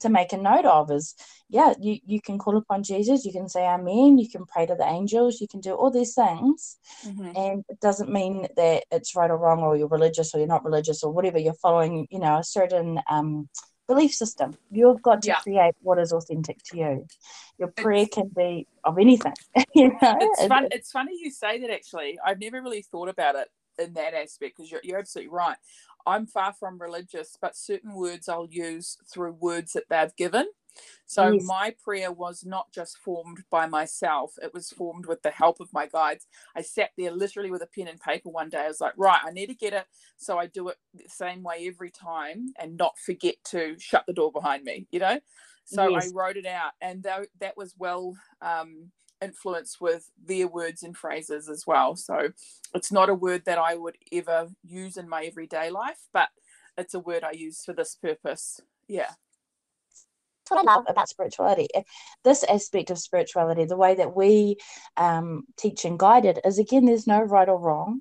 to 0.00 0.08
make 0.08 0.32
a 0.32 0.36
note 0.36 0.64
of 0.64 0.90
is 0.90 1.14
yeah 1.48 1.74
you, 1.80 1.98
you 2.06 2.20
can 2.20 2.38
call 2.38 2.56
upon 2.56 2.84
jesus 2.84 3.24
you 3.24 3.32
can 3.32 3.48
say 3.48 3.66
amen 3.66 4.16
you 4.16 4.28
can 4.28 4.46
pray 4.46 4.64
to 4.64 4.76
the 4.76 4.84
angels 4.84 5.40
you 5.40 5.48
can 5.48 5.58
do 5.58 5.72
all 5.72 5.90
these 5.90 6.14
things 6.14 6.76
mm-hmm. 7.04 7.32
and 7.34 7.64
it 7.68 7.80
doesn't 7.80 8.08
mean 8.08 8.46
that 8.56 8.84
it's 8.92 9.16
right 9.16 9.28
or 9.28 9.36
wrong 9.36 9.58
or 9.58 9.76
you're 9.76 9.88
religious 9.88 10.32
or 10.32 10.38
you're 10.38 10.46
not 10.46 10.64
religious 10.64 11.02
or 11.02 11.10
whatever 11.10 11.36
you're 11.36 11.52
following 11.54 12.06
you 12.12 12.20
know 12.20 12.38
a 12.38 12.44
certain 12.44 13.00
um, 13.10 13.48
belief 13.88 14.12
system. 14.12 14.56
You've 14.70 15.02
got 15.02 15.22
to 15.22 15.28
yeah. 15.28 15.36
create 15.36 15.74
what 15.80 15.98
is 15.98 16.12
authentic 16.12 16.62
to 16.64 16.76
you. 16.76 17.06
Your 17.58 17.68
prayer 17.68 18.02
it's, 18.02 18.14
can 18.14 18.28
be 18.28 18.68
of 18.84 18.98
anything 18.98 19.34
you 19.74 19.88
know? 19.88 20.18
It's, 20.20 20.46
fun, 20.46 20.68
it's 20.70 20.92
funny 20.92 21.18
you 21.18 21.30
say 21.30 21.58
that 21.60 21.70
actually. 21.70 22.18
I've 22.24 22.38
never 22.38 22.62
really 22.62 22.82
thought 22.82 23.08
about 23.08 23.34
it 23.34 23.48
in 23.78 23.94
that 23.94 24.14
aspect 24.14 24.56
because 24.56 24.70
you're, 24.70 24.80
you're 24.84 24.98
absolutely 24.98 25.32
right 25.32 25.56
I'm 26.08 26.26
far 26.26 26.54
from 26.54 26.80
religious, 26.80 27.36
but 27.40 27.54
certain 27.54 27.94
words 27.94 28.28
I'll 28.28 28.48
use 28.50 28.96
through 29.12 29.32
words 29.32 29.74
that 29.74 29.84
they've 29.90 30.16
given. 30.16 30.46
So 31.06 31.32
yes. 31.32 31.44
my 31.44 31.74
prayer 31.84 32.10
was 32.10 32.44
not 32.46 32.72
just 32.72 32.96
formed 32.98 33.42
by 33.50 33.66
myself, 33.66 34.34
it 34.40 34.54
was 34.54 34.70
formed 34.70 35.06
with 35.06 35.20
the 35.22 35.30
help 35.30 35.60
of 35.60 35.72
my 35.72 35.86
guides. 35.86 36.26
I 36.56 36.62
sat 36.62 36.90
there 36.96 37.10
literally 37.10 37.50
with 37.50 37.62
a 37.62 37.66
pen 37.66 37.88
and 37.88 38.00
paper 38.00 38.30
one 38.30 38.48
day. 38.48 38.60
I 38.60 38.68
was 38.68 38.80
like, 38.80 38.94
right, 38.96 39.20
I 39.22 39.32
need 39.32 39.48
to 39.48 39.54
get 39.54 39.72
it. 39.74 39.86
So 40.16 40.38
I 40.38 40.46
do 40.46 40.68
it 40.68 40.76
the 40.94 41.08
same 41.08 41.42
way 41.42 41.66
every 41.66 41.90
time 41.90 42.52
and 42.58 42.76
not 42.76 42.98
forget 42.98 43.34
to 43.46 43.76
shut 43.78 44.04
the 44.06 44.12
door 44.14 44.32
behind 44.32 44.64
me, 44.64 44.86
you 44.90 45.00
know? 45.00 45.18
So 45.64 45.88
yes. 45.88 46.10
I 46.10 46.14
wrote 46.14 46.36
it 46.36 46.46
out. 46.46 46.72
And 46.80 47.02
that, 47.02 47.26
that 47.40 47.56
was 47.56 47.74
well 47.76 48.14
um, 48.40 48.92
influence 49.22 49.80
with 49.80 50.10
their 50.24 50.48
words 50.48 50.82
and 50.82 50.96
phrases 50.96 51.48
as 51.48 51.66
well. 51.66 51.96
So 51.96 52.30
it's 52.74 52.92
not 52.92 53.10
a 53.10 53.14
word 53.14 53.44
that 53.46 53.58
I 53.58 53.74
would 53.74 53.96
ever 54.12 54.48
use 54.64 54.96
in 54.96 55.08
my 55.08 55.24
everyday 55.24 55.70
life, 55.70 56.00
but 56.12 56.28
it's 56.76 56.94
a 56.94 57.00
word 57.00 57.24
I 57.24 57.32
use 57.32 57.64
for 57.64 57.72
this 57.72 57.96
purpose. 57.96 58.60
Yeah. 58.86 59.10
That's 60.50 60.64
what 60.64 60.68
I 60.68 60.74
love 60.74 60.84
about 60.88 61.08
spirituality. 61.08 61.68
This 62.24 62.44
aspect 62.44 62.90
of 62.90 62.98
spirituality, 62.98 63.64
the 63.64 63.76
way 63.76 63.94
that 63.96 64.16
we 64.16 64.56
um, 64.96 65.44
teach 65.58 65.84
and 65.84 65.98
guide 65.98 66.24
it, 66.24 66.38
is 66.44 66.58
again, 66.58 66.86
there's 66.86 67.06
no 67.06 67.20
right 67.20 67.48
or 67.48 67.58
wrong 67.58 68.00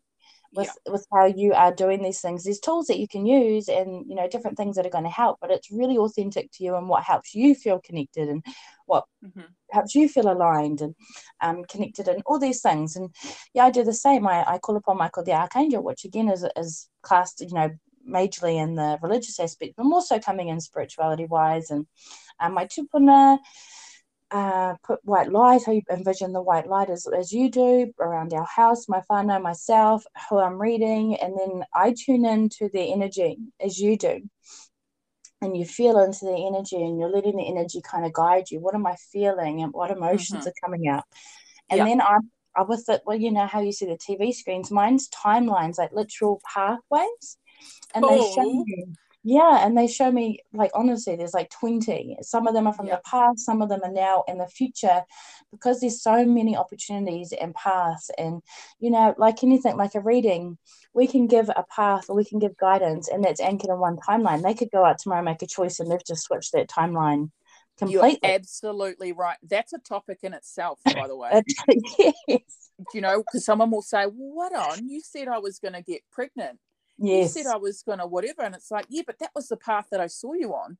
with 0.57 0.69
yeah. 0.85 0.91
with 0.91 1.05
how 1.13 1.25
you 1.25 1.53
are 1.53 1.73
doing 1.73 2.01
these 2.01 2.19
things 2.19 2.43
there's 2.43 2.59
tools 2.59 2.87
that 2.87 2.99
you 2.99 3.07
can 3.07 3.25
use 3.25 3.69
and 3.69 4.03
you 4.09 4.15
know 4.15 4.27
different 4.27 4.57
things 4.57 4.75
that 4.75 4.85
are 4.85 4.89
going 4.89 5.03
to 5.03 5.09
help 5.09 5.37
but 5.39 5.51
it's 5.51 5.71
really 5.71 5.97
authentic 5.97 6.51
to 6.51 6.63
you 6.63 6.75
and 6.75 6.89
what 6.89 7.03
helps 7.03 7.33
you 7.33 7.55
feel 7.55 7.79
connected 7.79 8.27
and 8.27 8.43
what 8.87 9.05
mm-hmm. 9.23 9.41
helps 9.71 9.95
you 9.95 10.09
feel 10.09 10.29
aligned 10.29 10.81
and 10.81 10.95
um, 11.41 11.63
connected 11.65 12.07
and 12.07 12.21
all 12.25 12.39
these 12.39 12.61
things 12.61 12.95
and 12.95 13.13
yeah 13.53 13.65
i 13.65 13.71
do 13.71 13.83
the 13.83 13.93
same 13.93 14.27
i, 14.27 14.43
I 14.45 14.57
call 14.57 14.75
upon 14.75 14.97
michael 14.97 15.23
the 15.23 15.33
archangel 15.33 15.83
which 15.83 16.03
again 16.03 16.27
is 16.29 16.45
is 16.57 16.89
classed 17.03 17.41
you 17.41 17.53
know 17.53 17.69
majorly 18.09 18.61
in 18.61 18.75
the 18.75 18.97
religious 19.01 19.39
aspect 19.39 19.73
but 19.77 19.83
more 19.83 20.01
so 20.01 20.19
coming 20.19 20.47
in 20.47 20.59
spirituality 20.59 21.25
wise 21.25 21.69
and 21.69 21.85
um, 22.39 22.53
my 22.53 22.65
tupuna 22.65 23.37
uh, 24.31 24.75
put 24.83 24.99
white 25.03 25.31
light, 25.31 25.61
I 25.67 25.81
envision 25.89 26.33
the 26.33 26.41
white 26.41 26.67
light 26.67 26.89
as, 26.89 27.07
as 27.07 27.31
you 27.31 27.49
do 27.49 27.93
around 27.99 28.33
our 28.33 28.45
house, 28.45 28.89
my 28.89 29.01
whānau, 29.09 29.41
myself, 29.41 30.03
who 30.29 30.37
I'm 30.39 30.59
reading, 30.59 31.15
and 31.15 31.37
then 31.37 31.63
I 31.73 31.93
tune 31.97 32.25
into 32.25 32.69
the 32.73 32.91
energy 32.91 33.37
as 33.59 33.79
you 33.79 33.97
do. 33.97 34.21
And 35.41 35.55
you 35.55 35.65
feel 35.65 35.99
into 35.99 36.25
the 36.25 36.47
energy 36.47 36.77
and 36.77 36.99
you're 36.99 37.11
letting 37.11 37.37
the 37.37 37.47
energy 37.47 37.79
kind 37.81 38.05
of 38.05 38.11
guide 38.11 38.49
you. 38.49 38.59
What 38.59 38.73
am 38.73 38.87
I 38.87 38.95
feeling 39.11 39.61
and 39.61 39.71
what 39.71 39.91
emotions 39.91 40.39
mm-hmm. 40.39 40.47
are 40.47 40.53
coming 40.63 40.89
up? 40.89 41.05
And 41.69 41.81
then 41.81 42.01
I'm, 42.01 42.31
I'm 42.55 42.67
with 42.67 42.89
it, 42.89 43.01
well, 43.05 43.17
you 43.17 43.31
know 43.31 43.45
how 43.45 43.61
you 43.61 43.71
see 43.71 43.85
the 43.85 43.97
TV 43.97 44.33
screens, 44.33 44.71
mine's 44.71 45.09
timelines, 45.09 45.77
like 45.77 45.91
literal 45.91 46.41
pathways. 46.53 47.37
And 47.93 48.03
they 48.03 48.17
show 48.17 48.63
you 48.65 48.93
yeah, 49.29 49.65
and 49.65 49.77
they 49.77 49.87
show 49.87 50.09
me 50.09 50.39
like 50.53 50.71
honestly, 50.73 51.17
there's 51.17 51.33
like 51.33 51.49
20. 51.49 52.15
Some 52.21 52.47
of 52.47 52.53
them 52.53 52.65
are 52.65 52.71
from 52.71 52.85
yeah. 52.85 52.95
the 52.95 53.01
past, 53.03 53.45
some 53.45 53.61
of 53.61 53.67
them 53.67 53.81
are 53.83 53.91
now 53.91 54.23
in 54.25 54.37
the 54.37 54.47
future, 54.47 55.01
because 55.51 55.81
there's 55.81 56.01
so 56.01 56.23
many 56.23 56.55
opportunities 56.55 57.33
and 57.33 57.53
paths. 57.53 58.09
And 58.17 58.41
you 58.79 58.89
know, 58.89 59.13
like 59.17 59.43
anything, 59.43 59.75
like 59.75 59.95
a 59.95 59.99
reading, 59.99 60.57
we 60.93 61.07
can 61.07 61.27
give 61.27 61.49
a 61.49 61.65
path 61.69 62.05
or 62.07 62.15
we 62.15 62.23
can 62.23 62.39
give 62.39 62.55
guidance, 62.55 63.09
and 63.09 63.21
that's 63.21 63.41
anchored 63.41 63.69
in 63.69 63.79
one 63.79 63.97
timeline. 63.97 64.43
They 64.43 64.53
could 64.53 64.71
go 64.71 64.85
out 64.85 64.97
tomorrow, 64.97 65.23
make 65.23 65.41
a 65.41 65.47
choice, 65.47 65.81
and 65.81 65.91
they've 65.91 65.99
just 66.07 66.23
switched 66.23 66.53
that 66.53 66.69
timeline 66.69 67.31
completely. 67.77 68.19
You're 68.23 68.31
absolutely 68.31 69.11
right. 69.11 69.37
That's 69.43 69.73
a 69.73 69.79
topic 69.79 70.19
in 70.23 70.35
itself, 70.35 70.79
by 70.85 71.05
the 71.05 71.17
way. 71.17 71.43
yes. 72.29 72.69
You 72.93 73.01
know, 73.01 73.17
because 73.17 73.43
someone 73.43 73.71
will 73.71 73.81
say, 73.81 74.05
well, 74.05 74.13
"What 74.15 74.55
on? 74.55 74.87
You 74.87 75.01
said 75.01 75.27
I 75.27 75.39
was 75.39 75.59
going 75.59 75.73
to 75.73 75.81
get 75.81 75.99
pregnant." 76.13 76.59
Yes. 76.97 77.35
you 77.35 77.43
said 77.43 77.51
I 77.51 77.57
was 77.57 77.81
going 77.81 77.99
to 77.99 78.07
whatever. 78.07 78.41
And 78.41 78.55
it's 78.55 78.71
like, 78.71 78.85
yeah, 78.89 79.03
but 79.05 79.19
that 79.19 79.31
was 79.35 79.47
the 79.47 79.57
path 79.57 79.87
that 79.91 80.01
I 80.01 80.07
saw 80.07 80.33
you 80.33 80.53
on. 80.53 80.77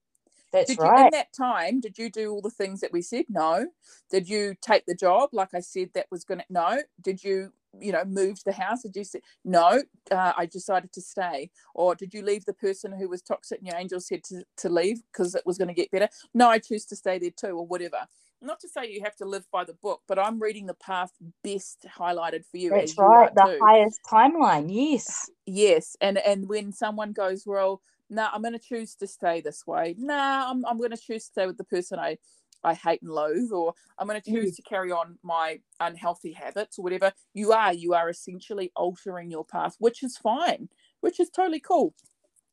That's 0.54 0.70
did 0.70 0.80
right. 0.80 1.00
You, 1.00 1.06
in 1.06 1.12
that 1.12 1.34
time, 1.34 1.80
did 1.82 1.98
you 1.98 2.10
do 2.10 2.32
all 2.32 2.42
the 2.42 2.50
things 2.50 2.80
that 2.82 2.94
we 2.94 3.02
said? 3.02 3.26
No. 3.30 3.68
Did 4.10 4.30
you 4.30 4.56
take 4.62 4.86
the 4.86 4.96
job 4.96 5.30
like 5.34 5.54
I 5.54 5.60
said 5.60 5.90
that 5.94 6.08
was 6.10 6.24
going 6.24 6.40
to? 6.40 6.46
No. 6.50 6.82
Did 7.02 7.24
you, 7.24 7.52
you 7.80 7.92
know, 7.92 8.06
move 8.06 8.40
the 8.46 8.54
house? 8.54 8.84
Did 8.84 8.96
you 8.96 9.04
say 9.04 9.22
no? 9.44 9.84
Uh, 10.10 10.34
I 10.38 10.46
decided 10.46 10.94
to 10.94 11.02
stay. 11.02 11.50
Or 11.74 11.96
did 11.96 12.14
you 12.14 12.22
leave 12.22 12.46
the 12.46 12.54
person 12.54 12.94
who 12.98 13.10
was 13.10 13.22
toxic 13.22 13.60
and 13.60 13.68
your 13.68 13.78
angel 13.78 14.00
said 14.00 14.24
to, 14.26 14.44
to 14.58 14.70
leave 14.70 15.02
because 15.12 15.36
it 15.36 15.46
was 15.46 15.58
going 15.58 15.68
to 15.68 15.74
get 15.74 15.92
better? 15.92 16.08
No, 16.34 16.50
I 16.50 16.60
choose 16.60 16.86
to 16.86 16.96
stay 16.96 17.20
there 17.20 17.32
too, 17.32 17.58
or 17.58 17.68
whatever 17.68 18.08
not 18.42 18.60
to 18.62 18.70
say 18.70 18.92
you 18.92 19.02
have 19.04 19.16
to 19.18 19.26
live 19.26 19.46
by 19.52 19.64
the 19.64 19.74
book, 19.74 20.02
but 20.08 20.20
I'm 20.20 20.40
reading 20.40 20.66
the 20.66 20.74
path 20.76 21.12
best 21.44 21.86
highlighted 21.98 22.46
for 22.50 22.58
you. 22.58 22.70
That's 22.70 22.98
right, 22.98 23.34
the 23.34 23.44
too. 23.44 23.60
highest 23.62 24.00
timeline. 24.10 24.68
Yes, 24.70 25.30
yes, 25.46 25.96
and 26.02 26.18
and 26.20 26.48
when 26.48 26.72
someone 26.72 27.14
goes, 27.14 27.44
well, 27.46 27.82
no, 28.10 28.24
nah, 28.24 28.30
I'm 28.34 28.42
going 28.42 28.54
to 28.54 28.60
choose 28.60 28.96
to 28.96 29.08
stay 29.08 29.42
this 29.42 29.66
way. 29.66 29.96
No, 29.98 30.16
nah, 30.16 30.50
I'm 30.52 30.66
I'm 30.66 30.78
going 30.78 30.92
to 30.92 30.98
choose 30.98 31.26
to 31.26 31.32
stay 31.32 31.48
with 31.48 31.58
the 31.58 31.64
person 31.64 32.00
I 32.00 32.18
I 32.64 32.74
hate 32.74 33.02
and 33.02 33.12
loathe, 33.12 33.52
or 33.52 33.74
I'm 33.98 34.08
going 34.08 34.22
to 34.22 34.32
choose 34.32 34.54
mm. 34.54 34.56
to 34.58 34.62
carry 34.64 34.92
on 34.92 35.18
my 35.24 35.60
unhealthy 35.80 36.34
habits 36.34 36.78
or 36.78 36.84
whatever. 36.84 37.14
You 37.34 37.54
are 37.54 37.74
you 37.74 37.94
are 37.94 38.10
essentially 38.10 38.72
altering 38.76 39.32
your 39.32 39.46
path, 39.46 39.76
which 39.80 40.04
is 40.04 40.18
fine, 40.18 40.70
which 41.02 41.20
is 41.20 41.30
totally 41.30 41.60
cool 41.60 41.94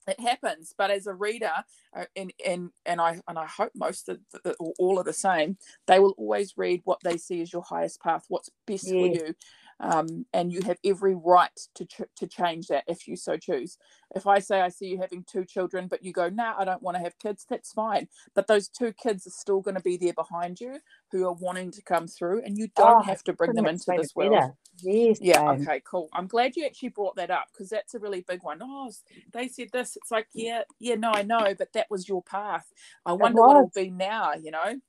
it 0.06 0.20
happens 0.20 0.74
but 0.76 0.90
as 0.90 1.06
a 1.06 1.14
reader 1.14 1.52
uh, 1.96 2.04
and 2.16 2.32
and 2.46 2.70
and 2.86 3.00
i 3.00 3.20
and 3.28 3.38
i 3.38 3.46
hope 3.46 3.72
most 3.74 4.08
of 4.08 4.18
the, 4.44 4.54
all 4.78 4.98
are 4.98 5.04
the 5.04 5.12
same 5.12 5.56
they 5.86 5.98
will 5.98 6.14
always 6.18 6.54
read 6.56 6.80
what 6.84 7.00
they 7.02 7.16
see 7.16 7.40
as 7.40 7.52
your 7.52 7.62
highest 7.62 8.00
path 8.00 8.24
what's 8.28 8.50
best 8.66 8.86
yeah. 8.86 8.92
for 8.92 9.06
you 9.06 9.34
um, 9.80 10.26
and 10.32 10.52
you 10.52 10.60
have 10.62 10.78
every 10.84 11.14
right 11.14 11.50
to 11.74 11.84
ch- 11.84 12.02
to 12.16 12.26
change 12.26 12.68
that 12.68 12.84
if 12.86 13.06
you 13.08 13.16
so 13.16 13.36
choose. 13.36 13.78
If 14.14 14.26
I 14.26 14.38
say 14.38 14.60
I 14.60 14.68
see 14.68 14.86
you 14.86 14.98
having 14.98 15.24
two 15.24 15.44
children, 15.44 15.88
but 15.88 16.04
you 16.04 16.12
go, 16.12 16.28
nah, 16.28 16.54
I 16.56 16.64
don't 16.64 16.82
want 16.82 16.96
to 16.96 17.02
have 17.02 17.18
kids, 17.18 17.44
that's 17.48 17.72
fine. 17.72 18.08
But 18.34 18.46
those 18.46 18.68
two 18.68 18.92
kids 18.92 19.26
are 19.26 19.30
still 19.30 19.60
going 19.60 19.74
to 19.74 19.82
be 19.82 19.96
there 19.96 20.12
behind 20.12 20.60
you, 20.60 20.78
who 21.10 21.26
are 21.26 21.32
wanting 21.32 21.70
to 21.72 21.82
come 21.82 22.06
through, 22.06 22.42
and 22.44 22.56
you 22.56 22.68
don't 22.76 23.00
oh, 23.00 23.02
have 23.02 23.22
to 23.24 23.32
bring 23.32 23.54
them 23.54 23.66
into 23.66 23.92
this 23.96 24.14
world. 24.14 24.52
Yes, 24.82 25.18
yeah. 25.20 25.50
Okay. 25.52 25.80
Cool. 25.84 26.08
I'm 26.12 26.26
glad 26.26 26.56
you 26.56 26.66
actually 26.66 26.88
brought 26.90 27.16
that 27.16 27.30
up 27.30 27.46
because 27.52 27.70
that's 27.70 27.94
a 27.94 27.98
really 27.98 28.24
big 28.26 28.42
one. 28.42 28.58
Oh, 28.62 28.90
they 29.32 29.48
said 29.48 29.68
this. 29.72 29.96
It's 29.96 30.10
like, 30.10 30.26
yeah, 30.34 30.62
yeah, 30.80 30.96
no, 30.96 31.12
I 31.12 31.22
know, 31.22 31.54
but 31.56 31.72
that 31.74 31.86
was 31.90 32.08
your 32.08 32.22
path. 32.22 32.66
I 33.06 33.12
wonder 33.12 33.40
what 33.40 33.56
it'll 33.56 33.72
be 33.74 33.90
now. 33.90 34.34
You 34.34 34.50
know. 34.50 34.80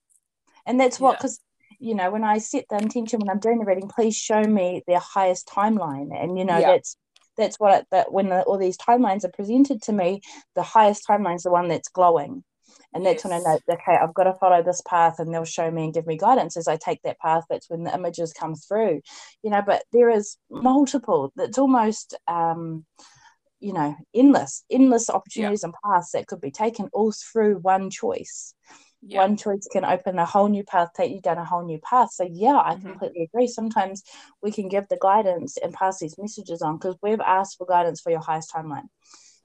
And 0.65 0.79
that's 0.79 0.99
what 0.99 1.17
because 1.17 1.39
you 1.79 1.95
know, 1.95 2.11
when 2.11 2.23
I 2.23 2.38
set 2.38 2.65
the 2.69 2.77
intention 2.77 3.19
when 3.19 3.29
I'm 3.29 3.39
doing 3.39 3.59
the 3.59 3.65
reading, 3.65 3.89
please 3.89 4.15
show 4.15 4.41
me 4.41 4.83
their 4.88 4.99
highest 4.99 5.47
timeline. 5.47 6.09
And 6.11 6.38
you 6.38 6.45
know, 6.45 6.57
yeah. 6.57 6.71
that's 6.71 6.97
that's 7.38 7.59
what 7.59 7.85
that 7.91 8.11
when 8.11 8.29
the, 8.29 8.41
all 8.43 8.57
these 8.57 8.77
timelines 8.77 9.23
are 9.23 9.31
presented 9.31 9.81
to 9.83 9.93
me, 9.93 10.21
the 10.55 10.63
highest 10.63 11.05
timeline 11.07 11.35
is 11.35 11.43
the 11.43 11.51
one 11.51 11.67
that's 11.67 11.89
glowing. 11.89 12.43
And 12.93 13.05
that's 13.05 13.23
yes. 13.23 13.25
when 13.25 13.33
I 13.33 13.39
know, 13.39 13.59
okay, 13.69 13.97
I've 14.01 14.13
got 14.13 14.23
to 14.23 14.33
follow 14.35 14.63
this 14.63 14.81
path, 14.88 15.19
and 15.19 15.33
they'll 15.33 15.43
show 15.43 15.69
me 15.69 15.83
and 15.83 15.93
give 15.93 16.07
me 16.07 16.17
guidance 16.17 16.55
as 16.55 16.67
I 16.67 16.77
take 16.77 17.01
that 17.03 17.19
path. 17.19 17.43
That's 17.49 17.69
when 17.69 17.83
the 17.83 17.93
images 17.93 18.31
come 18.31 18.55
through, 18.55 19.01
you 19.43 19.49
know. 19.49 19.61
But 19.65 19.83
there 19.91 20.09
is 20.09 20.38
multiple. 20.49 21.33
It's 21.38 21.57
almost, 21.57 22.15
um, 22.27 22.85
you 23.59 23.73
know, 23.73 23.95
endless, 24.13 24.63
endless 24.71 25.09
opportunities 25.09 25.63
yeah. 25.63 25.67
and 25.67 25.75
paths 25.83 26.11
that 26.11 26.27
could 26.27 26.39
be 26.39 26.51
taken 26.51 26.89
all 26.93 27.11
through 27.11 27.55
one 27.55 27.89
choice 27.89 28.53
yeah. 29.05 29.21
one 29.21 29.37
choice 29.37 29.67
can 29.71 29.85
open 29.85 30.17
a 30.19 30.25
whole 30.25 30.47
new 30.47 30.63
path, 30.63 30.89
take 30.95 31.11
you 31.11 31.21
down 31.21 31.37
a 31.37 31.45
whole 31.45 31.65
new 31.65 31.79
path. 31.79 32.11
So 32.11 32.27
yeah, 32.29 32.57
I 32.57 32.75
mm-hmm. 32.75 32.89
completely 32.89 33.23
agree. 33.23 33.47
Sometimes 33.47 34.03
we 34.41 34.51
can 34.51 34.67
give 34.67 34.87
the 34.87 34.97
guidance 34.99 35.57
and 35.57 35.73
pass 35.73 35.99
these 35.99 36.17
messages 36.17 36.61
on 36.61 36.77
because 36.77 36.95
we've 37.01 37.21
asked 37.21 37.57
for 37.57 37.67
guidance 37.67 38.01
for 38.01 38.11
your 38.11 38.21
highest 38.21 38.51
timeline. 38.51 38.87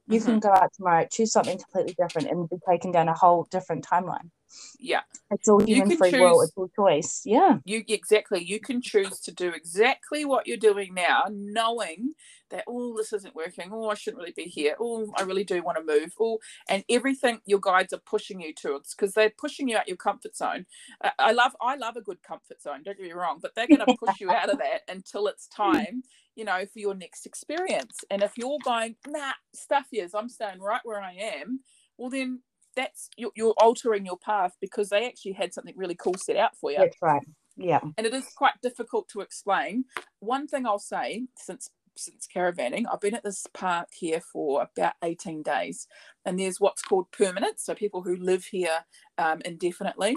You 0.07 0.19
mm-hmm. 0.19 0.31
can 0.31 0.41
go 0.41 0.51
out 0.51 0.73
tomorrow, 0.75 1.07
choose 1.11 1.33
something 1.33 1.59
completely 1.59 1.95
different, 1.99 2.31
and 2.31 2.49
be 2.49 2.57
taken 2.69 2.91
down 2.91 3.09
a 3.09 3.15
whole 3.15 3.47
different 3.51 3.87
timeline. 3.87 4.31
Yeah, 4.79 5.03
it's 5.31 5.49
all 5.49 5.65
human 5.65 5.97
free 5.97 6.11
choose, 6.11 6.21
will. 6.21 6.41
It's 6.43 6.53
all 6.57 6.71
choice. 6.75 7.23
Yeah, 7.25 7.59
you 7.65 7.83
exactly. 7.89 8.43
You 8.45 8.61
can 8.61 8.81
choose 8.83 9.21
to 9.21 9.33
do 9.33 9.49
exactly 9.49 10.25
what 10.25 10.47
you're 10.47 10.57
doing 10.57 10.95
now, 10.95 11.25
knowing 11.31 12.15
that 12.51 12.65
oh 12.69 12.97
this 12.97 13.13
isn't 13.13 13.35
working 13.35 13.71
oh 13.73 13.89
i 13.89 13.95
shouldn't 13.95 14.21
really 14.21 14.35
be 14.37 14.45
here 14.45 14.77
oh 14.81 15.11
i 15.17 15.23
really 15.23 15.45
do 15.45 15.63
want 15.63 15.79
to 15.79 15.85
move 15.85 16.13
oh 16.21 16.39
and 16.69 16.85
everything 16.91 17.41
your 17.47 17.59
guides 17.59 17.93
are 17.93 18.01
pushing 18.05 18.41
you 18.41 18.53
towards 18.53 18.95
because 18.95 19.15
they're 19.15 19.33
pushing 19.39 19.69
you 19.69 19.77
out 19.77 19.89
your 19.89 19.97
comfort 19.97 20.37
zone 20.37 20.67
uh, 21.03 21.11
i 21.19 21.33
love 21.33 21.53
i 21.61 21.77
love 21.77 21.97
a 21.97 22.03
good 22.03 22.23
comfort 22.23 22.61
zone 22.61 22.83
don't 22.85 22.99
get 22.99 23.07
me 23.07 23.13
wrong 23.13 23.39
but 23.41 23.55
they're 23.55 23.67
going 23.67 23.81
to 23.81 23.97
push 23.99 24.21
you 24.21 24.31
out 24.31 24.51
of 24.51 24.59
that 24.59 24.83
until 24.89 25.27
it's 25.27 25.47
time 25.49 26.03
you 26.37 26.45
know 26.45 26.65
for 26.73 26.79
your 26.79 26.95
next 26.95 27.27
experience 27.27 27.99
and 28.11 28.23
if 28.23 28.37
you're 28.37 28.59
going 28.65 28.95
nah 29.09 29.33
stuff 29.55 29.87
is 29.93 30.15
i'm 30.15 30.29
staying 30.29 30.61
right 30.61 30.83
where 30.85 31.01
i 31.01 31.13
am 31.13 31.61
well 31.97 32.11
then 32.11 32.41
that's 32.77 33.09
you're, 33.17 33.33
you're 33.35 33.55
altering 33.59 34.07
your 34.07 34.19
path 34.19 34.57
because 34.61 34.89
they 34.89 35.07
actually 35.07 35.33
had 35.33 35.53
something 35.53 35.75
really 35.77 35.95
cool 35.97 36.15
set 36.15 36.37
out 36.37 36.57
for 36.57 36.71
you. 36.71 36.79
That's 36.79 36.97
right. 37.03 37.23
Yeah. 37.57 37.81
And 37.99 38.07
it 38.07 38.15
is 38.15 38.27
quite 38.37 38.55
difficult 38.63 39.09
to 39.11 39.21
explain. 39.21 39.85
One 40.21 40.47
thing 40.47 40.67
I'll 40.67 40.79
say 40.79 41.27
since 41.37 41.71
since 41.97 42.27
caravanning, 42.35 42.85
I've 42.91 43.01
been 43.01 43.15
at 43.15 43.25
this 43.25 43.47
park 43.53 43.89
here 43.93 44.21
for 44.21 44.63
about 44.63 44.95
18 45.03 45.43
days, 45.43 45.87
and 46.25 46.39
there's 46.39 46.61
what's 46.61 46.83
called 46.83 47.11
permanent, 47.11 47.61
so 47.61 47.75
people 47.75 48.03
who 48.03 48.17
live 48.17 48.45
here 48.45 48.85
um, 49.19 49.41
indefinitely. 49.45 50.17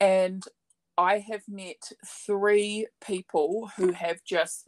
And 0.00 0.42
I 0.98 1.18
have 1.30 1.42
met 1.48 1.90
three 2.06 2.86
people 3.04 3.70
who 3.76 3.92
have 3.92 4.22
just 4.24 4.66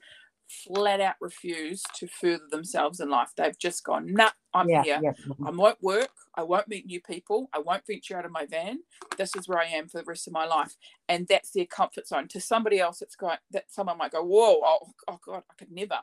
flat 0.49 1.01
out 1.01 1.14
refuse 1.20 1.82
to 1.94 2.07
further 2.07 2.47
themselves 2.51 3.01
in 3.01 3.11
life. 3.11 3.30
They've 3.36 3.59
just 3.59 3.84
gone, 3.84 4.12
nah, 4.12 4.30
I'm 4.55 4.68
yeah, 4.68 4.82
here. 4.82 5.01
Yeah. 5.03 5.12
I 5.44 5.51
won't 5.51 5.82
work. 5.82 6.11
I 6.34 6.42
won't 6.42 6.68
meet 6.68 6.86
new 6.86 7.01
people. 7.01 7.49
I 7.53 7.59
won't 7.59 7.86
venture 7.86 8.16
out 8.16 8.24
of 8.24 8.32
my 8.32 8.47
van. 8.47 8.80
This 9.16 9.34
is 9.36 9.49
where 9.49 9.59
I 9.59 9.66
am 9.66 9.88
for 9.88 9.99
the 9.99 10.05
rest 10.05 10.26
of 10.26 10.32
my 10.32 10.47
life. 10.47 10.76
And 11.09 11.26
that's 11.28 11.51
their 11.51 11.66
comfort 11.66 12.07
zone. 12.07 12.28
To 12.28 12.40
somebody 12.40 12.78
else, 12.78 13.03
it's 13.03 13.16
that 13.51 13.64
someone 13.68 13.99
might 13.99 14.12
go, 14.12 14.22
whoa, 14.22 14.61
oh, 14.64 14.88
oh 15.09 15.20
God, 15.24 15.42
I 15.51 15.55
could 15.59 15.70
never 15.70 15.99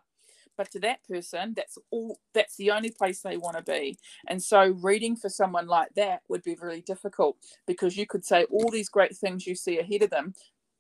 but 0.58 0.70
to 0.72 0.80
that 0.80 1.00
person 1.08 1.54
that's 1.56 1.78
all 1.92 2.20
that's 2.34 2.56
the 2.58 2.72
only 2.72 2.92
place 2.92 3.22
they 3.22 3.38
want 3.38 3.58
to 3.58 3.64
be 3.64 3.98
and 4.28 4.42
so 4.42 4.68
reading 4.82 5.16
for 5.16 5.30
someone 5.30 5.68
like 5.68 5.90
that 5.96 6.22
would 6.30 6.44
be 6.44 6.56
really 6.62 6.82
difficult 6.82 7.38
because 7.66 7.98
you 7.98 8.06
could 8.06 8.26
say 8.26 8.44
all 8.46 8.70
these 8.70 8.90
great 8.90 9.16
things 9.16 9.48
you 9.48 9.56
see 9.56 9.80
ahead 9.80 10.04
of 10.04 10.10
them 10.10 10.34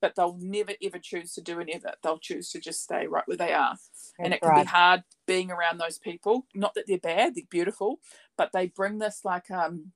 but 0.03 0.15
they'll 0.15 0.37
never 0.41 0.73
ever 0.83 0.99
choose 0.99 1.31
to 1.33 1.41
do 1.41 1.61
any 1.61 1.73
of 1.73 1.85
it 1.85 1.95
they'll 2.03 2.19
choose 2.19 2.49
to 2.49 2.59
just 2.59 2.83
stay 2.83 3.07
right 3.07 3.23
where 3.25 3.37
they 3.37 3.53
are. 3.53 3.71
That's 3.71 4.13
and 4.19 4.33
it 4.33 4.41
can 4.41 4.49
right. 4.49 4.65
be 4.65 4.69
hard 4.69 5.03
being 5.25 5.49
around 5.49 5.79
those 5.79 5.97
people. 5.97 6.45
Not 6.53 6.73
that 6.73 6.83
they're 6.87 6.97
bad 6.97 7.35
they're 7.35 7.45
beautiful 7.49 8.01
but 8.37 8.51
they 8.51 8.67
bring 8.67 8.99
this 8.99 9.21
like 9.23 9.49
um 9.49 9.93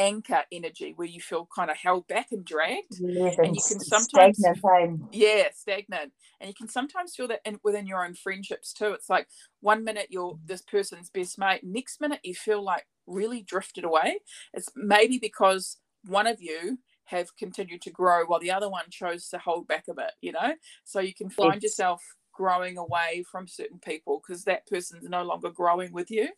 anchor 0.00 0.42
energy 0.50 0.92
where 0.96 1.06
you 1.06 1.20
feel 1.20 1.48
kind 1.54 1.70
of 1.70 1.76
held 1.76 2.06
back 2.08 2.28
and 2.32 2.44
dragged. 2.44 2.96
Yes, 2.98 3.36
and 3.38 3.54
you 3.54 3.62
can 3.66 3.80
sometimes 3.80 4.38
stagnant 4.38 5.02
yeah 5.12 5.44
stagnant. 5.54 6.12
And 6.40 6.48
you 6.48 6.54
can 6.54 6.68
sometimes 6.68 7.14
feel 7.14 7.28
that 7.28 7.40
in, 7.44 7.60
within 7.62 7.86
your 7.86 8.04
own 8.04 8.14
friendships 8.14 8.72
too. 8.72 8.92
It's 8.92 9.08
like 9.08 9.28
one 9.60 9.84
minute 9.84 10.08
you're 10.10 10.36
this 10.44 10.62
person's 10.62 11.10
best 11.10 11.38
mate 11.38 11.60
next 11.62 12.00
minute 12.00 12.20
you 12.24 12.34
feel 12.34 12.62
like 12.62 12.86
really 13.06 13.42
drifted 13.42 13.84
away. 13.84 14.18
It's 14.52 14.68
maybe 14.74 15.18
because 15.18 15.78
one 16.04 16.26
of 16.26 16.42
you 16.42 16.78
have 17.08 17.34
continued 17.36 17.82
to 17.82 17.90
grow 17.90 18.24
while 18.26 18.40
the 18.40 18.50
other 18.50 18.68
one 18.68 18.84
chose 18.90 19.28
to 19.28 19.38
hold 19.38 19.66
back 19.66 19.84
a 19.88 19.94
bit 19.94 20.12
you 20.20 20.32
know? 20.32 20.54
So 20.84 21.00
you 21.00 21.14
can 21.14 21.30
find 21.30 21.54
yes. 21.54 21.64
yourself 21.64 22.02
growing 22.32 22.78
away 22.78 23.24
from 23.30 23.48
certain 23.48 23.80
people 23.80 24.22
because 24.22 24.44
that 24.44 24.66
person's 24.66 25.08
no 25.08 25.24
longer 25.24 25.50
growing 25.50 25.92
with 25.92 26.10
you. 26.10 26.28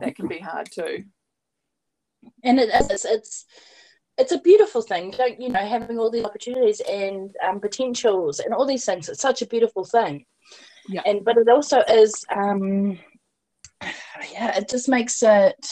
That 0.00 0.14
can 0.14 0.28
be 0.28 0.38
hard 0.38 0.70
too. 0.70 1.04
And 2.44 2.60
it 2.60 2.68
is 2.68 3.04
it's 3.04 3.46
it's 4.18 4.32
a 4.32 4.40
beautiful 4.40 4.82
thing. 4.82 5.10
Don't 5.12 5.40
you 5.40 5.48
know 5.48 5.64
having 5.64 5.98
all 5.98 6.10
these 6.10 6.24
opportunities 6.24 6.80
and 6.80 7.34
um, 7.46 7.60
potentials 7.60 8.40
and 8.40 8.52
all 8.52 8.66
these 8.66 8.84
things 8.84 9.08
it's 9.08 9.22
such 9.22 9.42
a 9.42 9.46
beautiful 9.46 9.84
thing. 9.84 10.26
Yeah. 10.88 11.02
And 11.06 11.24
but 11.24 11.38
it 11.38 11.48
also 11.48 11.80
is 11.80 12.24
um 12.34 12.98
yeah 14.32 14.58
it 14.58 14.68
just 14.68 14.88
makes 14.88 15.22
it 15.22 15.56
it 15.56 15.66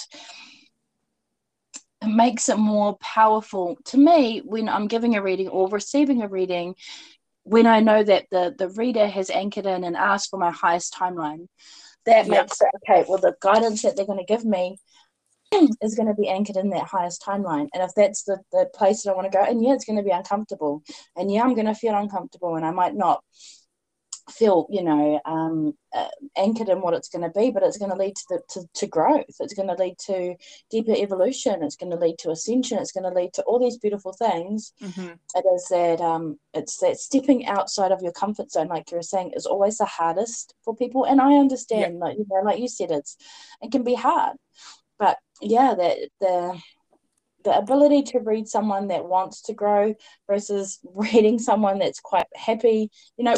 makes 2.09 2.49
it 2.49 2.59
more 2.59 2.97
powerful 2.99 3.77
to 3.85 3.99
me 3.99 4.41
when 4.45 4.69
i'm 4.69 4.87
giving 4.87 5.17
a 5.17 5.23
reading 5.23 5.49
or 5.49 5.69
receiving 5.69 6.23
a 6.23 6.29
reading 6.29 6.75
when 7.45 7.67
i 7.67 7.81
know 7.81 8.03
that 8.03 8.27
the 8.31 8.55
the 8.59 8.69
reader 8.71 9.07
has 9.07 9.31
anchored 9.31 9.67
in 9.67 9.85
and 9.85 9.97
asked 9.97 10.31
for 10.31 10.39
my 10.39 10.51
highest 10.51 10.95
timeline 10.95 11.47
that 12.05 12.27
yeah. 12.27 12.41
makes 12.41 12.61
it 12.61 12.69
okay 12.77 13.05
well 13.09 13.19
the 13.19 13.35
guidance 13.41 13.83
that 13.83 13.97
they're 13.97 14.07
going 14.07 14.19
to 14.19 14.25
give 14.25 14.45
me 14.45 14.77
is 15.83 15.95
going 15.95 16.09
to 16.09 16.15
be 16.15 16.29
anchored 16.29 16.57
in 16.57 16.71
that 16.71 16.89
highest 16.89 17.23
timeline. 17.23 17.69
And 17.73 17.83
if 17.83 17.93
that's 17.95 18.25
the, 18.25 18.39
the 18.53 18.69
place 18.75 19.03
that 19.03 19.13
I 19.13 19.15
want 19.15 19.31
to 19.31 19.37
go, 19.37 19.45
and 19.45 19.63
yeah, 19.63 19.75
it's 19.75 19.85
going 19.85 19.97
to 19.97 20.03
be 20.03 20.11
uncomfortable. 20.11 20.83
And 21.17 21.31
yeah, 21.31 21.43
I'm 21.43 21.55
going 21.55 21.67
to 21.67 21.75
feel 21.75 21.95
uncomfortable 21.95 22.57
and 22.57 22.65
I 22.65 22.73
might 22.73 22.95
not 22.95 23.23
feel, 24.31 24.66
you 24.70 24.83
know, 24.83 25.20
um, 25.24 25.74
uh, 25.95 26.09
anchored 26.37 26.68
in 26.68 26.81
what 26.81 26.95
it's 26.95 27.09
going 27.09 27.22
to 27.22 27.39
be, 27.39 27.51
but 27.51 27.62
it's 27.62 27.79
going 27.79 27.91
to 27.91 27.97
lead 27.97 28.16
to, 28.16 28.24
the, 28.31 28.43
to, 28.49 28.68
to 28.74 28.87
growth. 28.87 29.37
It's 29.41 29.55
going 29.55 29.68
to 29.68 29.74
lead 29.74 29.99
to 30.07 30.35
deeper 30.70 30.93
evolution. 30.93 31.62
It's 31.62 31.77
going 31.77 31.93
to 31.93 31.99
lead 31.99 32.18
to 32.18 32.31
ascension. 32.31 32.79
It's 32.79 32.93
going 32.93 33.05
to 33.05 33.18
lead 33.18 33.33
to 33.35 33.43
all 33.43 33.59
these 33.59 33.79
beautiful 33.79 34.12
things. 34.12 34.72
Mm-hmm. 34.83 35.12
It 35.35 35.45
is 35.55 35.66
that, 35.70 36.01
um, 36.01 36.39
it's 36.55 36.79
that 36.79 36.99
stepping 36.99 37.47
outside 37.47 37.93
of 37.93 38.03
your 38.03 38.12
comfort 38.12 38.51
zone, 38.51 38.68
like 38.68 38.91
you 38.91 38.97
were 38.97 39.03
saying, 39.03 39.33
is 39.35 39.47
always 39.47 39.79
the 39.79 39.85
hardest 39.85 40.55
for 40.64 40.74
people. 40.74 41.05
And 41.05 41.20
I 41.20 41.35
understand, 41.35 41.99
like, 41.99 42.18
you 42.18 42.27
know, 42.29 42.43
like 42.43 42.59
you 42.59 42.68
said, 42.68 42.91
it's, 42.91 43.16
it 43.62 43.70
can 43.70 43.85
be 43.85 43.95
hard 43.95 44.37
but 44.99 45.18
yeah, 45.41 45.74
the 45.74 46.09
the 46.20 46.61
the 47.45 47.57
ability 47.57 48.03
to 48.03 48.18
read 48.18 48.49
someone 48.49 48.89
that 48.89 49.05
wants 49.05 49.43
to 49.43 49.55
grow 49.55 49.95
versus 50.27 50.81
reading 50.95 51.39
someone 51.39 51.79
that's 51.79 52.01
quite 52.01 52.27
happy. 52.35 52.91
You 53.16 53.24
know, 53.24 53.37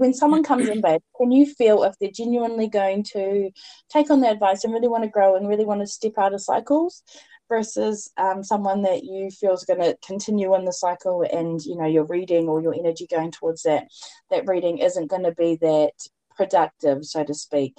when 0.00 0.14
someone 0.14 0.42
comes 0.42 0.66
in, 0.66 0.80
babe, 0.80 1.02
can 1.18 1.30
you 1.30 1.44
feel 1.44 1.84
if 1.84 1.94
they're 2.00 2.10
genuinely 2.10 2.68
going 2.68 3.02
to 3.12 3.50
take 3.90 4.10
on 4.10 4.22
the 4.22 4.30
advice 4.30 4.64
and 4.64 4.72
really 4.72 4.88
want 4.88 5.04
to 5.04 5.10
grow 5.10 5.36
and 5.36 5.46
really 5.46 5.66
want 5.66 5.82
to 5.82 5.86
step 5.86 6.14
out 6.16 6.32
of 6.32 6.40
cycles 6.40 7.02
versus 7.50 8.10
um, 8.16 8.42
someone 8.42 8.80
that 8.80 9.04
you 9.04 9.30
feel 9.30 9.52
is 9.52 9.64
going 9.64 9.80
to 9.80 9.94
continue 10.06 10.54
in 10.54 10.64
the 10.64 10.72
cycle 10.72 11.22
and 11.30 11.60
you 11.66 11.76
know 11.76 11.84
your 11.84 12.06
reading 12.06 12.48
or 12.48 12.62
your 12.62 12.74
energy 12.74 13.06
going 13.10 13.30
towards 13.30 13.64
that 13.64 13.88
that 14.30 14.48
reading 14.48 14.78
isn't 14.78 15.10
going 15.10 15.24
to 15.24 15.32
be 15.32 15.58
that 15.60 15.92
productive 16.34 17.04
so 17.04 17.22
to 17.22 17.34
speak. 17.34 17.74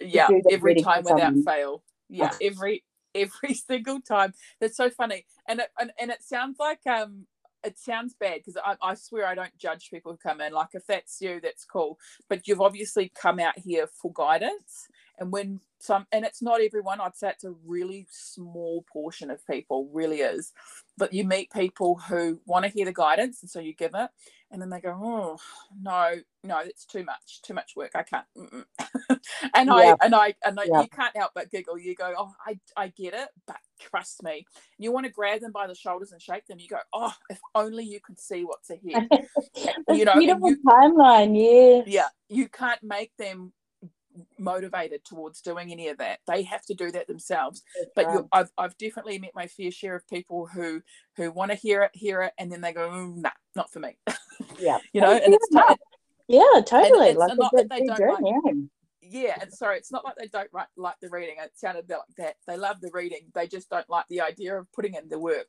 Yeah 0.00 0.28
every 0.50 0.76
time 0.76 1.02
without 1.04 1.34
fail. 1.44 1.82
Yeah 2.08 2.32
every 2.40 2.84
every 3.14 3.52
single 3.68 4.00
time. 4.00 4.32
That's 4.62 4.78
so 4.78 4.88
funny. 4.88 5.26
And 5.46 5.60
it, 5.60 5.68
and, 5.78 5.92
and 6.00 6.10
it 6.10 6.22
sounds 6.22 6.56
like 6.58 6.80
um 6.86 7.26
it 7.64 7.78
sounds 7.78 8.14
bad 8.14 8.40
because 8.44 8.56
I, 8.64 8.76
I 8.82 8.94
swear 8.94 9.26
I 9.26 9.34
don't 9.34 9.56
judge 9.58 9.90
people 9.90 10.12
who 10.12 10.18
come 10.18 10.40
in. 10.40 10.52
Like 10.52 10.70
if 10.74 10.86
that's 10.86 11.20
you, 11.20 11.40
that's 11.40 11.64
cool. 11.64 11.98
But 12.28 12.46
you've 12.46 12.60
obviously 12.60 13.10
come 13.14 13.38
out 13.38 13.58
here 13.58 13.86
for 13.86 14.12
guidance. 14.12 14.88
And 15.18 15.32
when 15.32 15.60
some 15.80 16.06
and 16.12 16.24
it's 16.24 16.42
not 16.42 16.60
everyone, 16.60 17.00
I'd 17.00 17.16
say 17.16 17.30
it's 17.30 17.44
a 17.44 17.54
really 17.64 18.06
small 18.10 18.84
portion 18.92 19.30
of 19.30 19.46
people, 19.46 19.88
really 19.92 20.20
is. 20.20 20.52
But 20.96 21.12
you 21.12 21.24
meet 21.24 21.52
people 21.52 21.96
who 21.96 22.40
want 22.46 22.64
to 22.64 22.70
hear 22.70 22.84
the 22.84 22.92
guidance 22.92 23.42
and 23.42 23.50
so 23.50 23.60
you 23.60 23.74
give 23.74 23.92
it 23.94 24.10
and 24.50 24.60
then 24.60 24.70
they 24.70 24.80
go, 24.80 24.98
Oh 25.00 25.38
no, 25.80 26.16
no, 26.44 26.58
it's 26.60 26.84
too 26.84 27.04
much, 27.04 27.42
too 27.42 27.54
much 27.54 27.72
work. 27.76 27.92
I 27.94 28.02
can't 28.02 28.26
mm, 28.36 28.50
mm. 28.50 28.64
and 29.54 29.68
yeah. 29.68 29.74
I 29.74 29.96
and 30.02 30.14
I 30.14 30.34
and 30.44 30.60
I, 30.60 30.64
yeah. 30.64 30.82
you 30.82 30.88
can't 30.88 31.16
help 31.16 31.32
but 31.34 31.50
giggle. 31.50 31.78
You 31.78 31.94
go, 31.94 32.14
Oh, 32.16 32.32
I 32.46 32.58
I 32.76 32.88
get 32.88 33.14
it, 33.14 33.28
but 33.46 33.56
trust 33.78 34.22
me. 34.22 34.46
You 34.78 34.92
want 34.92 35.06
to 35.06 35.12
grab 35.12 35.40
them 35.40 35.52
by 35.52 35.66
the 35.66 35.74
shoulders 35.74 36.12
and 36.12 36.20
shake 36.20 36.46
them. 36.46 36.58
You 36.58 36.68
go, 36.68 36.78
oh, 36.92 37.12
if 37.30 37.38
only 37.54 37.84
you 37.84 38.00
could 38.00 38.18
see 38.18 38.44
what's 38.44 38.70
ahead. 38.70 39.08
you 39.88 40.04
know, 40.04 40.14
beautiful 40.14 40.50
you, 40.50 40.58
timeline. 40.66 41.36
Yeah, 41.36 41.82
yeah. 41.86 42.08
You 42.28 42.48
can't 42.48 42.82
make 42.82 43.12
them 43.16 43.52
motivated 44.38 45.04
towards 45.04 45.40
doing 45.40 45.72
any 45.72 45.88
of 45.88 45.98
that. 45.98 46.20
They 46.26 46.42
have 46.44 46.64
to 46.66 46.74
do 46.74 46.90
that 46.92 47.06
themselves. 47.06 47.62
That's 47.78 47.90
but 47.94 48.06
right. 48.06 48.24
I've 48.32 48.50
I've 48.56 48.78
definitely 48.78 49.18
met 49.18 49.32
my 49.34 49.46
fair 49.46 49.70
share 49.70 49.96
of 49.96 50.06
people 50.08 50.46
who 50.46 50.82
who 51.16 51.30
want 51.30 51.50
to 51.50 51.56
hear 51.56 51.82
it, 51.82 51.90
hear 51.94 52.22
it, 52.22 52.32
and 52.38 52.50
then 52.50 52.60
they 52.60 52.72
go, 52.72 52.88
mm, 52.88 53.16
nah, 53.16 53.30
not 53.54 53.72
for 53.72 53.80
me. 53.80 53.98
Yeah, 54.60 54.78
you 54.92 55.00
know, 55.00 55.12
and 55.12 55.34
it's. 55.34 55.48
T- 55.48 55.58
yeah, 56.28 56.60
totally. 56.64 57.14
Like 57.14 57.36
not 57.36 57.52
that 57.54 57.68
they 57.68 57.84
don't 57.86 58.22
like, 58.22 58.54
yeah, 59.10 59.36
and 59.40 59.52
sorry, 59.52 59.78
it's 59.78 59.90
not 59.90 60.04
like 60.04 60.16
they 60.16 60.26
don't 60.26 60.52
like, 60.52 60.68
like 60.76 60.96
the 61.00 61.08
reading. 61.10 61.36
It 61.42 61.52
sounded 61.54 61.88
like 61.88 62.00
that. 62.18 62.36
They 62.46 62.56
love 62.56 62.80
the 62.80 62.90
reading. 62.92 63.30
They 63.34 63.46
just 63.46 63.70
don't 63.70 63.88
like 63.88 64.04
the 64.08 64.20
idea 64.20 64.58
of 64.58 64.70
putting 64.72 64.94
in 64.94 65.08
the 65.08 65.18
work. 65.18 65.46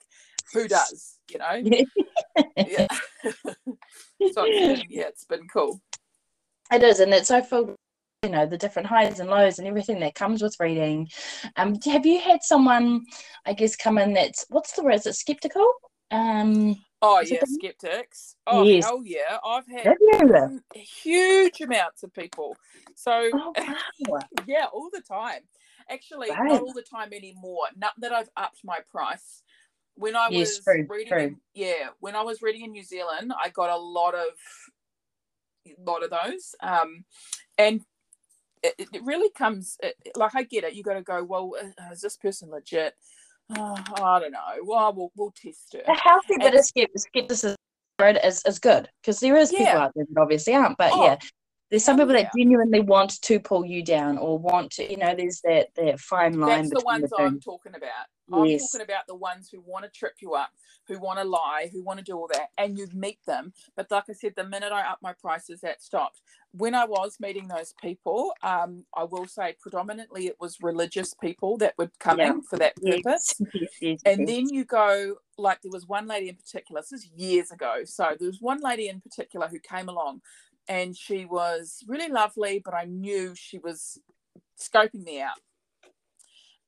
Who 0.53 0.67
does? 0.67 1.17
You 1.29 1.39
know? 1.39 1.85
yeah. 2.55 2.87
so 4.33 4.45
yeah, 4.45 5.07
it's 5.07 5.25
been 5.25 5.47
cool. 5.51 5.81
It 6.71 6.83
is, 6.83 6.99
and 6.99 7.13
it's 7.13 7.27
so 7.27 7.41
full. 7.41 7.75
You 8.24 8.30
know 8.30 8.45
the 8.45 8.57
different 8.57 8.88
highs 8.88 9.22
and 9.22 9.30
lows 9.30 9.59
and 9.59 9.67
everything 9.67 10.01
that 10.01 10.13
comes 10.13 10.41
with 10.41 10.59
reading. 10.59 11.07
Um, 11.55 11.80
have 11.86 12.05
you 12.05 12.20
had 12.20 12.43
someone, 12.43 13.05
I 13.45 13.53
guess, 13.53 13.78
come 13.78 13.97
in 13.97 14.13
that's 14.13 14.45
what's 14.49 14.74
the 14.74 14.84
word? 14.84 14.95
Is 14.95 15.05
it 15.05 15.15
skeptical? 15.15 15.72
Um, 16.11 16.76
Oh 17.01 17.22
yeah, 17.22 17.39
skeptics. 17.45 18.36
Oh 18.45 18.63
yes. 18.63 18.84
hell 18.84 19.01
yeah! 19.05 19.38
I've 19.45 19.65
had 19.67 19.95
huge 20.74 21.61
amounts 21.61 22.03
of 22.03 22.13
people. 22.13 22.57
So 22.95 23.30
oh, 23.34 23.53
wow. 24.09 24.20
yeah, 24.45 24.65
all 24.74 24.89
the 24.91 25.01
time. 25.01 25.41
Actually, 25.89 26.30
right. 26.30 26.51
not 26.51 26.61
all 26.61 26.74
the 26.74 26.82
time 26.82 27.13
anymore. 27.13 27.67
Not 27.78 27.93
that 27.99 28.11
I've 28.11 28.30
upped 28.36 28.59
my 28.65 28.80
price. 28.91 29.43
When 29.95 30.17
I 30.17 30.28
yes, 30.30 30.57
was 30.57 30.63
true, 30.65 30.86
reading, 30.89 31.07
true. 31.07 31.20
In, 31.20 31.38
yeah, 31.53 31.89
when 32.01 32.15
I 32.17 32.22
was 32.22 32.41
reading 32.41 32.65
in 32.65 32.72
New 32.72 32.84
Zealand, 32.84 33.32
I 33.34 33.49
got 33.49 33.70
a 33.70 33.78
lot 33.78 34.13
of, 34.13 34.28
lot 35.86 36.03
of 36.03 36.09
those, 36.09 36.53
um, 36.61 37.05
and 37.57 37.82
it, 38.64 38.89
it 38.93 39.03
really 39.03 39.30
comes 39.32 39.78
it, 39.82 39.95
like 40.16 40.36
I 40.36 40.43
get 40.43 40.64
it. 40.64 40.74
You 40.74 40.84
got 40.84 40.95
to 40.95 41.01
go. 41.01 41.24
Well, 41.24 41.53
uh, 41.62 41.91
is 41.91 42.01
this 42.01 42.18
person 42.18 42.49
legit? 42.49 42.93
Oh, 43.57 43.76
I 43.95 44.20
don't 44.20 44.32
know. 44.32 44.39
Well, 44.64 44.93
we'll, 44.93 45.12
we'll 45.16 45.34
test 45.36 45.74
it. 45.74 45.84
A 45.88 45.95
healthy 45.95 46.36
bit 46.38 46.53
of 46.53 46.66
skepticism 47.01 47.55
is, 47.99 48.43
is 48.45 48.60
good 48.60 48.89
because 49.01 49.20
there 49.20 49.36
is 49.36 49.49
people 49.49 49.68
out 49.68 49.91
there 49.95 50.05
that 50.12 50.22
obviously 50.22 50.53
aren't. 50.53 50.78
But 50.78 50.91
oh, 50.93 51.05
yeah, 51.05 51.18
there's 51.70 51.84
some 51.84 51.97
people 51.97 52.13
that 52.13 52.32
genuinely 52.36 52.80
want 52.80 53.22
to 53.22 53.39
pull 53.39 53.63
you 53.63 53.84
down 53.84 54.17
or 54.17 54.39
want 54.39 54.72
to, 54.72 54.89
you 54.89 54.97
know, 54.97 55.13
there's 55.15 55.41
that 55.41 55.67
that 55.76 55.99
fine 55.99 56.39
line. 56.39 56.63
That's 56.63 56.70
the 56.72 56.82
ones 56.86 57.09
the 57.09 57.22
I'm 57.22 57.39
talking 57.39 57.74
about. 57.76 58.47
Yes. 58.47 58.74
I'm 58.74 58.80
talking 58.80 58.93
about 58.93 59.07
the 59.07 59.15
ones 59.15 59.49
who 59.51 59.61
want 59.61 59.86
to 59.86 59.91
trip 59.91 60.13
you 60.22 60.34
up, 60.34 60.49
who 60.88 60.99
want 60.99 61.20
to 61.20 61.26
lie, 61.26 61.70
who 61.72 61.84
want 61.84 61.99
to 61.99 62.05
do 62.05 62.13
all 62.13 62.30
that, 62.34 62.49
and 62.57 62.78
you 62.78 62.88
meet 62.93 63.20
them. 63.26 63.53
But 63.76 63.91
like 63.91 64.05
I 64.09 64.13
said, 64.13 64.34
the 64.36 64.43
minute 64.43 64.72
I 64.72 64.82
up 64.82 64.99
my 65.01 65.13
prices, 65.13 65.61
that 65.61 65.82
stopped. 65.82 66.22
When 66.51 66.74
I 66.74 66.86
was 66.86 67.17
meeting 67.20 67.47
those 67.47 67.76
people, 67.80 68.34
um, 68.41 68.84
I 68.95 69.03
will 69.03 69.28
say 69.28 69.55
predominantly 69.59 70.26
it 70.26 70.38
was 70.39 70.57
religious 70.61 71.13
people 71.13 71.57
that 71.57 71.76
would 71.78 71.91
come 71.99 72.17
yeah. 72.17 72.32
in 72.32 72.41
for 72.41 72.57
that 72.57 72.76
purpose. 72.76 73.36
Yes. 73.53 73.70
Yes. 73.82 73.99
and 74.05 74.28
then 74.28 74.49
you 74.49 74.63
go, 74.63 75.15
like 75.38 75.61
there 75.61 75.72
was 75.72 75.88
one 75.88 76.07
lady 76.07 76.30
in 76.30 76.36
particular, 76.36 76.82
this 76.82 76.91
is 76.91 77.09
years 77.15 77.51
ago. 77.51 77.82
So 77.86 78.15
there 78.17 78.28
was 78.28 78.41
one 78.41 78.59
lady 78.61 78.89
in 78.89 79.01
particular 79.01 79.47
who 79.47 79.59
came 79.59 79.89
along 79.89 80.22
and 80.70 80.95
she 80.95 81.26
was 81.26 81.84
really 81.88 82.09
lovely, 82.09 82.61
but 82.63 82.76
I 82.76 82.86
knew 82.86 83.34
she 83.36 83.57
was 83.57 83.99
scoping 84.61 85.03
me 85.03 85.22
out. 85.22 85.39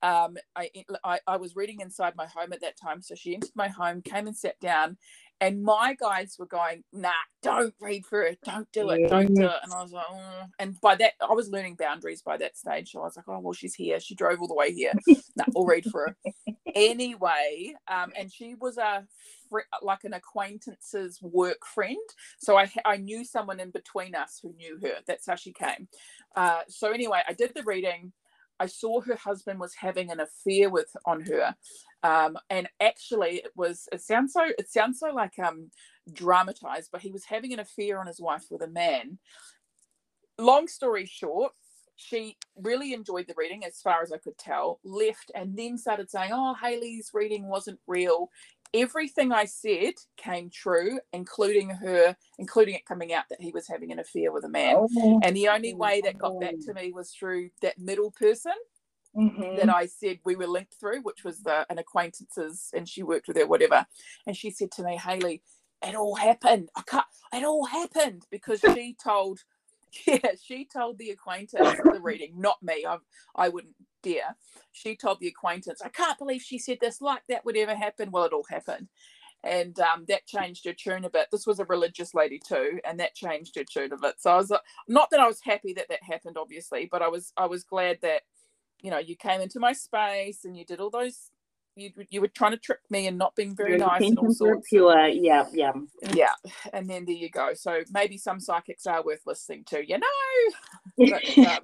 Um, 0.04 0.38
I, 0.56 0.72
I, 1.04 1.20
I 1.28 1.38
was 1.38 1.56
reading 1.56 1.80
inside 1.80 2.16
my 2.16 2.26
home 2.26 2.52
at 2.54 2.62
that 2.62 2.76
time, 2.76 3.04
so 3.04 3.14
she 3.14 3.36
entered 3.36 3.52
my 3.56 3.68
home, 3.68 4.02
came 4.02 4.26
and 4.26 4.36
sat 4.36 4.60
down, 4.60 4.98
and 5.42 5.64
my 5.64 5.96
guides 6.00 6.38
were 6.38 6.46
going, 6.46 6.84
"Nah, 6.94 7.10
don't 7.42 7.74
read 7.82 8.06
for 8.06 8.22
it, 8.22 8.40
don't 8.46 8.72
do 8.72 8.92
it, 8.92 9.10
don't 9.10 9.34
do 9.34 9.46
it." 9.46 9.60
And 9.64 9.74
I 9.74 9.82
was 9.82 9.92
like, 9.92 10.06
oh. 10.10 10.46
and 10.60 10.80
by 10.80 10.96
that, 10.96 11.14
I 11.20 11.34
was 11.34 11.50
learning 11.50 11.76
boundaries 11.76 12.22
by 12.22 12.38
that 12.38 12.56
stage. 12.56 12.92
So 12.92 13.02
I 13.02 13.06
was 13.06 13.18
like, 13.18 13.28
"Oh 13.28 13.40
well, 13.40 13.54
she's 13.54 13.74
here. 13.74 14.00
She 14.00 14.16
drove 14.16 14.40
all 14.40 14.48
the 14.48 14.54
way 14.54 14.72
here. 14.72 14.94
nah, 15.36 15.46
I'll 15.56 15.66
read 15.66 15.86
for 15.86 16.08
her." 16.08 16.32
anyway, 16.76 17.74
um, 17.90 18.14
and 18.18 18.32
she 18.32 18.56
was 18.56 18.78
a 18.78 19.06
like 19.82 20.04
an 20.04 20.14
acquaintance's 20.14 21.20
work 21.22 21.66
friend, 21.66 21.98
so 22.40 22.58
I 22.58 22.72
I 22.86 22.98
knew 22.98 23.26
someone 23.26 23.60
in 23.60 23.72
between 23.72 24.14
us 24.16 24.40
who 24.42 24.54
knew 24.54 24.80
her. 24.84 25.00
That's 25.08 25.26
how 25.26 25.36
she 25.36 25.52
came. 25.52 25.88
Uh, 26.36 26.62
so 26.68 26.92
anyway, 26.92 27.22
I 27.28 27.34
did 27.34 27.54
the 27.56 27.64
reading. 27.64 28.14
I 28.62 28.68
saw 28.68 29.02
her 29.02 29.16
husband 29.16 29.60
was 29.60 29.74
having 29.74 30.12
an 30.12 30.20
affair 30.20 30.70
with 30.70 30.96
on 31.06 31.22
her, 31.22 31.56
um, 32.04 32.38
and 32.52 32.70
actually 32.80 33.38
it 33.38 33.52
was. 33.56 33.90
It 33.92 34.02
sounds 34.02 34.34
so. 34.34 34.44
It 34.46 34.70
sounds 34.70 35.00
so 35.00 35.08
like 35.08 35.40
um 35.40 35.72
dramatized, 36.14 36.90
but 36.92 37.02
he 37.02 37.12
was 37.12 37.26
having 37.26 37.54
an 37.54 37.60
affair 37.60 38.00
on 38.00 38.06
his 38.06 38.22
wife 38.22 38.46
with 38.52 38.62
a 38.62 38.68
man. 38.68 39.18
Long 40.38 40.68
story 40.68 41.08
short, 41.08 41.54
she 41.96 42.38
really 42.56 42.94
enjoyed 42.94 43.26
the 43.28 43.34
reading 43.36 43.66
as 43.66 43.82
far 43.82 44.04
as 44.04 44.12
I 44.12 44.20
could 44.20 44.38
tell, 44.38 44.80
left 44.84 45.32
and 45.34 45.58
then 45.58 45.78
started 45.80 46.12
saying, 46.12 46.32
Oh, 46.32 46.56
Hayley's 46.62 47.10
reading 47.16 47.48
wasn't 47.48 47.80
real 47.88 48.30
everything 48.74 49.32
I 49.32 49.46
said 49.46 49.94
came 50.18 50.50
true, 50.50 51.00
including 51.14 51.70
her, 51.70 52.16
including 52.38 52.76
it 52.76 52.86
coming 52.86 53.14
out 53.14 53.26
that 53.30 53.42
he 53.42 53.52
was 53.52 53.68
having 53.68 53.92
an 53.92 54.00
affair 54.00 54.32
with 54.32 54.44
a 54.46 54.50
man. 54.50 54.76
Oh, 54.78 55.20
and 55.24 55.36
the 55.36 55.50
only 55.50 55.74
way 55.74 56.02
that 56.02 56.18
got 56.18 56.40
back 56.40 56.56
to 56.66 56.74
me 56.74 56.92
was 56.92 57.12
through 57.12 57.50
that 57.62 57.78
middle 57.78 58.12
person 58.12 58.54
mm-hmm. 59.16 59.58
that 59.58 59.74
I 59.74 59.86
said 59.86 60.20
we 60.26 60.36
were 60.36 60.48
linked 60.48 60.76
through, 60.80 61.02
which 61.02 61.24
was 61.24 61.42
the 61.42 61.66
an 61.70 61.78
acquaintances, 61.78 62.70
and 62.74 62.88
she 62.88 63.04
worked 63.04 63.28
with 63.28 63.38
her, 63.38 63.48
whatever. 63.48 63.86
And 64.26 64.36
she 64.36 64.52
said 64.52 64.72
to 64.74 64.84
me, 64.84 64.98
Hayley, 64.98 65.42
it 65.86 65.96
all 65.96 66.16
happened. 66.16 66.70
I 66.76 66.82
can't, 66.84 67.06
it 67.34 67.44
all 67.44 67.66
happened 67.66 68.26
because 68.32 68.62
she 68.74 68.96
told 69.02 69.40
yeah, 70.08 70.32
she 70.42 70.66
told 70.66 70.98
the 70.98 71.10
acquaintance 71.10 71.78
the 71.84 72.00
reading, 72.02 72.34
not 72.36 72.62
me. 72.64 72.86
I 72.88 72.98
I 73.36 73.50
wouldn't 73.50 73.76
dare. 74.02 74.36
She 74.72 74.96
told 74.96 75.20
the 75.20 75.28
acquaintance, 75.28 75.82
I 75.82 75.90
can't 75.90 76.18
believe 76.18 76.42
she 76.42 76.58
said 76.58 76.78
this 76.82 77.02
like 77.02 77.24
that 77.30 77.46
would 77.46 77.58
ever 77.58 77.76
happen. 77.76 78.12
Well, 78.12 78.26
it 78.26 78.34
all 78.34 78.46
happened. 78.50 78.88
And 79.44 79.80
um, 79.80 80.06
that 80.08 80.28
changed 80.28 80.66
her 80.66 80.74
tune 80.74 81.04
a 81.04 81.10
bit. 81.10 81.28
This 81.32 81.48
was 81.48 81.60
a 81.60 81.66
religious 81.66 82.14
lady 82.14 82.40
too, 82.40 82.80
and 82.86 83.00
that 83.00 83.16
changed 83.16 83.56
her 83.56 83.64
tune 83.64 83.92
a 83.92 83.98
bit. 83.98 84.16
So 84.20 84.32
I 84.32 84.38
was 84.38 84.54
not 84.88 85.10
that 85.10 85.20
I 85.20 85.28
was 85.28 85.42
happy 85.42 85.74
that 85.74 85.90
that 85.90 86.04
happened, 86.04 86.38
obviously, 86.38 86.88
but 86.92 87.02
I 87.02 87.08
was 87.08 87.34
I 87.36 87.48
was 87.48 87.64
glad 87.64 87.98
that 88.04 88.22
you 88.82 88.92
know 88.92 89.00
you 89.00 89.16
came 89.16 89.42
into 89.42 89.60
my 89.60 89.74
space 89.74 90.46
and 90.46 90.56
you 90.56 90.64
did 90.64 90.80
all 90.80 90.92
those 90.92 91.31
you 91.76 91.92
you 92.10 92.22
were 92.22 92.28
trying 92.28 92.52
to 92.52 92.58
trick 92.58 92.80
me 92.90 93.08
and 93.08 93.18
not 93.18 93.36
being 93.36 93.56
very 93.56 93.78
nice 93.78 94.02
and 94.02 94.18
all 94.18 94.34
sorts. 94.34 94.68
Pure, 94.70 95.10
yeah, 95.10 95.46
yeah, 95.54 95.74
yeah. 96.14 96.34
And 96.74 96.90
then 96.90 97.06
there 97.06 97.16
you 97.16 97.30
go. 97.30 97.54
So 97.54 97.82
maybe 97.92 98.18
some 98.18 98.40
psychics 98.40 98.86
are 98.86 99.04
worth 99.04 99.22
listening 99.26 99.64
to. 99.68 99.86
You 99.86 100.00
know, 100.00 100.08
but, 100.98 101.38
um, 101.38 101.60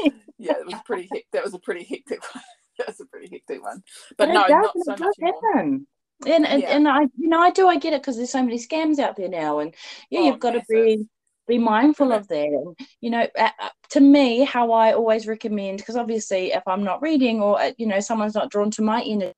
yeah, 0.38 0.54
it 0.58 0.66
was 0.66 0.80
pretty. 0.84 1.08
That 1.32 1.44
was 1.44 1.54
a 1.54 1.58
pretty 1.58 1.84
hectic. 1.84 2.22
One. 2.34 2.44
that 2.78 2.88
was 2.88 3.00
a 3.00 3.06
pretty 3.06 3.28
hectic 3.30 3.62
one. 3.62 3.82
But, 4.16 4.28
but 4.28 4.32
no, 4.32 4.46
not 4.46 4.72
so 4.82 4.96
much 4.96 5.16
happen. 5.20 5.86
And 6.26 6.46
and, 6.46 6.62
yeah. 6.62 6.76
and 6.76 6.88
I 6.88 7.02
you 7.16 7.28
know 7.28 7.40
I 7.40 7.50
do 7.50 7.68
I 7.68 7.76
get 7.76 7.92
it 7.92 8.00
because 8.00 8.16
there's 8.16 8.30
so 8.30 8.42
many 8.42 8.58
scams 8.58 8.98
out 8.98 9.16
there 9.16 9.28
now 9.28 9.58
and 9.58 9.74
yeah 10.10 10.20
oh, 10.20 10.26
you've 10.26 10.40
got 10.40 10.54
massive. 10.54 10.68
to 10.68 10.84
be 10.84 11.08
be 11.46 11.58
mindful 11.58 12.12
of 12.12 12.26
that 12.28 12.46
and 12.46 12.76
you 13.00 13.10
know 13.10 13.26
uh, 13.38 13.50
to 13.90 14.00
me 14.00 14.44
how 14.44 14.72
i 14.72 14.92
always 14.92 15.26
recommend 15.26 15.78
because 15.78 15.96
obviously 15.96 16.52
if 16.52 16.62
i'm 16.66 16.84
not 16.84 17.02
reading 17.02 17.40
or 17.40 17.60
uh, 17.60 17.72
you 17.76 17.86
know 17.86 18.00
someone's 18.00 18.34
not 18.34 18.50
drawn 18.50 18.70
to 18.70 18.82
my 18.82 19.02
energy 19.02 19.34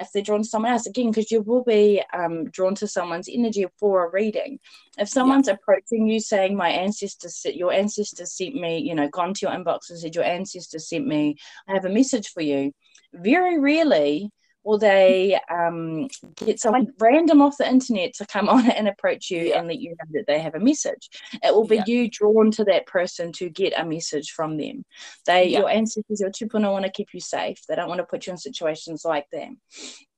if 0.00 0.12
they're 0.12 0.22
drawn 0.22 0.42
to 0.42 0.48
someone 0.48 0.72
else 0.72 0.86
again 0.86 1.10
because 1.10 1.30
you 1.30 1.42
will 1.42 1.64
be 1.64 2.02
um, 2.14 2.48
drawn 2.50 2.74
to 2.76 2.86
someone's 2.86 3.28
energy 3.28 3.66
for 3.78 4.06
a 4.06 4.10
reading. 4.10 4.58
If 4.96 5.08
someone's 5.08 5.48
yeah. 5.48 5.54
approaching 5.54 6.06
you 6.06 6.20
saying 6.20 6.56
my 6.56 6.70
ancestors 6.70 7.44
your 7.44 7.72
ancestors 7.72 8.36
sent 8.36 8.54
me 8.54 8.78
you 8.78 8.94
know 8.94 9.08
gone 9.08 9.34
to 9.34 9.46
your 9.46 9.54
inbox 9.54 9.90
and 9.90 9.98
said 9.98 10.14
your 10.14 10.24
ancestors 10.24 10.88
sent 10.88 11.06
me 11.06 11.36
i 11.68 11.72
have 11.72 11.84
a 11.84 11.90
message 11.90 12.28
for 12.28 12.42
you 12.42 12.72
very 13.12 13.58
rarely 13.58 14.30
will 14.68 14.76
they 14.76 15.40
um, 15.50 16.08
get 16.36 16.60
someone 16.60 16.88
random 16.98 17.40
off 17.40 17.56
the 17.56 17.66
internet 17.66 18.12
to 18.12 18.26
come 18.26 18.48
on 18.56 18.70
and 18.70 18.86
approach 18.86 19.30
you 19.30 19.44
yeah. 19.44 19.58
and 19.58 19.66
let 19.66 19.80
you 19.80 19.90
know 19.90 20.10
that 20.12 20.26
they 20.26 20.40
have 20.40 20.54
a 20.54 20.60
message? 20.60 21.08
It 21.42 21.54
will 21.54 21.66
be 21.66 21.76
yeah. 21.76 21.84
you 21.86 22.10
drawn 22.10 22.50
to 22.52 22.64
that 22.64 22.86
person 22.86 23.32
to 23.32 23.48
get 23.48 23.72
a 23.78 23.84
message 23.86 24.32
from 24.32 24.58
them. 24.58 24.84
They, 25.24 25.48
yeah. 25.48 25.60
your 25.60 25.70
ancestors, 25.70 26.20
your 26.20 26.30
tupuna 26.30 26.70
want 26.70 26.84
to 26.84 26.92
keep 26.92 27.08
you 27.14 27.20
safe. 27.20 27.62
They 27.66 27.76
don't 27.76 27.88
want 27.88 28.00
to 28.00 28.06
put 28.06 28.26
you 28.26 28.32
in 28.32 28.36
situations 28.36 29.06
like 29.06 29.24
that. 29.32 29.48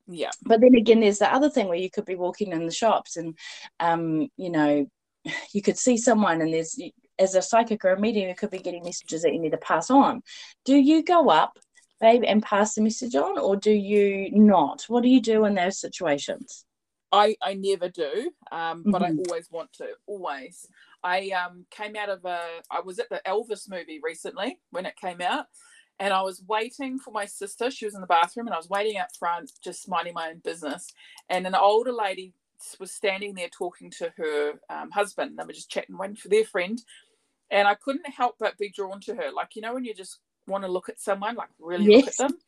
Yeah. 0.09 0.31
But 0.43 0.61
then 0.61 0.75
again, 0.75 0.99
there's 0.99 1.21
the 1.21 1.33
other 1.33 1.49
thing 1.49 1.69
where 1.69 1.79
you 1.79 1.89
could 1.89 2.05
be 2.05 2.17
walking 2.17 2.51
in 2.51 2.67
the 2.67 2.73
shops 2.73 3.17
and, 3.17 3.39
um, 3.79 4.29
you 4.37 4.51
know, 4.51 4.87
you 5.55 5.63
could 5.63 5.79
see 5.79 5.97
someone 5.97 6.41
and 6.41 6.53
there's 6.53 6.77
as 7.21 7.35
a 7.35 7.43
psychic 7.43 7.85
or 7.85 7.91
a 7.91 8.01
medium, 8.01 8.29
you 8.29 8.35
could 8.35 8.51
be 8.51 8.59
getting 8.59 8.83
messages 8.83 9.23
that 9.23 9.33
you 9.33 9.39
need 9.39 9.53
to 9.53 9.59
pass 9.59 9.91
on. 9.91 10.23
Do 10.65 10.75
you 10.75 11.05
go 11.05 11.29
up 11.29 11.59
babe, 12.01 12.23
and 12.27 12.43
pass 12.43 12.75
the 12.75 12.83
message 12.83 13.15
on, 13.15 13.39
or 13.39 13.57
do 13.57 13.73
you 13.73 14.31
not? 14.33 14.85
What 14.89 15.03
do 15.03 15.09
you 15.09 15.21
do 15.21 15.45
in 15.45 15.55
those 15.55 15.79
situations? 15.79 16.65
I, 17.13 17.37
I 17.43 17.55
never 17.55 17.89
do, 17.89 18.31
um, 18.53 18.85
but 18.87 19.03
mm-hmm. 19.03 19.19
I 19.19 19.23
always 19.29 19.51
want 19.51 19.73
to. 19.75 19.89
Always. 20.07 20.67
I 21.03 21.31
um, 21.31 21.67
came 21.71 21.97
out 21.97 22.09
of 22.09 22.25
a. 22.25 22.41
I 22.71 22.81
was 22.81 22.99
at 22.99 23.09
the 23.09 23.21
Elvis 23.27 23.69
movie 23.69 24.01
recently 24.03 24.59
when 24.71 24.87
it 24.87 24.95
came 24.97 25.21
out, 25.21 25.47
and 25.99 26.15
I 26.15 26.23
was 26.23 26.43
waiting 26.47 26.99
for 26.99 27.11
my 27.11 27.27
sister. 27.27 27.71
She 27.71 27.85
was 27.85 27.95
in 27.95 28.01
the 28.01 28.07
bathroom, 28.07 28.47
and 28.47 28.55
I 28.55 28.59
was 28.59 28.69
waiting 28.69 28.97
out 28.97 29.17
front, 29.19 29.51
just 29.63 29.89
minding 29.89 30.15
my 30.15 30.31
own 30.31 30.39
business. 30.39 30.93
And 31.29 31.47
an 31.47 31.55
older 31.55 31.93
lady 31.93 32.33
was 32.79 32.93
standing 32.93 33.35
there 33.35 33.49
talking 33.49 33.91
to 33.91 34.13
her 34.17 34.53
um, 34.69 34.91
husband. 34.91 35.39
They 35.39 35.45
were 35.45 35.53
just 35.53 35.71
chatting, 35.71 35.97
waiting 35.97 36.17
for 36.17 36.29
their 36.29 36.45
friend. 36.45 36.81
And 37.51 37.67
I 37.67 37.75
couldn't 37.75 38.09
help 38.09 38.37
but 38.39 38.59
be 38.59 38.71
drawn 38.71 39.01
to 39.01 39.15
her. 39.15 39.33
Like, 39.35 39.57
you 39.57 39.63
know, 39.63 39.75
when 39.75 39.85
you 39.85 39.95
just 39.95 40.21
want 40.51 40.65
to 40.65 40.71
look 40.71 40.89
at 40.89 41.01
someone, 41.01 41.37
like 41.37 41.49
really 41.59 41.87
yes. 41.87 41.97
look 41.97 42.09
at 42.09 42.17
them. 42.17 42.39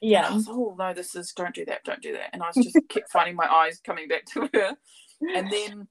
Yeah. 0.00 0.32
Was, 0.32 0.48
oh 0.48 0.74
no, 0.78 0.94
this 0.94 1.14
is 1.14 1.32
don't 1.32 1.54
do 1.54 1.64
that, 1.66 1.84
don't 1.84 2.02
do 2.02 2.12
that. 2.12 2.30
And 2.32 2.42
I 2.42 2.50
was 2.54 2.64
just 2.64 2.78
kept 2.88 3.10
finding 3.10 3.36
my 3.36 3.46
eyes 3.46 3.80
coming 3.84 4.08
back 4.08 4.24
to 4.26 4.48
her. 4.54 4.76
And 5.34 5.50
then 5.50 5.86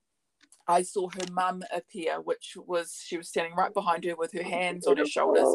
I 0.67 0.83
saw 0.83 1.09
her 1.09 1.31
mum 1.31 1.63
appear, 1.73 2.21
which 2.21 2.55
was 2.55 3.01
she 3.03 3.17
was 3.17 3.27
standing 3.27 3.55
right 3.55 3.73
behind 3.73 4.03
her 4.05 4.15
with 4.15 4.31
her 4.33 4.43
hands 4.43 4.85
on 4.87 4.97
her 4.97 5.05
shoulders. 5.05 5.47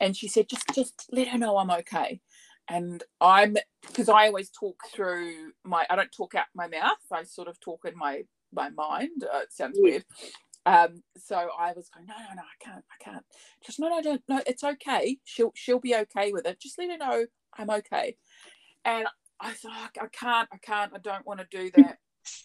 And 0.00 0.16
she 0.16 0.28
said, 0.28 0.48
just 0.48 0.66
just 0.74 1.08
let 1.10 1.28
her 1.28 1.38
know 1.38 1.56
I'm 1.56 1.70
okay. 1.70 2.20
And 2.68 3.02
I'm 3.20 3.56
because 3.86 4.08
I 4.08 4.26
always 4.28 4.50
talk 4.50 4.80
through 4.94 5.52
my 5.64 5.84
I 5.90 5.96
don't 5.96 6.12
talk 6.12 6.34
out 6.34 6.46
my 6.54 6.68
mouth. 6.68 6.98
I 7.12 7.24
sort 7.24 7.48
of 7.48 7.58
talk 7.60 7.84
in 7.84 7.96
my 7.96 8.22
my 8.52 8.70
mind. 8.70 9.24
Uh, 9.24 9.38
it 9.38 9.52
sounds 9.52 9.78
weird. 9.80 10.04
Um, 10.64 11.02
so 11.16 11.48
I 11.58 11.72
was 11.72 11.88
going, 11.88 12.06
no, 12.06 12.14
no, 12.14 12.34
no, 12.36 12.42
I 12.42 12.64
can't, 12.64 12.84
I 12.90 13.04
can't. 13.04 13.24
Just 13.64 13.80
no, 13.80 13.88
no, 13.88 14.02
don't, 14.02 14.22
no, 14.28 14.40
it's 14.46 14.62
okay. 14.62 15.18
She'll 15.24 15.52
she'll 15.54 15.80
be 15.80 15.94
okay 15.94 16.32
with 16.32 16.46
it. 16.46 16.60
Just 16.60 16.78
let 16.78 16.90
her 16.90 16.98
know 16.98 17.26
I'm 17.58 17.70
okay. 17.70 18.16
And 18.84 19.06
I 19.40 19.52
thought, 19.52 19.90
I 20.00 20.06
can't, 20.06 20.48
I 20.52 20.58
can't, 20.58 20.92
I 20.94 20.98
don't 20.98 21.26
want 21.26 21.40
to 21.40 21.46
do 21.50 21.70
that. 21.76 21.98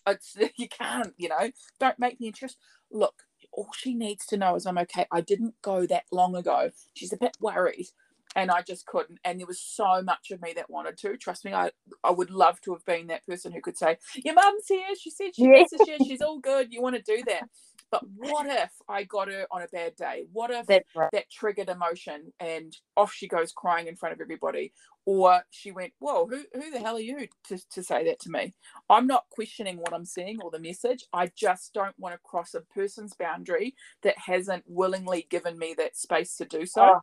it's 0.07 0.35
you 0.57 0.67
can't, 0.67 1.13
you 1.17 1.29
know, 1.29 1.51
don't 1.79 1.99
make 1.99 2.19
me 2.19 2.27
interest. 2.27 2.57
Look, 2.91 3.23
all 3.51 3.69
she 3.75 3.93
needs 3.93 4.25
to 4.27 4.37
know 4.37 4.55
is 4.55 4.65
I'm 4.65 4.77
okay. 4.79 5.05
I 5.11 5.21
didn't 5.21 5.55
go 5.61 5.85
that 5.85 6.05
long 6.11 6.35
ago. 6.35 6.71
She's 6.95 7.13
a 7.13 7.17
bit 7.17 7.37
worried 7.39 7.87
and 8.35 8.51
I 8.51 8.61
just 8.61 8.85
couldn't. 8.85 9.19
And 9.23 9.39
there 9.39 9.47
was 9.47 9.59
so 9.59 10.01
much 10.03 10.31
of 10.31 10.41
me 10.41 10.53
that 10.55 10.69
wanted 10.69 10.97
to. 10.99 11.17
Trust 11.17 11.45
me, 11.45 11.53
I 11.53 11.71
I 12.03 12.11
would 12.11 12.29
love 12.29 12.61
to 12.61 12.73
have 12.73 12.85
been 12.85 13.07
that 13.07 13.25
person 13.25 13.51
who 13.51 13.61
could 13.61 13.77
say, 13.77 13.97
"Your 14.15 14.35
mum's 14.35 14.67
here. 14.67 14.87
She 14.99 15.09
said 15.09 15.35
she 15.35 15.43
yeah. 15.43 15.63
misses 15.63 15.81
you. 15.87 15.97
She's 16.05 16.21
all 16.21 16.39
good. 16.39 16.71
You 16.71 16.81
want 16.81 16.95
to 16.95 17.01
do 17.01 17.23
that." 17.27 17.49
But 17.91 18.03
what 18.15 18.47
if 18.47 18.71
I 18.89 19.03
got 19.03 19.29
her 19.29 19.47
on 19.49 19.61
a 19.61 19.67
bad 19.67 19.95
day? 19.95 20.25
What 20.33 20.51
if 20.51 20.67
right. 20.95 21.09
that 21.13 21.29
triggered 21.31 21.69
emotion 21.69 22.33
and 22.39 22.75
off 22.97 23.13
she 23.13 23.27
goes 23.27 23.53
crying 23.53 23.87
in 23.87 23.95
front 23.95 24.13
of 24.13 24.21
everybody? 24.21 24.73
Or 25.05 25.41
she 25.51 25.71
went, 25.71 25.93
Whoa, 25.99 26.27
who, 26.27 26.43
who 26.53 26.71
the 26.71 26.79
hell 26.79 26.97
are 26.97 26.99
you 26.99 27.27
to, 27.45 27.59
to 27.71 27.83
say 27.83 28.05
that 28.05 28.19
to 28.21 28.29
me? 28.29 28.53
I'm 28.89 29.07
not 29.07 29.23
questioning 29.29 29.77
what 29.77 29.93
I'm 29.93 30.05
seeing 30.05 30.41
or 30.41 30.51
the 30.51 30.59
message. 30.59 31.05
I 31.13 31.31
just 31.33 31.73
don't 31.73 31.97
want 31.97 32.13
to 32.13 32.19
cross 32.19 32.53
a 32.53 32.61
person's 32.61 33.13
boundary 33.13 33.75
that 34.03 34.17
hasn't 34.17 34.65
willingly 34.67 35.25
given 35.29 35.57
me 35.57 35.73
that 35.77 35.95
space 35.95 36.35
to 36.37 36.45
do 36.45 36.65
so. 36.65 36.81
Oh, 36.81 36.99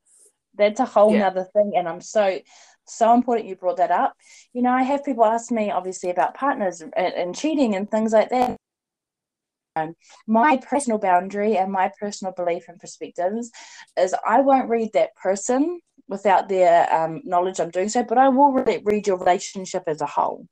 that's 0.57 0.81
a 0.81 0.85
whole 0.85 1.13
yeah. 1.13 1.21
nother 1.21 1.47
thing. 1.55 1.73
And 1.77 1.89
I'm 1.89 2.03
so, 2.03 2.41
so 2.87 3.15
important 3.15 3.49
you 3.49 3.57
brought 3.57 3.79
that 3.79 3.91
up. 3.91 4.15
You 4.53 4.61
know, 4.61 4.71
I 4.71 4.83
have 4.83 5.05
people 5.05 5.25
ask 5.25 5.51
me 5.51 5.71
obviously 5.71 6.11
about 6.11 6.35
partners 6.35 6.83
and, 6.83 6.95
and 6.95 7.35
cheating 7.35 7.75
and 7.75 7.91
things 7.91 8.13
like 8.13 8.29
that. 8.31 8.59
Um, 9.77 9.95
my 10.27 10.57
personal 10.59 10.99
boundary 10.99 11.57
and 11.57 11.73
my 11.73 11.91
personal 11.99 12.33
belief 12.33 12.65
and 12.69 12.79
perspectives 12.79 13.51
is 13.99 14.15
I 14.27 14.41
won't 14.41 14.69
read 14.69 14.93
that 14.95 15.17
person 15.17 15.81
without 16.09 16.49
their 16.49 16.93
um, 16.93 17.23
knowledge 17.25 17.61
I'm 17.61 17.71
doing 17.71 17.89
so, 17.89 18.05
but 18.05 18.19
I 18.19 18.29
will 18.29 18.53
read, 18.53 18.83
read 18.85 19.07
your 19.07 19.19
relationship 19.19 19.85
as 19.87 20.01
a 20.01 20.07
whole. 20.07 20.47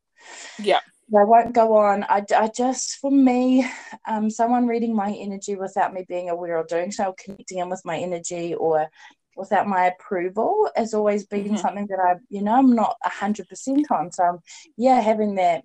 Yeah. 0.58 0.80
I 1.14 1.24
won't 1.24 1.54
go 1.54 1.76
on. 1.76 2.04
I, 2.04 2.24
I 2.34 2.48
just, 2.48 2.96
for 2.96 3.10
me, 3.10 3.66
um, 4.08 4.30
someone 4.30 4.66
reading 4.66 4.94
my 4.94 5.10
energy 5.10 5.56
without 5.56 5.92
me 5.92 6.06
being 6.08 6.30
aware 6.30 6.56
or 6.56 6.64
doing 6.64 6.90
so, 6.90 7.14
connecting 7.22 7.58
in 7.58 7.68
with 7.68 7.82
my 7.84 7.98
energy 7.98 8.54
or 8.54 8.88
without 9.36 9.66
my 9.66 9.86
approval 9.86 10.70
has 10.74 10.94
always 10.94 11.26
been 11.26 11.44
mm-hmm. 11.44 11.56
something 11.56 11.86
that 11.88 11.98
I, 11.98 12.14
you 12.30 12.42
know, 12.42 12.52
I'm 12.52 12.74
not 12.74 12.96
100% 13.04 13.90
on. 13.90 14.10
So, 14.10 14.40
yeah, 14.76 15.00
having 15.00 15.34
that 15.34 15.64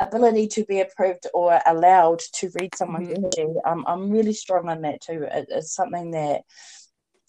ability 0.00 0.48
to 0.48 0.64
be 0.64 0.80
approved 0.80 1.26
or 1.34 1.60
allowed 1.66 2.20
to 2.34 2.50
read 2.60 2.74
someone's 2.74 3.08
mm-hmm. 3.08 3.24
energy, 3.24 3.60
um, 3.64 3.84
I'm 3.86 4.10
really 4.10 4.32
strong 4.32 4.68
on 4.68 4.82
that 4.82 5.00
too. 5.00 5.26
It, 5.30 5.46
it's 5.50 5.74
something 5.74 6.10
that 6.12 6.42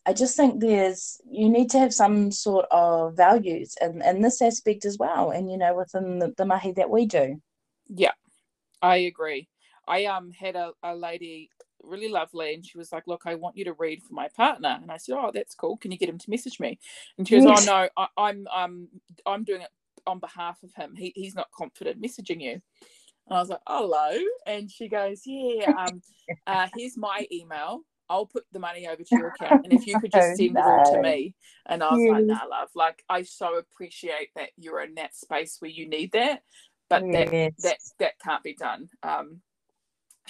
I 0.05 0.13
just 0.13 0.35
think 0.35 0.59
there's 0.59 1.21
you 1.29 1.49
need 1.49 1.69
to 1.71 1.79
have 1.79 1.93
some 1.93 2.31
sort 2.31 2.65
of 2.71 3.15
values 3.15 3.75
in, 3.81 4.01
in 4.01 4.21
this 4.21 4.41
aspect 4.41 4.85
as 4.85 4.97
well, 4.97 5.31
and 5.31 5.51
you 5.51 5.57
know 5.57 5.75
within 5.75 6.19
the, 6.19 6.33
the 6.37 6.45
mahi 6.45 6.71
that 6.73 6.89
we 6.89 7.05
do. 7.05 7.41
Yeah, 7.89 8.13
I 8.81 8.97
agree. 8.97 9.49
I 9.87 10.05
um 10.05 10.31
had 10.31 10.55
a, 10.55 10.71
a 10.83 10.95
lady 10.95 11.49
really 11.83 12.09
lovely 12.09 12.53
and 12.53 12.65
she 12.65 12.77
was 12.77 12.91
like 12.91 13.07
look 13.07 13.21
i 13.25 13.35
want 13.35 13.57
you 13.57 13.65
to 13.65 13.73
read 13.73 14.03
for 14.03 14.13
my 14.13 14.27
partner 14.35 14.77
and 14.81 14.91
i 14.91 14.97
said 14.97 15.15
oh 15.17 15.31
that's 15.33 15.55
cool 15.55 15.77
can 15.77 15.91
you 15.91 15.97
get 15.97 16.09
him 16.09 16.17
to 16.17 16.29
message 16.29 16.59
me 16.59 16.77
and 17.17 17.27
she 17.27 17.35
goes 17.35 17.45
yes. 17.45 17.67
oh 17.67 17.89
no 17.97 18.07
I, 18.17 18.29
am 18.29 18.47
um 18.53 18.87
i'm 19.25 19.43
doing 19.43 19.61
it 19.61 19.69
on 20.07 20.19
behalf 20.19 20.57
of 20.63 20.73
him. 20.73 20.95
He, 20.95 21.13
he's 21.15 21.35
not 21.35 21.47
confident 21.55 22.01
messaging 22.01 22.41
you. 22.41 22.61
And 23.27 23.37
I 23.37 23.39
was 23.39 23.49
like, 23.49 23.61
hello. 23.67 24.17
And 24.47 24.69
she 24.69 24.87
goes, 24.87 25.21
yeah, 25.25 25.71
um, 25.77 26.01
uh, 26.47 26.67
here's 26.75 26.97
my 26.97 27.25
email. 27.31 27.81
I'll 28.09 28.25
put 28.25 28.45
the 28.51 28.59
money 28.59 28.87
over 28.87 29.03
to 29.03 29.15
your 29.15 29.27
account. 29.29 29.65
And 29.65 29.73
if 29.73 29.85
you 29.85 29.99
could 29.99 30.11
just 30.11 30.35
send 30.37 30.53
no. 30.53 30.61
it 30.61 30.65
all 30.65 30.95
to 30.95 31.01
me. 31.01 31.35
And 31.67 31.83
I 31.83 31.91
was 31.91 32.01
yes. 32.01 32.11
like, 32.11 32.25
nah, 32.25 32.45
love. 32.49 32.69
Like, 32.73 33.03
I 33.07 33.21
so 33.21 33.57
appreciate 33.57 34.29
that 34.35 34.49
you're 34.57 34.81
in 34.81 34.95
that 34.95 35.15
space 35.15 35.57
where 35.59 35.69
you 35.69 35.87
need 35.87 36.13
that. 36.13 36.41
But 36.89 37.05
yes. 37.05 37.29
that, 37.31 37.53
that 37.61 37.77
that 37.99 38.13
can't 38.23 38.41
be 38.41 38.55
done. 38.55 38.89
Um, 39.03 39.41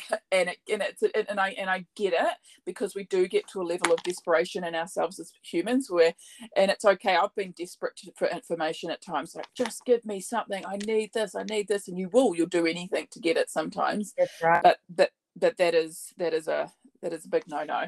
and 0.31 0.49
it, 0.49 0.57
and 0.71 0.81
it's 0.81 1.03
and 1.29 1.39
I 1.39 1.49
and 1.51 1.69
I 1.69 1.85
get 1.95 2.13
it 2.13 2.37
because 2.65 2.95
we 2.95 3.05
do 3.05 3.27
get 3.27 3.47
to 3.49 3.61
a 3.61 3.63
level 3.63 3.93
of 3.93 4.03
desperation 4.03 4.63
in 4.63 4.75
ourselves 4.75 5.19
as 5.19 5.31
humans 5.43 5.89
where 5.89 6.13
and 6.55 6.71
it's 6.71 6.85
okay 6.85 7.15
I've 7.15 7.35
been 7.35 7.51
desperate 7.51 7.95
to, 7.97 8.11
for 8.15 8.27
information 8.27 8.91
at 8.91 9.01
times 9.01 9.35
like 9.35 9.47
just 9.55 9.85
give 9.85 10.05
me 10.05 10.19
something. 10.19 10.65
I 10.65 10.77
need 10.85 11.11
this. 11.13 11.35
I 11.35 11.43
need 11.43 11.67
this. 11.67 11.87
And 11.87 11.97
you 11.97 12.09
will 12.11 12.35
you'll 12.35 12.47
do 12.47 12.65
anything 12.65 13.07
to 13.11 13.19
get 13.19 13.37
it 13.37 13.49
sometimes. 13.49 14.13
That's 14.17 14.41
right. 14.41 14.63
but 14.63 14.77
that 14.95 15.11
but 15.35 15.57
that 15.57 15.73
is 15.73 16.13
that 16.17 16.33
is 16.33 16.47
a 16.47 16.71
that 17.01 17.13
is 17.13 17.25
a 17.25 17.29
big 17.29 17.43
no 17.47 17.63
no 17.63 17.85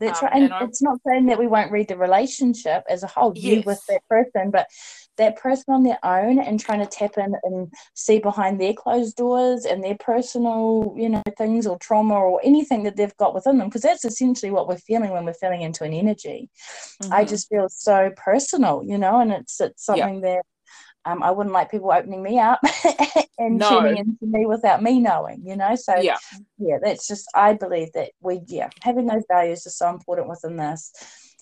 that's 0.00 0.22
um, 0.22 0.28
right. 0.28 0.42
And, 0.42 0.52
and 0.52 0.68
it's 0.68 0.82
not 0.82 0.98
saying 1.06 1.26
that 1.26 1.38
we 1.38 1.46
won't 1.46 1.72
read 1.72 1.88
the 1.88 1.96
relationship 1.96 2.84
as 2.88 3.02
a 3.02 3.06
whole, 3.06 3.32
yes. 3.34 3.44
you 3.44 3.62
with 3.66 3.80
that 3.88 4.02
person, 4.08 4.50
but 4.50 4.66
that 5.16 5.36
person 5.36 5.74
on 5.74 5.82
their 5.82 5.98
own 6.04 6.38
and 6.38 6.60
trying 6.60 6.78
to 6.78 6.86
tap 6.86 7.18
in 7.18 7.34
and 7.42 7.72
see 7.94 8.20
behind 8.20 8.60
their 8.60 8.72
closed 8.72 9.16
doors 9.16 9.64
and 9.64 9.82
their 9.82 9.96
personal, 9.98 10.94
you 10.96 11.08
know, 11.08 11.22
things 11.36 11.66
or 11.66 11.76
trauma 11.78 12.14
or 12.14 12.40
anything 12.44 12.84
that 12.84 12.96
they've 12.96 13.16
got 13.16 13.34
within 13.34 13.58
them, 13.58 13.68
because 13.68 13.82
that's 13.82 14.04
essentially 14.04 14.52
what 14.52 14.68
we're 14.68 14.76
feeling 14.78 15.10
when 15.10 15.24
we're 15.24 15.34
feeling 15.34 15.62
into 15.62 15.82
an 15.84 15.92
energy. 15.92 16.48
Mm-hmm. 17.02 17.12
I 17.12 17.24
just 17.24 17.48
feel 17.48 17.68
so 17.68 18.10
personal, 18.16 18.82
you 18.84 18.96
know, 18.96 19.20
and 19.20 19.32
it's 19.32 19.60
it's 19.60 19.84
something 19.84 20.20
that 20.20 20.42
um, 21.04 21.22
I 21.22 21.30
wouldn't 21.30 21.54
like 21.54 21.70
people 21.70 21.90
opening 21.90 22.22
me 22.22 22.38
up 22.38 22.60
and 23.38 23.58
no. 23.58 23.68
tuning 23.68 23.98
into 23.98 24.26
me 24.26 24.46
without 24.46 24.82
me 24.82 25.00
knowing, 25.00 25.42
you 25.44 25.56
know. 25.56 25.74
So 25.74 25.96
yeah, 25.96 26.18
yeah, 26.58 26.78
that's 26.82 27.06
just 27.06 27.28
I 27.34 27.54
believe 27.54 27.92
that 27.94 28.10
we 28.20 28.40
yeah 28.46 28.68
having 28.82 29.06
those 29.06 29.24
values 29.28 29.66
is 29.66 29.76
so 29.76 29.88
important 29.88 30.28
within 30.28 30.56
this, 30.56 30.92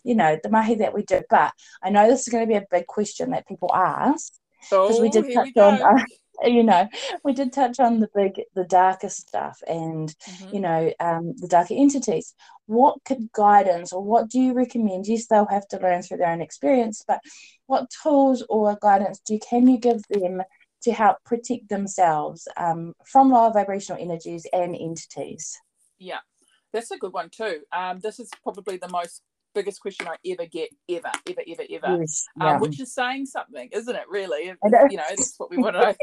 you 0.04 0.14
know, 0.14 0.38
the 0.42 0.50
mahi 0.50 0.76
that 0.76 0.94
we 0.94 1.02
do. 1.02 1.22
But 1.28 1.52
I 1.82 1.90
know 1.90 2.08
this 2.08 2.20
is 2.20 2.28
going 2.28 2.44
to 2.44 2.48
be 2.48 2.56
a 2.56 2.66
big 2.70 2.86
question 2.86 3.30
that 3.30 3.48
people 3.48 3.70
ask 3.74 4.32
because 4.60 4.98
oh, 4.98 5.02
we 5.02 5.08
did 5.08 5.32
touch 5.32 5.56
on. 5.56 6.04
You 6.44 6.62
know, 6.62 6.88
we 7.24 7.32
did 7.32 7.52
touch 7.52 7.80
on 7.80 8.00
the 8.00 8.08
big, 8.14 8.40
the 8.54 8.64
darker 8.64 9.08
stuff, 9.08 9.58
and 9.66 10.08
mm-hmm. 10.08 10.54
you 10.54 10.60
know, 10.60 10.92
um, 11.00 11.34
the 11.36 11.48
darker 11.48 11.74
entities. 11.74 12.34
What 12.66 12.98
could 13.04 13.32
guidance, 13.32 13.92
or 13.92 14.02
what 14.02 14.28
do 14.28 14.40
you 14.40 14.52
recommend? 14.52 15.06
Yes, 15.06 15.26
they'll 15.26 15.46
have 15.46 15.66
to 15.68 15.78
learn 15.78 16.02
through 16.02 16.18
their 16.18 16.30
own 16.30 16.40
experience, 16.40 17.04
but 17.06 17.20
what 17.66 17.90
tools 18.02 18.44
or 18.48 18.76
guidance 18.80 19.20
do 19.20 19.34
you, 19.34 19.40
can 19.40 19.68
you 19.68 19.78
give 19.78 20.02
them 20.08 20.42
to 20.82 20.92
help 20.92 21.16
protect 21.24 21.68
themselves 21.68 22.46
um, 22.56 22.92
from 23.04 23.30
lower 23.30 23.52
vibrational 23.52 24.00
energies 24.00 24.46
and 24.52 24.76
entities? 24.76 25.58
Yeah, 25.98 26.20
that's 26.72 26.90
a 26.90 26.98
good 26.98 27.12
one 27.12 27.30
too. 27.30 27.60
Um, 27.72 28.00
this 28.00 28.20
is 28.20 28.30
probably 28.42 28.76
the 28.76 28.88
most 28.88 29.22
biggest 29.56 29.80
question 29.80 30.06
I 30.06 30.16
ever 30.30 30.46
get, 30.46 30.68
ever, 30.88 31.10
ever, 31.28 31.40
ever, 31.48 31.62
ever. 31.70 32.00
Yes, 32.00 32.26
um, 32.40 32.46
yeah. 32.46 32.54
um, 32.54 32.60
which 32.60 32.78
is 32.80 32.94
saying 32.94 33.26
something, 33.26 33.68
isn't 33.72 33.96
it? 33.96 34.04
Really, 34.08 34.44
you 34.46 34.96
know, 34.96 35.04
that's 35.08 35.34
what 35.38 35.50
we 35.50 35.56
want 35.56 35.76
to 35.76 35.82
know. 35.82 35.94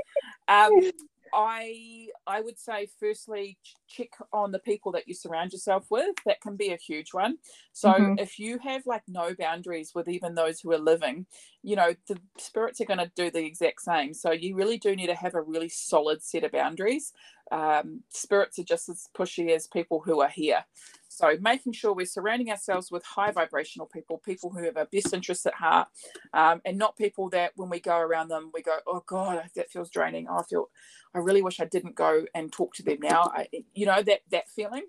Um, 0.47 0.91
I 1.33 2.07
I 2.27 2.41
would 2.41 2.59
say 2.59 2.87
firstly 2.99 3.57
check 3.87 4.09
on 4.31 4.51
the 4.51 4.59
people 4.59 4.91
that 4.93 5.07
you 5.07 5.13
surround 5.13 5.51
yourself 5.51 5.87
with. 5.89 6.15
That 6.25 6.41
can 6.41 6.55
be 6.55 6.71
a 6.71 6.77
huge 6.77 7.13
one. 7.13 7.37
So 7.71 7.91
mm-hmm. 7.91 8.19
if 8.19 8.39
you 8.39 8.59
have 8.59 8.85
like 8.85 9.03
no 9.07 9.33
boundaries 9.37 9.91
with 9.95 10.07
even 10.07 10.35
those 10.35 10.59
who 10.59 10.71
are 10.71 10.77
living, 10.77 11.25
you 11.63 11.75
know 11.75 11.93
the 12.07 12.17
spirits 12.37 12.79
are 12.81 12.85
going 12.85 12.99
to 12.99 13.11
do 13.15 13.31
the 13.31 13.45
exact 13.45 13.81
same. 13.81 14.13
So 14.13 14.31
you 14.31 14.55
really 14.55 14.77
do 14.77 14.95
need 14.95 15.07
to 15.07 15.15
have 15.15 15.35
a 15.35 15.41
really 15.41 15.69
solid 15.69 16.23
set 16.23 16.43
of 16.43 16.51
boundaries. 16.51 17.13
Um, 17.53 18.01
spirits 18.09 18.57
are 18.57 18.63
just 18.63 18.89
as 18.89 19.07
pushy 19.15 19.51
as 19.55 19.67
people 19.67 20.01
who 20.03 20.21
are 20.21 20.29
here. 20.29 20.65
So 21.07 21.37
making 21.39 21.73
sure 21.73 21.93
we're 21.93 22.07
surrounding 22.07 22.49
ourselves 22.49 22.89
with 22.89 23.03
high 23.05 23.29
vibrational 23.29 23.85
people, 23.85 24.17
people 24.25 24.49
who 24.49 24.63
have 24.63 24.75
our 24.75 24.87
best 24.91 25.13
interests 25.13 25.45
at 25.45 25.53
heart, 25.53 25.87
um, 26.33 26.61
and 26.65 26.79
not 26.79 26.97
people 26.97 27.29
that 27.29 27.51
when 27.55 27.69
we 27.69 27.79
go 27.79 27.97
around 27.99 28.29
them, 28.29 28.49
we 28.55 28.63
go, 28.63 28.77
oh 28.87 29.03
God, 29.05 29.43
that 29.55 29.69
feels 29.69 29.91
draining. 29.91 30.25
Oh, 30.27 30.39
I 30.39 30.43
feel, 30.43 30.71
I 31.13 31.19
really 31.19 31.43
wish 31.43 31.59
I 31.59 31.65
didn't 31.65 31.93
go 31.93 32.25
and 32.33 32.51
talk 32.51 32.73
to 32.75 32.83
them 32.83 32.97
now. 33.03 33.29
I, 33.31 33.47
you 33.75 33.85
know, 33.85 34.01
that, 34.01 34.21
that 34.31 34.49
feeling. 34.49 34.87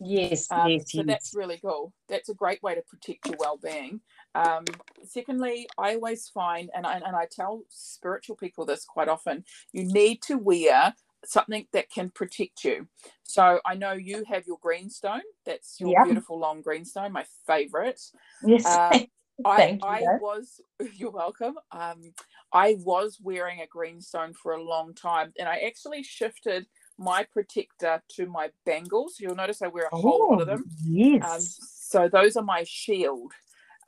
Yes, 0.00 0.50
um, 0.50 0.68
yes, 0.68 0.90
so 0.90 0.98
yes. 0.98 1.06
that's 1.06 1.34
really 1.34 1.58
cool. 1.58 1.94
That's 2.08 2.28
a 2.28 2.34
great 2.34 2.62
way 2.62 2.74
to 2.74 2.82
protect 2.82 3.26
your 3.26 3.36
well-being. 3.38 4.00
Um, 4.34 4.64
secondly, 5.04 5.68
I 5.78 5.94
always 5.94 6.28
find, 6.28 6.68
and 6.74 6.84
I, 6.84 6.94
and 6.96 7.16
I 7.16 7.26
tell 7.30 7.62
spiritual 7.70 8.36
people 8.36 8.66
this 8.66 8.84
quite 8.84 9.08
often, 9.08 9.44
you 9.72 9.84
need 9.84 10.20
to 10.22 10.36
wear 10.36 10.94
something 11.26 11.66
that 11.72 11.90
can 11.90 12.10
protect 12.10 12.64
you. 12.64 12.88
So 13.22 13.60
I 13.64 13.74
know 13.74 13.92
you 13.92 14.24
have 14.28 14.46
your 14.46 14.58
greenstone. 14.60 15.22
That's 15.44 15.80
your 15.80 15.90
yeah. 15.90 16.04
beautiful 16.04 16.38
long 16.38 16.62
greenstone, 16.62 17.12
my 17.12 17.24
favorite. 17.46 18.00
Yes. 18.44 18.66
Um, 18.66 19.06
I, 19.44 19.78
I 19.82 20.02
was 20.20 20.60
you're 20.94 21.10
welcome. 21.10 21.54
Um, 21.72 22.12
I 22.52 22.76
was 22.84 23.18
wearing 23.20 23.60
a 23.60 23.66
greenstone 23.66 24.32
for 24.32 24.52
a 24.52 24.62
long 24.62 24.94
time, 24.94 25.32
and 25.38 25.48
I 25.48 25.58
actually 25.66 26.04
shifted 26.04 26.66
my 26.98 27.26
protector 27.32 28.00
to 28.10 28.26
my 28.26 28.50
bangles. 28.64 29.16
You'll 29.18 29.34
notice 29.34 29.60
I 29.60 29.66
wear 29.66 29.88
a 29.92 29.96
whole 29.96 30.28
lot 30.30 30.40
of 30.40 30.46
them. 30.46 30.64
Oh, 30.66 30.72
yes. 30.84 31.24
Um, 31.28 31.40
so 31.40 32.08
those 32.08 32.36
are 32.36 32.44
my 32.44 32.64
shield. 32.64 33.32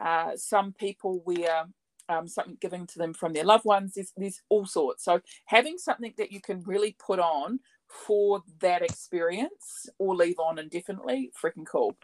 Uh, 0.01 0.33
some 0.37 0.73
people 0.73 1.23
wear 1.25 1.67
um, 2.09 2.29
something 2.29 2.57
given 2.61 2.87
to 2.87 2.99
them 2.99 3.13
from 3.13 3.33
their 3.33 3.45
loved 3.45 3.65
ones. 3.65 3.95
There's, 3.95 4.13
there's 4.17 4.43
all 4.49 4.67
sorts. 4.67 5.05
So 5.05 5.21
having 5.47 5.79
something 5.79 6.15
that 6.19 6.33
you 6.33 6.41
can 6.41 6.63
really 6.65 6.97
put 6.99 7.19
on 7.19 7.61
for 7.89 8.43
that 8.61 8.83
experience 8.83 9.89
or 9.99 10.15
leave 10.15 10.39
on 10.39 10.59
indefinitely, 10.59 11.33
freaking 11.41 11.67
cool. 11.67 11.97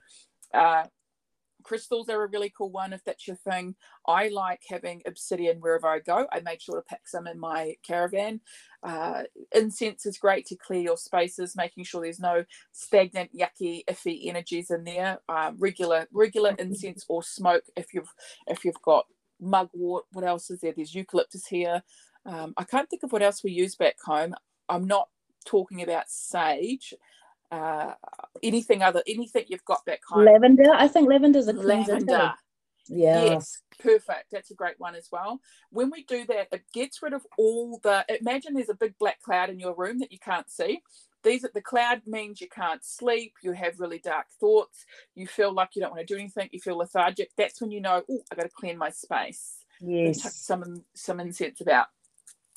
Uh, 0.54 0.84
crystals 1.62 2.08
are 2.08 2.22
a 2.22 2.28
really 2.28 2.52
cool 2.56 2.70
one 2.70 2.92
if 2.92 3.04
that's 3.04 3.26
your 3.26 3.36
thing. 3.36 3.74
I 4.06 4.28
like 4.28 4.62
having 4.68 5.02
obsidian 5.06 5.58
wherever 5.60 5.86
I 5.86 6.00
go. 6.00 6.26
I 6.32 6.40
made 6.40 6.60
sure 6.60 6.76
to 6.76 6.82
pack 6.82 7.06
some 7.06 7.26
in 7.26 7.38
my 7.38 7.76
caravan. 7.86 8.40
Uh, 8.82 9.22
incense 9.54 10.06
is 10.06 10.18
great 10.18 10.46
to 10.46 10.56
clear 10.56 10.80
your 10.80 10.96
spaces, 10.96 11.56
making 11.56 11.84
sure 11.84 12.02
there's 12.02 12.20
no 12.20 12.44
stagnant, 12.72 13.30
yucky, 13.36 13.84
iffy 13.86 14.28
energies 14.28 14.70
in 14.70 14.84
there. 14.84 15.18
Uh, 15.28 15.52
regular, 15.56 16.06
regular 16.12 16.54
incense 16.58 17.04
or 17.08 17.22
smoke 17.22 17.64
if 17.76 17.94
you've 17.94 18.12
if 18.48 18.64
you've 18.64 18.82
got 18.82 19.06
mugwort. 19.42 20.04
What 20.12 20.24
else 20.24 20.50
is 20.50 20.60
there? 20.60 20.72
There's 20.74 20.94
eucalyptus 20.94 21.46
here. 21.46 21.82
Um, 22.24 22.54
I 22.56 22.64
can't 22.64 22.88
think 22.88 23.02
of 23.02 23.12
what 23.12 23.22
else 23.22 23.42
we 23.44 23.50
use 23.50 23.74
back 23.74 23.96
home. 24.02 24.34
I'm 24.68 24.86
not 24.86 25.08
talking 25.44 25.82
about 25.82 26.08
sage. 26.08 26.94
uh, 27.52 27.92
anything 28.42 28.82
other, 28.82 29.02
anything 29.06 29.44
you've 29.48 29.64
got 29.64 29.84
back 29.84 30.00
home. 30.08 30.24
lavender. 30.24 30.72
I 30.72 30.88
think 30.88 31.08
lavender 31.08 31.38
is 31.38 31.48
a 31.48 31.52
lavender. 31.52 32.32
Yeah. 32.88 33.24
Yes, 33.24 33.60
perfect. 33.78 34.30
That's 34.32 34.50
a 34.50 34.54
great 34.54 34.74
one 34.78 34.94
as 34.94 35.08
well. 35.12 35.40
When 35.70 35.90
we 35.90 36.02
do 36.04 36.24
that, 36.26 36.48
it 36.50 36.64
gets 36.72 37.02
rid 37.02 37.12
of 37.12 37.24
all 37.38 37.78
the. 37.82 38.04
Imagine 38.20 38.54
there's 38.54 38.70
a 38.70 38.74
big 38.74 38.98
black 38.98 39.20
cloud 39.20 39.50
in 39.50 39.60
your 39.60 39.74
room 39.74 39.98
that 39.98 40.10
you 40.10 40.18
can't 40.18 40.50
see. 40.50 40.80
These 41.22 41.44
are 41.44 41.50
the 41.54 41.62
cloud 41.62 42.02
means 42.06 42.40
you 42.40 42.48
can't 42.48 42.84
sleep. 42.84 43.34
You 43.42 43.52
have 43.52 43.80
really 43.80 43.98
dark 43.98 44.26
thoughts. 44.40 44.84
You 45.14 45.26
feel 45.26 45.52
like 45.52 45.70
you 45.74 45.82
don't 45.82 45.92
want 45.92 46.06
to 46.06 46.14
do 46.14 46.18
anything. 46.18 46.48
You 46.52 46.60
feel 46.60 46.78
lethargic. 46.78 47.30
That's 47.36 47.60
when 47.60 47.70
you 47.70 47.80
know, 47.80 48.02
oh, 48.10 48.22
I 48.30 48.34
got 48.34 48.42
to 48.42 48.48
clean 48.48 48.78
my 48.78 48.90
space. 48.90 49.58
Yes. 49.80 50.34
Some 50.34 50.84
some 50.94 51.20
incense 51.20 51.60
about. 51.60 51.86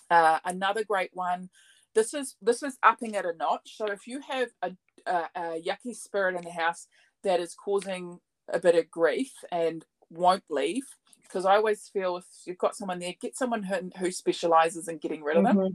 Uh, 0.09 0.39
another 0.45 0.83
great 0.83 1.09
one. 1.13 1.49
This 1.95 2.13
is 2.13 2.35
this 2.41 2.61
is 2.61 2.77
upping 2.83 3.15
it 3.15 3.25
a 3.25 3.33
notch. 3.37 3.77
So 3.77 3.87
if 3.87 4.05
you 4.05 4.19
have 4.29 4.49
a, 4.61 4.71
a, 5.05 5.29
a 5.35 5.61
yucky 5.61 5.95
spirit 5.95 6.35
in 6.35 6.43
the 6.43 6.51
house 6.51 6.87
that 7.23 7.39
is 7.39 7.55
causing 7.55 8.19
a 8.51 8.59
bit 8.59 8.75
of 8.75 8.91
grief 8.91 9.31
and 9.51 9.83
won't 10.11 10.43
leave, 10.49 10.83
because 11.23 11.45
I 11.45 11.55
always 11.55 11.89
feel 11.91 12.17
if 12.17 12.25
you've 12.45 12.59
got 12.59 12.75
someone 12.75 12.99
there, 12.99 13.13
get 13.19 13.35
someone 13.35 13.63
who, 13.63 13.89
who 13.97 14.11
specializes 14.11 14.87
in 14.87 14.99
getting 14.99 15.23
rid 15.23 15.37
of 15.37 15.43
them. 15.43 15.57
Mm-hmm. 15.57 15.73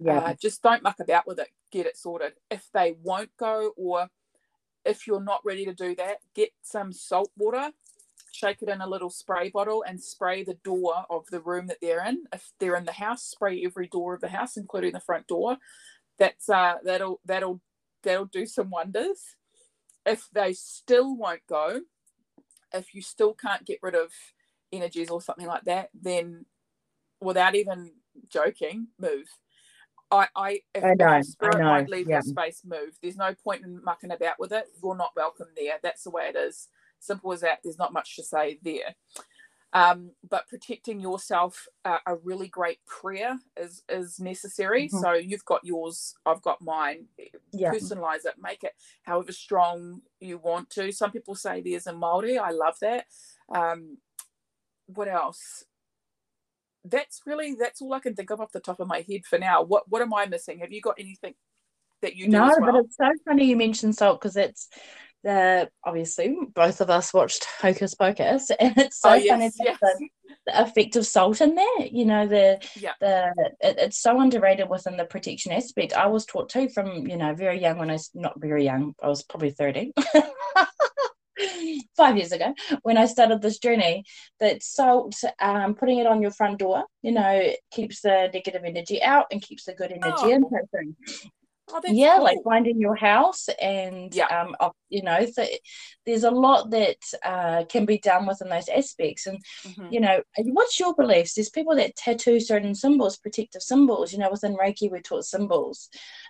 Yeah. 0.00 0.18
Uh, 0.18 0.34
just 0.40 0.62
don't 0.62 0.82
muck 0.82 1.00
about 1.00 1.26
with 1.26 1.38
it. 1.38 1.48
Get 1.72 1.86
it 1.86 1.96
sorted. 1.96 2.34
If 2.50 2.68
they 2.72 2.96
won't 3.02 3.30
go, 3.38 3.72
or 3.76 4.08
if 4.84 5.06
you're 5.06 5.22
not 5.22 5.42
ready 5.44 5.64
to 5.66 5.74
do 5.74 5.94
that, 5.96 6.18
get 6.34 6.50
some 6.62 6.92
salt 6.92 7.30
water 7.36 7.70
shake 8.32 8.62
it 8.62 8.68
in 8.68 8.80
a 8.80 8.88
little 8.88 9.10
spray 9.10 9.50
bottle 9.50 9.84
and 9.86 10.02
spray 10.02 10.42
the 10.42 10.58
door 10.64 11.04
of 11.10 11.26
the 11.30 11.40
room 11.40 11.66
that 11.66 11.78
they're 11.80 12.04
in. 12.04 12.24
If 12.32 12.52
they're 12.58 12.76
in 12.76 12.84
the 12.84 12.92
house, 12.92 13.22
spray 13.22 13.62
every 13.64 13.86
door 13.86 14.14
of 14.14 14.20
the 14.20 14.28
house, 14.28 14.56
including 14.56 14.92
the 14.92 15.00
front 15.00 15.26
door. 15.26 15.56
That's 16.18 16.48
uh, 16.48 16.76
that'll 16.84 17.20
that'll 17.24 17.60
that'll 18.02 18.26
do 18.26 18.46
some 18.46 18.70
wonders. 18.70 19.36
If 20.06 20.28
they 20.32 20.52
still 20.52 21.16
won't 21.16 21.46
go, 21.48 21.82
if 22.72 22.94
you 22.94 23.02
still 23.02 23.34
can't 23.34 23.66
get 23.66 23.78
rid 23.82 23.94
of 23.94 24.10
energies 24.72 25.10
or 25.10 25.20
something 25.20 25.46
like 25.46 25.64
that, 25.64 25.90
then 25.94 26.46
without 27.20 27.54
even 27.54 27.92
joking, 28.28 28.88
move. 28.98 29.28
I, 30.10 30.28
I 30.34 30.60
if 30.74 30.84
I 30.84 30.94
know, 30.94 31.22
spirit 31.22 31.56
I 31.56 31.58
know, 31.60 31.70
won't 31.70 31.88
leave 31.90 32.08
yeah. 32.08 32.16
your 32.16 32.22
space, 32.22 32.62
move. 32.64 32.98
There's 33.02 33.16
no 33.16 33.34
point 33.44 33.64
in 33.64 33.82
mucking 33.84 34.10
about 34.10 34.38
with 34.38 34.52
it. 34.52 34.66
You're 34.82 34.96
not 34.96 35.12
welcome 35.16 35.48
there. 35.56 35.74
That's 35.82 36.04
the 36.04 36.10
way 36.10 36.24
it 36.34 36.36
is. 36.36 36.68
Simple 36.98 37.32
as 37.32 37.40
that. 37.40 37.60
There's 37.62 37.78
not 37.78 37.92
much 37.92 38.16
to 38.16 38.22
say 38.22 38.58
there. 38.62 38.94
Um, 39.72 40.10
but 40.28 40.48
protecting 40.48 41.00
yourself, 41.00 41.68
uh, 41.84 41.98
a 42.06 42.16
really 42.16 42.48
great 42.48 42.84
prayer 42.86 43.38
is 43.56 43.84
is 43.88 44.18
necessary. 44.18 44.88
Mhm. 44.88 45.00
So 45.00 45.12
you've 45.12 45.44
got 45.44 45.64
yours, 45.64 46.14
I've 46.26 46.42
got 46.42 46.60
mine. 46.60 47.06
Yeah. 47.52 47.70
Personalize 47.70 48.24
it, 48.26 48.34
make 48.40 48.64
it 48.64 48.74
however 49.02 49.32
strong 49.32 50.02
you 50.18 50.38
want 50.38 50.70
to. 50.70 50.90
Some 50.90 51.12
people 51.12 51.36
say 51.36 51.60
there's 51.60 51.86
a 51.86 51.92
Maori. 51.92 52.36
I 52.36 52.50
love 52.50 52.78
that. 52.80 53.06
Um, 53.54 53.98
what 54.86 55.06
else? 55.06 55.64
That's 56.84 57.20
really 57.26 57.54
that's 57.58 57.82
all 57.82 57.92
I 57.92 58.00
can 58.00 58.14
think 58.14 58.30
of 58.30 58.40
off 58.40 58.52
the 58.52 58.60
top 58.60 58.80
of 58.80 58.88
my 58.88 59.04
head 59.08 59.26
for 59.28 59.38
now. 59.38 59.62
What 59.62 59.84
what 59.88 60.02
am 60.02 60.14
I 60.14 60.26
missing? 60.26 60.60
Have 60.60 60.72
you 60.72 60.80
got 60.80 60.96
anything 60.98 61.34
that 62.02 62.16
you 62.16 62.26
do 62.26 62.32
No, 62.32 62.46
well? 62.60 62.72
but 62.72 62.84
it's 62.84 62.96
so 62.96 63.10
funny 63.26 63.44
you 63.46 63.56
mentioned 63.56 63.94
salt 63.96 64.20
because 64.20 64.36
it's 64.36 64.68
the 65.22 65.68
obviously 65.84 66.34
both 66.54 66.80
of 66.80 66.88
us 66.88 67.12
watched 67.12 67.44
Hocus 67.44 67.94
Pocus, 67.94 68.50
and 68.60 68.76
it's 68.78 69.00
oh, 69.04 69.10
so 69.10 69.10
Oh, 69.10 69.12
funny 69.12 69.44
yes, 69.44 69.56
that 69.58 69.64
yes. 69.64 69.78
the, 69.80 70.08
the 70.46 70.62
effect 70.62 70.96
of 70.96 71.06
salt 71.06 71.40
in 71.42 71.54
there. 71.54 71.86
You 71.90 72.06
know, 72.06 72.26
the 72.26 72.60
Yeah. 72.76 72.92
the 73.00 73.32
it, 73.60 73.76
it's 73.78 73.98
so 73.98 74.18
underrated 74.18 74.68
within 74.70 74.96
the 74.96 75.04
protection 75.04 75.52
aspect. 75.52 75.92
I 75.92 76.06
was 76.06 76.24
taught 76.24 76.48
too 76.48 76.68
from 76.70 77.06
you 77.06 77.16
know 77.16 77.34
very 77.34 77.60
young 77.60 77.78
when 77.78 77.90
I 77.90 77.94
was 77.94 78.10
not 78.14 78.40
very 78.40 78.64
young. 78.64 78.94
I 79.02 79.08
was 79.08 79.22
probably 79.22 79.50
thirty. 79.50 79.92
Five 81.96 82.16
years 82.16 82.32
ago, 82.32 82.54
when 82.82 82.96
I 82.96 83.06
started 83.06 83.42
this 83.42 83.58
journey, 83.58 84.04
that 84.40 84.62
salt, 84.62 85.14
um, 85.40 85.74
putting 85.74 85.98
it 85.98 86.06
on 86.06 86.22
your 86.22 86.30
front 86.30 86.58
door, 86.58 86.84
you 87.02 87.12
know, 87.12 87.52
keeps 87.70 88.00
the 88.02 88.30
negative 88.32 88.62
energy 88.64 89.02
out 89.02 89.26
and 89.30 89.42
keeps 89.42 89.64
the 89.64 89.74
good 89.74 89.92
energy 89.92 90.32
in. 90.32 90.44
Oh. 90.44 90.60
thing 90.72 90.96
Oh, 91.72 91.80
yeah 91.86 92.14
cool. 92.16 92.24
like 92.24 92.38
finding 92.44 92.80
your 92.80 92.96
house 92.96 93.48
and 93.60 94.14
Yeah. 94.14 94.26
um 94.26 94.54
you 94.88 95.02
know 95.02 95.24
so 95.26 95.44
there's 96.06 96.24
a 96.24 96.30
lot 96.30 96.70
that 96.70 96.96
uh, 97.24 97.64
can 97.66 97.84
be 97.86 97.98
done 97.98 98.26
within 98.26 98.48
those 98.48 98.68
aspects 98.68 99.26
and 99.26 99.38
Mhm. 99.64 99.92
you 99.92 100.00
know 100.00 100.22
what's 100.38 100.78
your 100.80 100.94
beliefs 100.94 101.34
there's 101.34 101.50
people 101.50 101.76
that 101.76 101.96
tattoo 101.96 102.40
certain 102.40 102.74
symbols 102.74 103.16
protective 103.18 103.62
symbols 103.62 104.12
you 104.12 104.18
know 104.18 104.30
within 104.30 104.56
reiki 104.56 104.90
we're 104.90 105.00
taught 105.00 105.24
symbols 105.24 105.88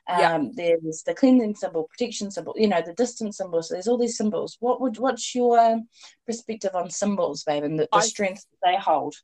Yeah. 0.08 0.34
um 0.34 0.52
there's 0.54 1.02
the 1.06 1.14
cleansing 1.14 1.54
symbol 1.56 1.84
protection 1.88 2.30
symbol 2.30 2.54
you 2.56 2.68
know 2.68 2.82
the 2.84 2.94
distance 2.94 3.36
symbol. 3.38 3.62
so 3.62 3.74
there's 3.74 3.88
all 3.88 3.98
these 3.98 4.16
symbols 4.16 4.56
what 4.60 4.80
would 4.80 4.98
what's 4.98 5.34
your 5.34 5.80
perspective 6.26 6.74
on 6.74 6.90
symbols 6.90 7.44
babe 7.44 7.64
and 7.64 7.78
the, 7.78 7.88
the 7.92 7.98
I- 7.98 8.00
strength 8.00 8.44
they 8.64 8.76
hold 8.76 9.14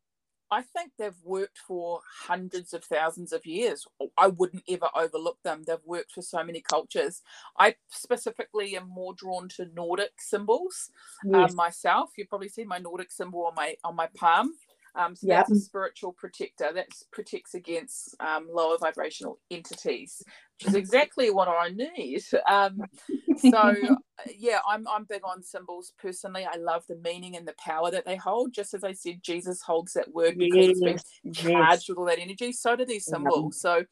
I 0.50 0.62
think 0.62 0.92
they've 0.96 1.12
worked 1.24 1.58
for 1.58 2.00
hundreds 2.22 2.72
of 2.72 2.84
thousands 2.84 3.32
of 3.32 3.44
years. 3.44 3.86
I 4.16 4.28
wouldn't 4.28 4.62
ever 4.68 4.88
overlook 4.94 5.38
them. 5.42 5.64
They've 5.66 5.76
worked 5.84 6.12
for 6.12 6.22
so 6.22 6.42
many 6.44 6.60
cultures. 6.60 7.22
I 7.58 7.74
specifically 7.88 8.76
am 8.76 8.88
more 8.88 9.14
drawn 9.14 9.48
to 9.56 9.66
Nordic 9.74 10.20
symbols 10.20 10.90
yes. 11.24 11.50
um, 11.50 11.56
myself. 11.56 12.10
You've 12.16 12.28
probably 12.28 12.48
seen 12.48 12.68
my 12.68 12.78
Nordic 12.78 13.10
symbol 13.10 13.46
on 13.46 13.54
my 13.54 13.76
on 13.82 13.96
my 13.96 14.08
palm. 14.14 14.54
Um, 14.96 15.14
so 15.14 15.26
Yep. 15.28 15.36
that's 15.36 15.50
a 15.50 15.56
spiritual 15.56 16.12
protector 16.12 16.70
that 16.74 16.88
protects 17.12 17.54
against 17.54 18.16
um, 18.20 18.48
lower 18.50 18.78
vibrational 18.78 19.38
entities, 19.50 20.22
which 20.58 20.68
is 20.68 20.74
exactly 20.74 21.30
what 21.30 21.48
I 21.48 21.68
need. 21.68 22.22
Um, 22.48 22.78
so 23.36 23.74
yeah, 24.38 24.58
I'm 24.68 24.88
I'm 24.88 25.04
big 25.04 25.22
on 25.24 25.42
symbols 25.42 25.92
personally. 25.98 26.46
I 26.50 26.56
love 26.56 26.84
the 26.88 26.96
meaning 26.96 27.36
and 27.36 27.46
the 27.46 27.54
power 27.58 27.90
that 27.90 28.06
they 28.06 28.16
hold. 28.16 28.54
Just 28.54 28.74
as 28.74 28.84
I 28.84 28.92
said, 28.92 29.22
Jesus 29.22 29.60
holds 29.60 29.92
that 29.92 30.12
word 30.14 30.38
because 30.38 30.66
it's 30.68 30.80
been 30.80 30.96
yes, 30.96 31.20
yes. 31.22 31.42
charged 31.52 31.88
with 31.88 31.98
all 31.98 32.06
that 32.06 32.18
energy. 32.18 32.52
So 32.52 32.74
do 32.74 32.86
these 32.86 33.04
symbols. 33.04 33.60
So 33.60 33.84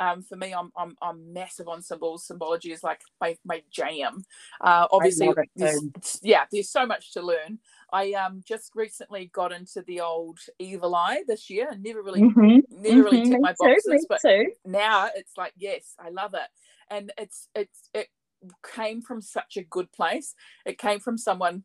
um, 0.00 0.22
for 0.22 0.36
me, 0.36 0.52
I'm, 0.54 0.70
I'm 0.76 0.96
I'm 1.02 1.32
massive 1.32 1.68
on 1.68 1.82
symbols. 1.82 2.26
Symbology 2.26 2.72
is 2.72 2.82
like 2.82 3.00
my 3.20 3.36
my 3.44 3.62
jam. 3.72 4.24
Uh, 4.60 4.86
obviously, 4.92 5.38
there's, 5.56 5.84
yeah, 6.22 6.44
there's 6.52 6.70
so 6.70 6.86
much 6.86 7.12
to 7.12 7.22
learn. 7.22 7.58
I 7.92 8.12
um 8.14 8.42
just 8.46 8.72
recently 8.74 9.30
got 9.32 9.52
into 9.52 9.82
the 9.86 10.00
old 10.00 10.40
evil 10.58 10.94
eye 10.94 11.22
this 11.26 11.50
year, 11.50 11.68
and 11.70 11.82
never 11.82 12.02
really 12.02 12.28
Mhm, 12.36 12.62
never 12.70 13.02
really 13.02 13.20
mhm, 13.20 13.22
ticked 13.22 13.42
my 13.42 13.54
too, 13.60 13.76
boxes, 13.82 14.06
but 14.08 14.22
too. 14.22 14.52
now 14.64 15.08
it's 15.16 15.32
like 15.36 15.52
yes 15.56 15.94
i 15.98 16.08
love 16.10 16.34
it 16.34 16.48
and 16.90 17.12
it's 17.18 17.48
it's 17.54 17.88
it 17.94 18.08
came 18.74 19.00
from 19.02 19.20
such 19.20 19.56
a 19.56 19.62
good 19.64 19.90
place 19.92 20.34
it 20.66 20.78
came 20.78 21.00
from 21.00 21.18
someone 21.18 21.64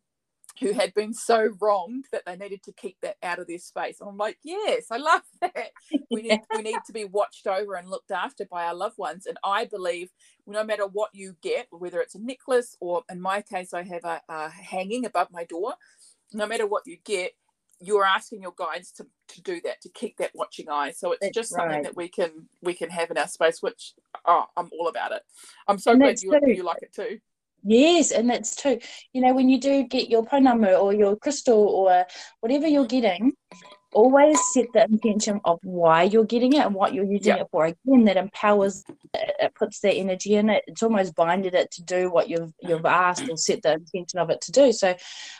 who 0.60 0.72
had 0.72 0.92
been 0.94 1.12
so 1.12 1.50
wronged 1.60 2.06
that 2.12 2.22
they 2.26 2.36
needed 2.36 2.62
to 2.64 2.72
keep 2.72 2.96
that 3.02 3.16
out 3.22 3.38
of 3.38 3.46
their 3.46 3.58
space. 3.58 4.00
And 4.00 4.08
i'm 4.08 4.16
like 4.16 4.38
yes 4.42 4.86
i 4.90 4.96
love 4.96 5.22
that. 5.40 5.70
We 6.10 6.22
need 6.22 6.40
we 6.54 6.62
need 6.62 6.80
to 6.86 6.92
be 6.92 7.04
watched 7.04 7.46
over 7.46 7.74
and 7.74 7.88
looked 7.88 8.10
after 8.10 8.46
by 8.46 8.64
our 8.64 8.74
loved 8.74 8.98
ones. 8.98 9.26
And 9.26 9.38
i 9.44 9.64
believe 9.64 10.10
no 10.46 10.64
matter 10.64 10.86
what 10.86 11.10
you 11.12 11.36
get 11.42 11.66
whether 11.70 12.00
it's 12.00 12.14
a 12.14 12.20
necklace 12.20 12.76
or 12.80 13.02
in 13.10 13.20
my 13.20 13.42
case 13.42 13.74
i 13.74 13.82
have 13.82 14.04
a, 14.04 14.22
a 14.28 14.48
hanging 14.48 15.04
above 15.04 15.28
my 15.30 15.44
door 15.44 15.74
no 16.32 16.46
matter 16.46 16.66
what 16.66 16.86
you 16.86 16.96
get 17.04 17.32
you're 17.80 18.04
asking 18.04 18.42
your 18.42 18.54
guides 18.56 18.90
to, 18.92 19.06
to 19.28 19.42
do 19.42 19.60
that 19.62 19.80
to 19.82 19.88
keep 19.90 20.16
that 20.16 20.32
watching 20.34 20.68
eye. 20.68 20.90
So 20.90 21.12
it's 21.12 21.20
That's 21.20 21.34
just 21.34 21.50
something 21.50 21.68
right. 21.68 21.82
that 21.84 21.96
we 21.96 22.08
can 22.08 22.48
we 22.62 22.74
can 22.74 22.90
have 22.90 23.10
in 23.10 23.18
our 23.18 23.28
space 23.28 23.62
which 23.62 23.94
oh 24.26 24.44
i'm 24.56 24.68
all 24.78 24.88
about 24.88 25.12
it. 25.12 25.22
I'm 25.66 25.78
so 25.78 25.92
And 25.92 26.00
glad 26.00 26.20
you, 26.22 26.36
you 26.46 26.62
like 26.64 26.82
it 26.82 26.92
too 26.92 27.20
Yes, 27.64 28.12
and 28.12 28.30
that's 28.30 28.54
too. 28.54 28.78
You 29.12 29.20
know, 29.20 29.34
when 29.34 29.48
you 29.48 29.60
do 29.60 29.84
get 29.84 30.08
your 30.08 30.24
pounamu 30.24 30.80
or 30.80 30.94
your 30.94 31.16
crystal 31.16 31.68
or 31.68 32.06
whatever 32.40 32.66
you're 32.66 32.86
getting, 32.86 33.32
always 33.92 34.38
set 34.52 34.66
the 34.74 34.84
intention 34.84 35.40
of 35.44 35.58
why 35.62 36.02
you're 36.02 36.24
getting 36.24 36.52
it 36.52 36.64
and 36.64 36.74
what 36.74 36.92
you're 36.92 37.04
using 37.04 37.36
it 37.36 37.46
for. 37.50 37.66
Again, 37.66 38.04
that 38.04 38.16
empowers 38.16 38.84
it, 39.14 39.34
it 39.40 39.54
puts 39.54 39.80
that 39.80 39.94
energy 39.94 40.34
in 40.34 40.50
it. 40.50 40.64
It's 40.66 40.82
almost 40.82 41.14
binded 41.14 41.54
it 41.54 41.70
to 41.72 41.82
do 41.82 42.10
what 42.10 42.28
you've 42.28 42.40
mm-hmm. 42.40 42.68
you've 42.68 42.86
asked 42.86 43.28
or 43.28 43.36
set 43.36 43.62
the 43.62 43.74
intention 43.74 44.18
of 44.18 44.30
it 44.30 44.40
to 44.42 44.52
do. 44.52 44.72
So 44.72 44.94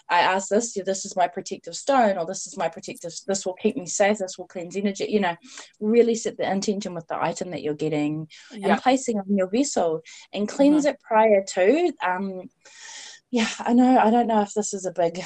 I 0.09 0.21
ask 0.21 0.49
this, 0.49 0.75
this 0.75 1.05
is 1.05 1.17
my 1.17 1.29
protective 1.29 1.75
stone, 1.75 2.17
or 2.19 2.27
this 2.27 2.47
is 2.47 2.57
my 2.57 2.69
protective 2.69 3.13
this 3.27 3.45
will 3.45 3.55
keep 3.55 3.77
me 3.77 3.87
safe, 3.87 4.19
this 4.19 4.39
will 4.39 4.47
cleanse 4.47 4.77
energy, 4.77 5.07
you 5.09 5.21
know, 5.21 5.37
really 5.81 6.15
set 6.15 6.37
the 6.37 6.51
intention 6.51 6.95
with 6.95 7.07
the 7.09 7.23
item 7.23 7.51
that 7.51 7.63
you're 7.63 7.75
getting 7.75 8.29
and 8.53 8.81
placing 8.81 9.19
on 9.19 9.37
your 9.37 9.51
vessel 9.51 10.01
and 10.33 10.49
cleanse 10.49 10.85
mm-hmm. 10.85 10.95
it 10.95 11.01
prior 11.01 11.45
to. 11.45 11.93
Um, 12.05 12.49
yeah, 13.31 13.49
I 13.61 13.75
know. 13.75 13.99
I 13.99 14.11
don't 14.11 14.27
know 14.27 14.41
if 14.41 14.55
this 14.55 14.73
is 14.73 14.87
a 14.87 14.93
big, 14.93 15.23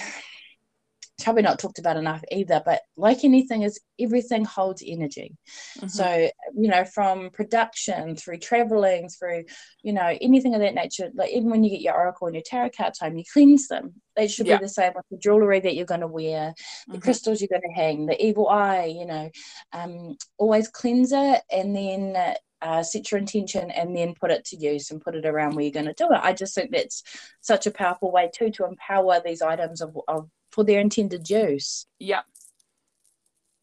probably 1.25 1.43
not 1.43 1.59
talked 1.59 1.79
about 1.79 1.97
enough 1.97 2.23
either. 2.31 2.63
But 2.65 2.83
like 2.97 3.25
anything, 3.25 3.63
is 3.63 3.81
everything 3.99 4.45
holds 4.45 4.83
energy. 4.87 5.37
Mhm. 5.79 5.91
So 5.91 6.31
you 6.55 6.69
know, 6.69 6.85
from 6.85 7.31
production 7.31 8.17
through 8.17 8.39
traveling 8.39 9.09
through, 9.09 9.45
you 9.83 9.93
know, 9.93 10.17
anything 10.21 10.55
of 10.55 10.61
that 10.61 10.75
nature. 10.75 11.11
Like 11.15 11.31
even 11.31 11.51
when 11.51 11.65
you 11.65 11.71
get 11.71 11.81
your 11.81 11.95
oracle 11.95 12.27
and 12.27 12.35
your 12.35 12.43
tarot 12.45 12.71
card 12.77 12.95
time, 12.95 13.17
you 13.17 13.25
cleanse 13.33 13.69
them. 13.69 14.01
They 14.17 14.29
should 14.29 14.47
Yeah. 14.47 14.59
be 14.59 14.65
the 14.65 14.69
same 14.69 14.93
with 14.95 15.07
the 15.11 15.17
jewelry 15.17 15.61
that 15.61 15.75
you're 15.75 15.87
going 15.87 16.01
to 16.01 16.07
wear, 16.07 16.55
the 16.89 16.99
Mhm. 16.99 17.03
crystals 17.03 17.41
you're 17.41 17.49
going 17.49 17.63
to 17.63 17.81
hang, 17.81 18.07
the 18.07 18.23
evil 18.23 18.49
eye. 18.49 18.85
You 18.87 19.07
know, 19.07 19.31
um, 19.73 20.17
always 20.39 20.69
cleanse 20.69 21.13
it, 21.13 21.43
and 21.51 21.75
then 21.75 22.37
uh, 22.61 22.81
set 22.83 23.11
your 23.11 23.19
intention, 23.19 23.73
and 23.73 23.97
then 23.97 24.15
put 24.15 24.31
it 24.31 24.45
to 24.45 24.57
use 24.57 24.93
and 24.93 25.01
put 25.01 25.17
it 25.17 25.27
around 25.27 25.57
where 25.57 25.65
you're 25.65 25.73
going 25.73 25.85
to 25.85 25.93
do 25.95 26.05
it. 26.13 26.21
I 26.23 26.33
just 26.33 26.55
think 26.55 26.71
that's 26.71 27.03
such 27.41 27.67
a 27.67 27.73
powerful 27.73 28.13
way 28.13 28.31
too 28.33 28.51
to 28.53 28.65
empower 28.67 29.21
these 29.21 29.43
items 29.43 29.81
of, 29.81 29.99
of 30.07 30.29
for 30.53 30.65
their 30.65 30.81
intended 30.81 31.29
use. 31.29 31.87
Yeah, 31.99 32.21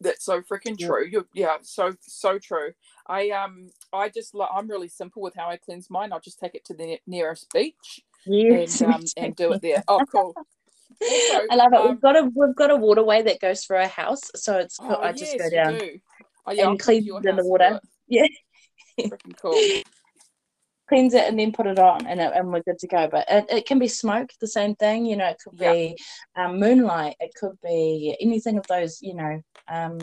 that's 0.00 0.24
so 0.24 0.40
freaking 0.40 0.76
yeah. 0.78 0.86
true. 0.86 1.06
you 1.06 1.26
yeah, 1.34 1.56
so 1.62 1.94
so 2.00 2.38
true. 2.38 2.72
I 3.06 3.30
um 3.30 3.70
I 3.92 4.08
just 4.08 4.34
like 4.34 4.50
I'm 4.54 4.68
really 4.68 4.88
simple 4.88 5.22
with 5.22 5.34
how 5.36 5.48
I 5.48 5.56
cleanse 5.56 5.90
mine. 5.90 6.12
I'll 6.12 6.20
just 6.20 6.38
take 6.38 6.54
it 6.54 6.64
to 6.66 6.74
the 6.74 6.98
nearest 7.06 7.46
beach 7.52 8.00
yes, 8.26 8.80
and 8.80 8.94
um, 8.94 9.04
and 9.16 9.36
do 9.36 9.52
it 9.52 9.62
there. 9.62 9.82
Oh, 9.88 10.04
cool. 10.10 10.34
Also, 11.02 11.46
I 11.50 11.54
love 11.54 11.72
it. 11.72 11.80
Um, 11.80 11.88
we've 11.88 12.00
got 12.00 12.16
a 12.16 12.30
we've 12.34 12.56
got 12.56 12.70
a 12.70 12.76
waterway 12.76 13.22
that 13.22 13.40
goes 13.40 13.64
through 13.64 13.78
our 13.78 13.88
house, 13.88 14.22
so 14.34 14.58
it's 14.58 14.78
oh, 14.80 14.96
I 14.96 15.12
just 15.12 15.36
yes, 15.36 15.50
go 15.50 15.50
down 15.50 15.80
oh, 16.46 16.52
yeah, 16.52 16.68
and 16.68 16.78
clean 16.78 17.06
in 17.24 17.36
the 17.36 17.44
water. 17.44 17.80
Yeah, 18.08 18.26
freaking 18.98 19.36
cool. 19.40 19.54
Cleanse 20.90 21.14
it 21.14 21.28
and 21.28 21.38
then 21.38 21.52
put 21.52 21.68
it 21.68 21.78
on, 21.78 22.04
and 22.08 22.20
it, 22.20 22.32
and 22.34 22.48
we're 22.48 22.62
good 22.62 22.80
to 22.80 22.88
go. 22.88 23.06
But 23.08 23.24
it, 23.28 23.46
it 23.48 23.66
can 23.66 23.78
be 23.78 23.86
smoke, 23.86 24.30
the 24.40 24.48
same 24.48 24.74
thing. 24.74 25.06
You 25.06 25.16
know, 25.16 25.28
it 25.28 25.38
could 25.42 25.60
yeah. 25.60 25.72
be 25.72 25.96
um, 26.34 26.58
moonlight. 26.58 27.14
It 27.20 27.32
could 27.38 27.56
be 27.62 28.16
anything 28.20 28.58
of 28.58 28.66
those. 28.66 29.00
You 29.00 29.14
know, 29.14 29.40
um, 29.68 29.98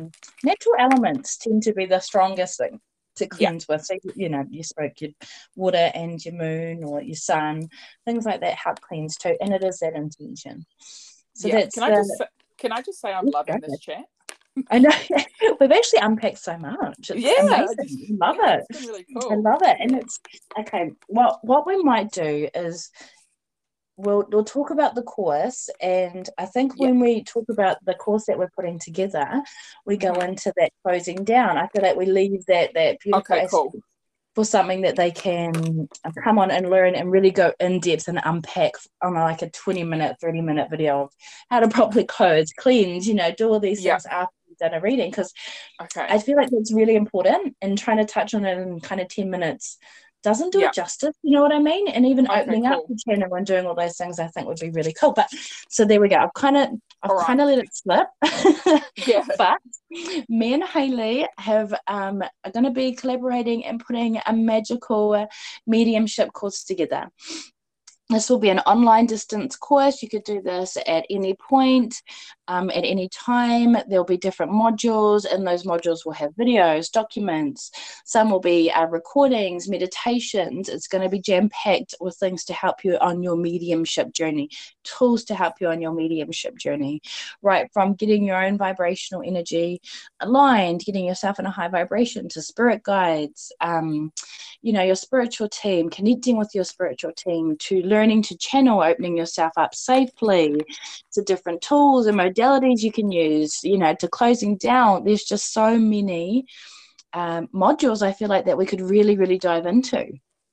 natural 0.45 0.75
elements 0.79 1.35
tend 1.35 1.63
to 1.63 1.73
be 1.73 1.87
the 1.87 1.99
strongest 1.99 2.57
thing 2.57 2.79
to 3.17 3.27
cleanse 3.27 3.65
yeah. 3.67 3.75
with. 3.75 3.85
So 3.85 3.95
you 4.15 4.29
know, 4.29 4.45
you 4.49 4.63
spoke 4.63 4.93
your 5.01 5.11
water 5.57 5.91
and 5.93 6.23
your 6.23 6.35
moon 6.35 6.85
or 6.85 7.01
your 7.01 7.17
sun, 7.17 7.67
things 8.05 8.25
like 8.25 8.39
that 8.39 8.55
help 8.55 8.79
cleanse 8.79 9.17
too, 9.17 9.35
and 9.41 9.53
it 9.53 9.65
is 9.65 9.79
that 9.79 9.93
intention. 9.93 10.65
So 11.33 11.49
yeah. 11.49 11.55
that's 11.55 11.75
can 11.75 11.83
I 11.83 11.89
just 11.89 12.23
can 12.57 12.71
I 12.71 12.81
just 12.81 13.01
say 13.01 13.11
I'm 13.11 13.25
loving 13.25 13.59
this 13.61 13.79
chat. 13.81 14.05
I 14.71 14.79
know 14.79 14.91
we've 15.59 15.71
actually 15.71 15.99
unpacked 15.99 16.39
so 16.39 16.57
much. 16.57 17.09
It's 17.09 17.19
yeah, 17.19 17.65
just, 17.65 18.11
love 18.11 18.37
yeah, 18.39 18.57
it. 18.57 18.65
Really 18.81 19.05
cool. 19.13 19.31
I 19.31 19.35
love 19.35 19.61
it, 19.61 19.77
and 19.79 19.95
it's 19.95 20.19
okay. 20.59 20.91
Well, 21.07 21.39
what 21.43 21.67
we 21.67 21.81
might 21.83 22.11
do 22.11 22.49
is 22.53 22.89
we'll 23.97 24.25
we'll 24.31 24.43
talk 24.43 24.69
about 24.69 24.95
the 24.95 25.01
course 25.01 25.69
and 25.81 26.29
i 26.37 26.45
think 26.45 26.73
yep. 26.77 26.87
when 26.87 26.99
we 26.99 27.23
talk 27.23 27.45
about 27.49 27.83
the 27.85 27.95
course 27.95 28.25
that 28.27 28.37
we're 28.37 28.49
putting 28.55 28.79
together 28.79 29.41
we 29.85 29.97
go 29.97 30.13
mm-hmm. 30.13 30.29
into 30.29 30.53
that 30.55 30.71
closing 30.85 31.23
down 31.23 31.57
i 31.57 31.67
feel 31.67 31.81
like 31.81 31.97
we 31.97 32.05
leave 32.05 32.45
that 32.45 32.73
that 32.75 32.99
beautiful 32.99 33.35
okay, 33.35 33.47
cool. 33.49 33.73
for 34.35 34.45
something 34.45 34.81
that 34.81 34.95
they 34.95 35.09
can 35.09 35.89
come 36.23 36.37
on 36.37 36.51
and 36.51 36.69
learn 36.69 36.93
and 36.93 37.11
really 37.11 37.31
go 37.31 37.51
in 37.59 37.79
depth 37.79 38.07
and 38.07 38.21
unpack 38.23 38.73
on 39.01 39.15
like 39.15 39.41
a 39.41 39.49
20 39.49 39.83
minute 39.83 40.15
30 40.21 40.41
minute 40.41 40.69
video 40.69 41.01
of 41.01 41.11
how 41.49 41.59
to 41.59 41.67
properly 41.67 42.05
close 42.05 42.53
cleanse 42.53 43.07
you 43.07 43.15
know 43.15 43.31
do 43.31 43.49
all 43.49 43.59
these 43.59 43.83
yep. 43.83 43.95
things 43.95 44.05
after 44.05 44.36
done 44.57 44.73
a 44.73 44.81
reading 44.81 45.09
because 45.09 45.33
okay. 45.81 46.05
i 46.09 46.17
feel 46.19 46.35
like 46.35 46.49
that's 46.49 46.73
really 46.73 46.95
important 46.95 47.55
and 47.61 47.77
trying 47.77 47.97
to 47.97 48.05
touch 48.05 48.33
on 48.33 48.45
it 48.45 48.57
in 48.57 48.79
kind 48.79 49.01
of 49.01 49.07
10 49.07 49.29
minutes 49.29 49.77
doesn't 50.23 50.51
do 50.51 50.59
yeah. 50.59 50.67
it 50.67 50.73
justice. 50.73 51.15
You 51.23 51.31
know 51.31 51.41
what 51.41 51.53
I 51.53 51.59
mean? 51.59 51.87
And 51.87 52.05
even 52.05 52.27
okay, 52.27 52.41
opening 52.41 52.63
cool. 52.63 52.73
up 52.73 52.87
the 52.87 52.99
channel 53.07 53.33
and 53.33 53.45
doing 53.45 53.65
all 53.65 53.75
those 53.75 53.97
things, 53.97 54.19
I 54.19 54.27
think 54.27 54.47
would 54.47 54.59
be 54.59 54.71
really 54.71 54.93
cool. 54.93 55.13
But 55.13 55.29
so 55.69 55.85
there 55.85 56.01
we 56.01 56.09
go. 56.09 56.17
I've 56.17 56.33
kind 56.33 56.57
of 56.57 56.69
I've 57.03 57.11
right. 57.11 57.25
kind 57.25 57.41
of 57.41 57.47
let 57.47 57.59
it 57.59 57.69
slip. 57.71 58.07
yeah. 59.07 59.23
but 59.37 59.59
me 60.27 60.53
and 60.53 60.63
Hayley 60.63 61.27
have 61.37 61.73
um, 61.87 62.23
are 62.43 62.51
going 62.51 62.65
to 62.65 62.71
be 62.71 62.93
collaborating 62.93 63.65
and 63.65 63.83
putting 63.85 64.19
a 64.25 64.33
magical 64.33 65.27
mediumship 65.65 66.33
course 66.33 66.63
together. 66.63 67.09
This 68.09 68.29
will 68.29 68.39
be 68.39 68.49
an 68.49 68.59
online 68.59 69.05
distance 69.05 69.55
course. 69.57 70.01
You 70.01 70.09
could 70.09 70.23
do 70.23 70.41
this 70.41 70.77
at 70.87 71.05
any 71.09 71.35
point, 71.35 72.01
um, 72.47 72.69
at 72.69 72.85
any 72.85 73.09
time. 73.09 73.75
There'll 73.87 74.05
be 74.05 74.17
different 74.17 74.51
modules, 74.51 75.25
and 75.31 75.45
those 75.45 75.63
modules 75.63 76.05
will 76.05 76.13
have 76.13 76.31
videos, 76.35 76.91
documents. 76.91 77.71
Some 78.05 78.29
will 78.29 78.39
be 78.39 78.71
uh, 78.71 78.85
recordings, 78.85 79.67
meditations. 79.67 80.69
It's 80.69 80.87
going 80.87 81.03
to 81.03 81.09
be 81.09 81.19
jam 81.19 81.49
packed 81.49 81.95
with 81.99 82.15
things 82.17 82.45
to 82.45 82.53
help 82.53 82.83
you 82.83 82.97
on 82.97 83.23
your 83.23 83.35
mediumship 83.35 84.13
journey, 84.13 84.49
tools 84.83 85.23
to 85.25 85.35
help 85.35 85.55
you 85.59 85.67
on 85.67 85.81
your 85.81 85.93
mediumship 85.93 86.57
journey, 86.57 87.01
right 87.41 87.69
from 87.73 87.93
getting 87.93 88.25
your 88.25 88.43
own 88.43 88.57
vibrational 88.57 89.23
energy 89.25 89.81
aligned, 90.19 90.81
getting 90.85 91.05
yourself 91.05 91.39
in 91.39 91.45
a 91.45 91.51
high 91.51 91.67
vibration 91.67 92.29
to 92.29 92.41
spirit 92.41 92.83
guides, 92.83 93.51
um, 93.61 94.11
you 94.61 94.73
know, 94.73 94.83
your 94.83 94.95
spiritual 94.95 95.47
team, 95.49 95.89
connecting 95.89 96.37
with 96.37 96.51
your 96.53 96.63
spiritual 96.63 97.11
team 97.13 97.55
to 97.57 97.81
learning 97.83 98.21
to 98.23 98.37
channel, 98.37 98.81
opening 98.81 99.15
yourself 99.15 99.53
up 99.57 99.75
safely 99.75 100.59
to 101.11 101.21
different 101.21 101.61
tools 101.61 102.07
and 102.07 102.17
modalities 102.37 102.81
you 102.81 102.91
can 102.91 103.11
use, 103.11 103.63
you 103.63 103.77
know, 103.77 103.93
to 103.95 104.07
closing 104.07 104.57
down. 104.57 105.03
There's 105.03 105.23
just 105.23 105.53
so 105.53 105.77
many 105.77 106.45
um, 107.13 107.47
modules 107.53 108.01
I 108.01 108.11
feel 108.13 108.29
like 108.29 108.45
that 108.45 108.57
we 108.57 108.65
could 108.65 108.81
really, 108.81 109.17
really 109.17 109.37
dive 109.37 109.65
into. 109.65 110.05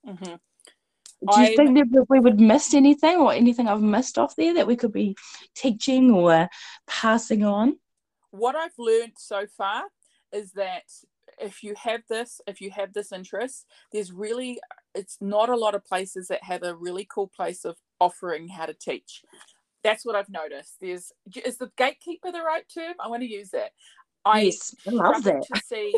Mm-hmm. 0.07 0.35
Do 1.27 1.41
you 1.41 1.47
I, 1.47 1.57
think 1.57 1.79
that 1.79 2.07
we 2.11 2.21
would 2.21 2.39
miss 2.39 2.75
anything 2.75 3.17
or 3.17 3.33
anything 3.33 3.67
I've 3.67 3.81
missed 3.81 4.19
off 4.19 4.37
there 4.37 4.55
that 4.55 4.67
we 4.67 4.77
could 4.77 4.93
be 4.93 5.17
teaching 5.55 6.11
or 6.11 6.49
passing 6.87 7.45
on? 7.45 7.79
What 8.31 8.57
I've 8.57 8.79
learned 8.79 9.13
so 9.17 9.47
far 9.47 9.85
is 10.33 10.53
that 10.53 10.83
if 11.41 11.63
you 11.63 11.75
have 11.77 12.03
this 12.09 12.41
if 12.47 12.61
you 12.61 12.71
have 12.71 12.93
this 12.93 13.11
interest 13.11 13.67
there's 13.93 14.13
really 14.13 14.61
it's 14.95 15.19
not 15.21 15.49
a 15.49 15.57
lot 15.57 15.75
of 15.75 15.85
places 15.85 16.29
that 16.29 16.43
have 16.45 16.63
a 16.63 16.77
really 16.77 17.05
cool 17.13 17.27
place 17.27 17.65
of 17.65 17.77
offering 18.01 18.47
how 18.47 18.67
to 18.67 18.75
teach 18.75 19.23
that's 19.85 20.05
what 20.05 20.17
i've 20.17 20.29
noticed 20.29 20.77
there's 20.81 21.13
is 21.45 21.59
the 21.59 21.71
gatekeeper 21.77 22.33
the 22.33 22.43
right 22.43 22.65
term 22.73 22.95
i 23.01 23.09
want 23.09 23.23
to 23.23 23.29
use 23.29 23.51
that 23.51 23.71
i 24.25 24.43
yes, 24.43 24.75
I 24.89 24.91
love 24.91 25.23
that. 25.25 25.45
to 25.55 25.61
see 25.65 25.95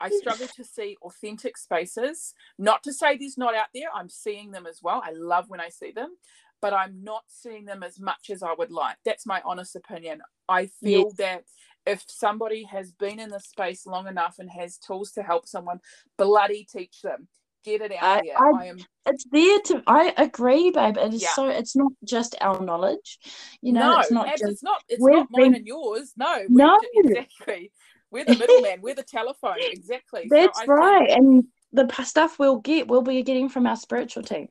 i 0.00 0.10
struggle 0.10 0.46
to 0.46 0.64
see 0.64 0.96
authentic 1.02 1.56
spaces 1.56 2.34
not 2.58 2.82
to 2.84 2.92
say 2.92 3.16
there's 3.16 3.38
not 3.38 3.54
out 3.54 3.68
there 3.74 3.88
i'm 3.94 4.08
seeing 4.08 4.52
them 4.52 4.66
as 4.66 4.80
well 4.82 5.02
i 5.04 5.10
love 5.12 5.46
when 5.48 5.60
i 5.60 5.68
see 5.68 5.90
them 5.90 6.10
but 6.62 6.72
i'm 6.72 7.02
not 7.02 7.22
seeing 7.26 7.64
them 7.64 7.82
as 7.82 7.98
much 7.98 8.30
as 8.30 8.42
i 8.42 8.54
would 8.56 8.70
like 8.70 8.96
that's 9.04 9.26
my 9.26 9.42
honest 9.44 9.74
opinion 9.74 10.20
i 10.48 10.66
feel 10.66 11.06
yes. 11.08 11.16
that 11.16 11.44
if 11.86 12.02
somebody 12.08 12.64
has 12.64 12.92
been 12.92 13.20
in 13.20 13.30
the 13.30 13.40
space 13.40 13.86
long 13.86 14.06
enough 14.06 14.36
and 14.38 14.50
has 14.50 14.78
tools 14.78 15.12
to 15.12 15.22
help 15.22 15.46
someone, 15.46 15.80
bloody 16.16 16.66
teach 16.70 17.02
them. 17.02 17.28
Get 17.64 17.80
it 17.80 17.92
out 17.92 18.18
I, 18.18 18.22
there. 18.22 18.38
I, 18.38 18.50
I, 18.50 18.64
am. 18.66 18.78
It's 19.06 19.24
there 19.30 19.58
to. 19.66 19.82
I 19.86 20.12
agree, 20.18 20.70
babe. 20.70 20.98
It 20.98 21.14
is 21.14 21.22
yeah. 21.22 21.30
so. 21.30 21.48
It's 21.48 21.74
not 21.74 21.92
just 22.04 22.34
our 22.40 22.60
knowledge. 22.60 23.18
You 23.62 23.72
know, 23.72 23.92
no, 23.92 24.00
it's 24.00 24.10
not 24.10 24.28
just. 24.28 24.44
It's 24.44 24.62
not. 24.62 24.82
It's 24.88 25.02
not 25.02 25.28
mine 25.30 25.42
been, 25.42 25.54
and 25.54 25.66
yours. 25.66 26.12
No. 26.16 26.42
No. 26.48 26.78
Exactly. 26.94 27.72
We're 28.10 28.26
the 28.26 28.36
middleman. 28.36 28.80
we're 28.80 28.94
the 28.94 29.02
telephone. 29.02 29.56
Exactly. 29.58 30.26
That's 30.30 30.60
so 30.60 30.66
right. 30.66 31.08
Think, 31.08 31.18
and 31.18 31.44
the 31.72 32.04
stuff 32.04 32.38
we'll 32.38 32.58
get, 32.58 32.86
we'll 32.86 33.02
be 33.02 33.22
getting 33.22 33.48
from 33.48 33.66
our 33.66 33.76
spiritual 33.76 34.22
team. 34.22 34.48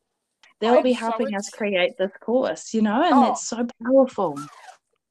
They'll 0.60 0.78
I'm 0.78 0.84
be 0.84 0.92
helping 0.92 1.30
so 1.30 1.38
us 1.38 1.50
create 1.50 1.94
this 1.98 2.12
course. 2.20 2.74
You 2.74 2.82
know, 2.82 3.04
and 3.04 3.14
oh. 3.14 3.22
that's 3.22 3.48
so 3.48 3.66
powerful 3.86 4.38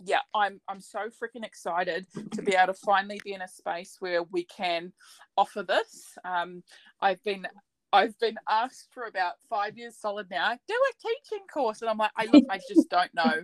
yeah, 0.05 0.20
I'm 0.34 0.61
I'm 0.68 0.80
so 0.80 1.00
freaking 1.00 1.44
excited 1.44 2.07
to 2.32 2.42
be 2.42 2.55
able 2.55 2.72
to 2.72 2.80
finally 2.84 3.20
be 3.24 3.34
in 3.34 3.42
a 3.42 3.48
space 3.48 3.96
where 4.00 4.22
we 4.24 4.44
can 4.44 4.92
offer 5.36 5.62
this. 5.62 6.14
Um, 6.24 6.62
I've 7.00 7.22
been 7.22 7.46
I've 7.93 8.18
been 8.18 8.36
asked 8.49 8.88
for 8.93 9.05
about 9.05 9.34
five 9.51 9.76
years 9.76 9.97
solid 9.99 10.30
now, 10.30 10.57
do 10.66 10.74
a 10.74 11.09
teaching 11.09 11.47
course. 11.53 11.82
And 11.82 11.90
I'm 11.90 11.99
like, 11.99 12.11
I 12.16 12.26
look, 12.32 12.45
I 12.51 12.59
just 12.68 12.88
don't 12.88 13.12
know 13.14 13.43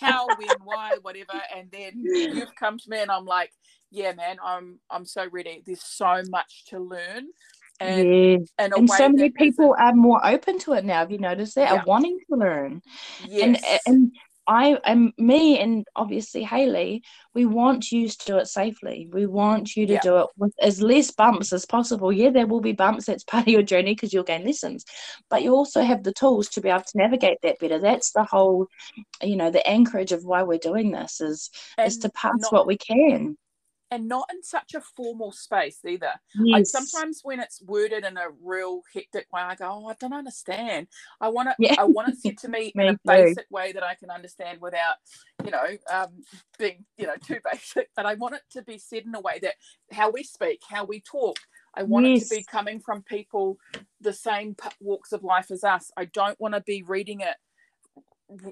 how, 0.00 0.26
when, 0.28 0.48
why, 0.64 0.96
whatever. 1.02 1.40
And 1.54 1.70
then 1.70 2.02
you've 2.02 2.54
come 2.56 2.78
to 2.78 2.90
me 2.90 3.00
and 3.00 3.10
I'm 3.10 3.26
like, 3.26 3.52
yeah, 3.90 4.12
man, 4.14 4.38
I'm 4.42 4.78
I'm 4.90 5.04
so 5.04 5.26
ready. 5.30 5.62
There's 5.66 5.82
so 5.82 6.22
much 6.30 6.64
to 6.68 6.78
learn. 6.78 7.26
And, 7.80 8.08
yeah. 8.08 8.36
and 8.58 8.90
so 8.90 9.08
many 9.08 9.30
people 9.30 9.74
are 9.78 9.94
more 9.94 10.24
open 10.24 10.58
to 10.60 10.72
it 10.74 10.84
now. 10.84 11.00
Have 11.00 11.10
you 11.10 11.18
noticed 11.18 11.56
that? 11.56 11.70
Yeah. 11.70 11.80
Are 11.80 11.84
wanting 11.84 12.18
to 12.30 12.36
learn. 12.36 12.80
Yes. 13.26 13.42
And 13.42 13.80
and 13.86 14.12
I 14.46 14.78
am 14.84 15.12
me 15.18 15.58
and 15.58 15.86
obviously 15.94 16.42
Hayley, 16.42 17.02
we 17.34 17.46
want 17.46 17.92
you 17.92 18.08
to 18.08 18.18
do 18.26 18.38
it 18.38 18.46
safely. 18.46 19.08
We 19.12 19.26
want 19.26 19.76
you 19.76 19.86
to 19.86 19.92
yeah. 19.94 20.00
do 20.02 20.16
it 20.18 20.26
with 20.36 20.52
as 20.60 20.82
less 20.82 21.10
bumps 21.12 21.52
as 21.52 21.64
possible. 21.64 22.12
Yeah, 22.12 22.30
there 22.30 22.46
will 22.46 22.60
be 22.60 22.72
bumps, 22.72 23.06
that's 23.06 23.24
part 23.32 23.46
of 23.46 23.52
your 23.52 23.62
journey 23.62 23.94
because 23.94 24.12
you'll 24.12 24.24
gain 24.24 24.44
lessons. 24.44 24.84
But 25.30 25.42
you 25.42 25.54
also 25.54 25.82
have 25.82 26.02
the 26.02 26.12
tools 26.12 26.48
to 26.50 26.60
be 26.60 26.68
able 26.68 26.80
to 26.80 26.98
navigate 26.98 27.38
that 27.42 27.58
better. 27.58 27.78
That's 27.78 28.12
the 28.12 28.24
whole, 28.24 28.66
you 29.22 29.36
know, 29.36 29.50
the 29.50 29.66
anchorage 29.66 30.12
of 30.12 30.24
why 30.24 30.42
we're 30.42 30.58
doing 30.58 30.90
this 30.90 31.20
is 31.20 31.50
and 31.78 31.86
is 31.86 31.98
to 31.98 32.10
pass 32.10 32.38
not, 32.38 32.52
what 32.52 32.66
we 32.66 32.76
can 32.76 33.36
and 33.92 34.08
not 34.08 34.26
in 34.32 34.42
such 34.42 34.72
a 34.72 34.80
formal 34.80 35.32
space 35.32 35.78
either. 35.86 36.12
Yes. 36.34 36.74
I, 36.74 36.80
sometimes 36.80 37.20
when 37.22 37.40
it's 37.40 37.60
worded 37.62 38.04
in 38.06 38.16
a 38.16 38.30
real 38.42 38.80
hectic 38.94 39.26
way, 39.30 39.42
I 39.42 39.54
go, 39.54 39.68
"Oh, 39.70 39.86
I 39.86 39.94
don't 40.00 40.14
understand." 40.14 40.88
I 41.20 41.28
want 41.28 41.50
it. 41.50 41.56
Yeah. 41.58 41.74
I 41.78 41.84
want 41.84 42.08
it 42.08 42.16
said 42.18 42.38
to 42.38 42.48
me, 42.48 42.72
me 42.74 42.86
in 42.86 42.88
a 42.88 42.92
too. 42.92 42.98
basic 43.04 43.46
way 43.50 43.72
that 43.72 43.82
I 43.82 43.94
can 43.94 44.10
understand 44.10 44.62
without, 44.62 44.94
you 45.44 45.50
know, 45.50 45.66
um, 45.92 46.08
being 46.58 46.86
you 46.96 47.06
know 47.06 47.16
too 47.22 47.38
basic. 47.52 47.90
But 47.94 48.06
I 48.06 48.14
want 48.14 48.34
it 48.34 48.42
to 48.52 48.62
be 48.62 48.78
said 48.78 49.04
in 49.04 49.14
a 49.14 49.20
way 49.20 49.38
that 49.42 49.56
how 49.92 50.10
we 50.10 50.22
speak, 50.22 50.62
how 50.66 50.86
we 50.86 51.00
talk. 51.00 51.36
I 51.74 51.82
want 51.82 52.06
yes. 52.06 52.22
it 52.22 52.28
to 52.28 52.36
be 52.36 52.44
coming 52.50 52.80
from 52.80 53.02
people 53.02 53.58
the 54.00 54.12
same 54.12 54.56
walks 54.80 55.12
of 55.12 55.22
life 55.22 55.50
as 55.50 55.64
us. 55.64 55.90
I 55.98 56.06
don't 56.06 56.40
want 56.40 56.54
to 56.54 56.60
be 56.62 56.82
reading 56.82 57.20
it 57.20 57.36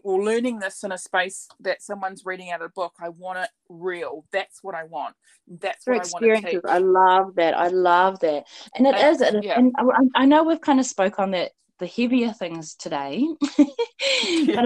or 0.03 0.23
learning 0.23 0.59
this 0.59 0.83
in 0.83 0.93
a 0.93 0.99
space 0.99 1.49
that 1.61 1.83
someone's 1.83 2.25
reading 2.25 2.51
out 2.51 2.61
of 2.61 2.67
a 2.67 2.73
book. 2.73 2.95
I 3.01 3.09
want 3.11 3.39
it 3.39 3.49
real. 3.69 4.25
That's 4.33 4.63
what 4.63 4.75
I 4.75 4.85
want. 4.85 5.15
That's 5.49 5.87
what 5.87 5.97
experiences. 5.97 6.63
I, 6.69 6.81
want. 6.81 6.97
I 6.97 7.01
love 7.01 7.35
that. 7.37 7.55
I 7.57 7.69
love 7.69 8.21
that. 8.21 8.45
And 8.77 8.87
it 8.87 8.97
is. 8.97 9.21
And, 9.21 9.45
yeah. 9.45 9.59
and 9.59 9.75
I, 9.79 10.23
I 10.23 10.27
know 10.27 10.45
we've 10.45 10.61
kind 10.61 10.81
of 10.81 10.87
spoke 10.87 11.19
on 11.19 11.33
that 11.33 11.53
the 11.81 11.87
heavier 11.87 12.33
things 12.33 12.77
today. 12.77 13.27
but 13.41 13.57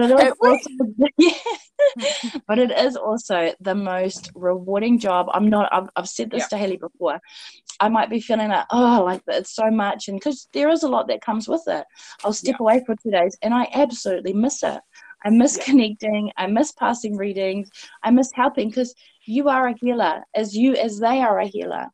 it 0.01 0.11
is 0.11 0.33
also, 0.41 0.69
yeah, 1.17 2.39
but 2.47 2.59
it 2.59 2.71
is 2.71 2.95
also 2.95 3.53
the 3.61 3.73
most 3.73 4.31
rewarding 4.35 4.99
job. 4.99 5.27
I'm 5.33 5.49
not. 5.49 5.69
I've, 5.73 5.89
I've 5.95 6.09
said 6.09 6.29
this 6.29 6.47
to 6.49 6.57
Hayley 6.57 6.77
before. 6.77 7.19
I 7.79 7.89
might 7.89 8.09
be 8.09 8.19
feeling 8.19 8.49
like, 8.49 8.65
oh, 8.69 9.03
like 9.03 9.21
it's 9.27 9.55
so 9.55 9.71
much, 9.71 10.07
and 10.09 10.19
because 10.19 10.47
there 10.53 10.69
is 10.69 10.83
a 10.83 10.89
lot 10.89 11.07
that 11.07 11.21
comes 11.21 11.47
with 11.47 11.63
it. 11.67 11.85
I'll 12.23 12.33
step 12.33 12.59
away 12.59 12.83
for 12.85 12.95
two 13.01 13.11
days, 13.11 13.35
and 13.41 13.53
I 13.53 13.67
absolutely 13.73 14.33
miss 14.33 14.61
it. 14.61 14.79
I 15.25 15.31
miss 15.31 15.57
connecting. 15.57 16.31
I 16.37 16.47
miss 16.47 16.71
passing 16.71 17.17
readings. 17.17 17.69
I 18.03 18.11
miss 18.11 18.31
helping 18.33 18.69
because 18.69 18.93
you 19.25 19.49
are 19.49 19.67
a 19.67 19.75
healer, 19.75 20.23
as 20.35 20.55
you 20.55 20.75
as 20.75 20.99
they 20.99 21.21
are 21.21 21.39
a 21.39 21.47
healer. 21.47 21.87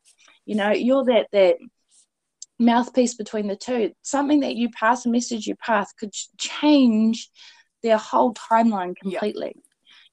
You 0.46 0.56
know, 0.56 0.72
you're 0.72 1.06
that 1.06 1.28
that 1.32 1.56
mouthpiece 2.60 3.16
between 3.16 3.48
the 3.48 3.56
two. 3.56 3.94
Something 4.02 4.42
that 4.42 4.56
you 4.56 4.70
pass, 4.70 5.06
a 5.06 5.10
message 5.10 5.48
you 5.48 5.56
pass, 5.56 5.94
could 5.94 6.14
change 6.38 7.30
their 7.82 7.98
whole 7.98 8.34
timeline 8.34 8.96
completely. 8.96 9.54
Yeah. 9.56 9.62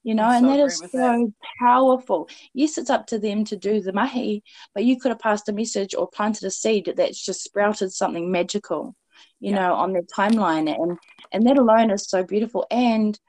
You 0.01 0.15
know, 0.15 0.29
and 0.29 0.45
that 0.47 0.59
is 0.59 0.77
so 0.77 0.87
that. 0.93 1.31
powerful. 1.59 2.29
Yes, 2.53 2.77
it's 2.77 2.89
up 2.89 3.05
to 3.07 3.19
them 3.19 3.43
to 3.43 3.57
do 3.57 3.81
the 3.81 3.91
mahi, 3.91 4.43
but 4.73 4.85
you 4.85 4.97
could 4.97 5.09
have 5.09 5.19
passed 5.19 5.49
a 5.49 5.53
message 5.53 5.93
or 5.93 6.07
planted 6.07 6.45
a 6.45 6.51
seed 6.51 6.93
that's 6.95 7.23
just 7.23 7.43
sprouted 7.43 7.91
something 7.91 8.31
magical, 8.31 8.95
you 9.39 9.51
yeah. 9.51 9.59
know, 9.59 9.73
on 9.75 9.93
their 9.93 10.03
timeline. 10.03 10.73
And 10.73 10.97
and 11.31 11.45
that 11.47 11.57
alone 11.57 11.91
is 11.91 12.09
so 12.09 12.23
beautiful. 12.23 12.65
And 12.71 13.19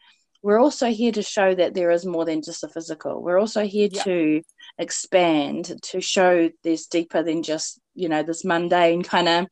we're 0.43 0.61
also 0.61 0.91
here 0.91 1.13
to 1.13 1.23
show 1.23 1.55
that 1.55 1.75
there 1.75 1.91
is 1.91 2.07
more 2.07 2.25
than 2.25 2.43
just 2.43 2.65
a 2.65 2.69
physical. 2.69 3.23
We're 3.23 3.39
also 3.39 3.67
here 3.67 3.89
yeah. 3.93 4.03
to 4.05 4.43
expand, 4.79 5.73
to 5.83 6.01
show 6.01 6.51
there's 6.65 6.87
deeper 6.87 7.23
than 7.23 7.43
just 7.43 7.81
you 7.95 8.09
know 8.09 8.23
this 8.23 8.45
mundane 8.45 9.03
kind 9.03 9.29
of 9.29 9.45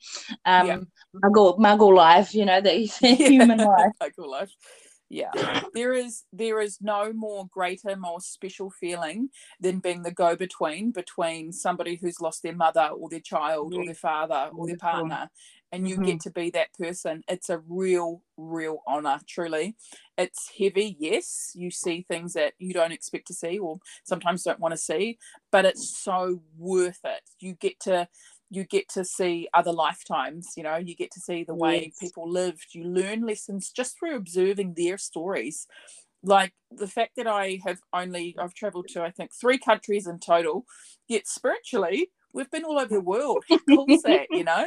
um 0.47 0.67
yeah. 0.67 0.79
muggle 1.15 1.59
muggle 1.59 1.95
life 1.95 2.35
you 2.35 2.45
know 2.45 2.61
the 2.61 2.71
human 3.01 3.59
life 3.59 3.93
muggle 4.03 4.29
life 4.29 4.51
yeah 5.11 5.63
there 5.75 5.93
is 5.93 6.25
there 6.33 6.61
is 6.61 6.79
no 6.81 7.13
more 7.13 7.47
greater 7.51 7.97
more 7.97 8.21
special 8.21 8.71
feeling 8.71 9.29
than 9.59 9.79
being 9.79 10.03
the 10.03 10.13
go-between 10.13 10.91
between 10.91 11.51
somebody 11.51 11.97
who's 11.97 12.21
lost 12.21 12.43
their 12.43 12.55
mother 12.55 12.91
or 12.95 13.09
their 13.09 13.21
child 13.21 13.75
or 13.75 13.85
their 13.85 13.95
father 13.95 14.51
or 14.55 14.67
their 14.67 14.77
partner 14.77 15.31
and 15.73 15.89
you 15.89 15.97
mm-hmm. 15.97 16.05
get 16.05 16.21
to 16.21 16.31
be 16.31 16.51
that 16.51 16.73
person 16.75 17.23
it's 17.29 17.51
a 17.51 17.59
real 17.69 18.23
real 18.37 18.79
honor 18.87 19.19
truly. 19.29 19.77
It's 20.17 20.51
heavy 20.59 20.97
yes 20.99 21.53
you 21.55 21.71
see 21.71 22.05
things 22.09 22.35
that 22.35 22.55
you 22.59 22.73
don't 22.73 22.93
expect 22.93 23.27
to 23.29 23.35
see 23.35 23.59
or 23.59 23.79
sometimes 24.05 24.43
don't 24.43 24.61
want 24.61 24.73
to 24.73 24.79
see 24.79 25.19
but 25.51 25.65
it's 25.65 25.99
so 25.99 26.43
worth 26.57 27.01
it. 27.05 27.23
You 27.41 27.55
get 27.55 27.81
to 27.81 28.09
you 28.51 28.65
get 28.65 28.89
to 28.91 29.05
see 29.05 29.49
other 29.53 29.73
lifetimes 29.73 30.55
you 30.57 30.63
know 30.63 30.77
you 30.77 30.97
get 30.97 31.11
to 31.13 31.21
see 31.21 31.45
the 31.45 31.55
way 31.55 31.87
yes. 31.87 31.99
people 32.01 32.31
lived. 32.31 32.67
You 32.73 32.85
learn 32.85 33.27
lessons 33.27 33.71
just 33.71 33.99
through 33.99 34.17
observing 34.17 34.75
their 34.75 34.99
stories. 34.99 35.67
Like 36.23 36.53
the 36.73 36.89
fact 36.89 37.13
that 37.17 37.29
i 37.29 37.61
have 37.65 37.79
only 37.93 38.37
i've 38.41 38.53
traveled 38.53 38.89
to 38.89 39.03
i 39.03 39.11
think 39.11 39.31
three 39.33 39.57
countries 39.57 40.07
in 40.07 40.19
total 40.19 40.67
yet 41.07 41.29
spiritually 41.29 42.11
we've 42.33 42.51
been 42.51 42.65
all 42.65 42.79
over 42.79 42.95
the 42.95 43.01
world. 43.01 43.45
How 43.49 43.59
cool 43.59 43.87
is 43.89 44.03
that 44.03 44.27
you 44.31 44.45
know 44.53 44.67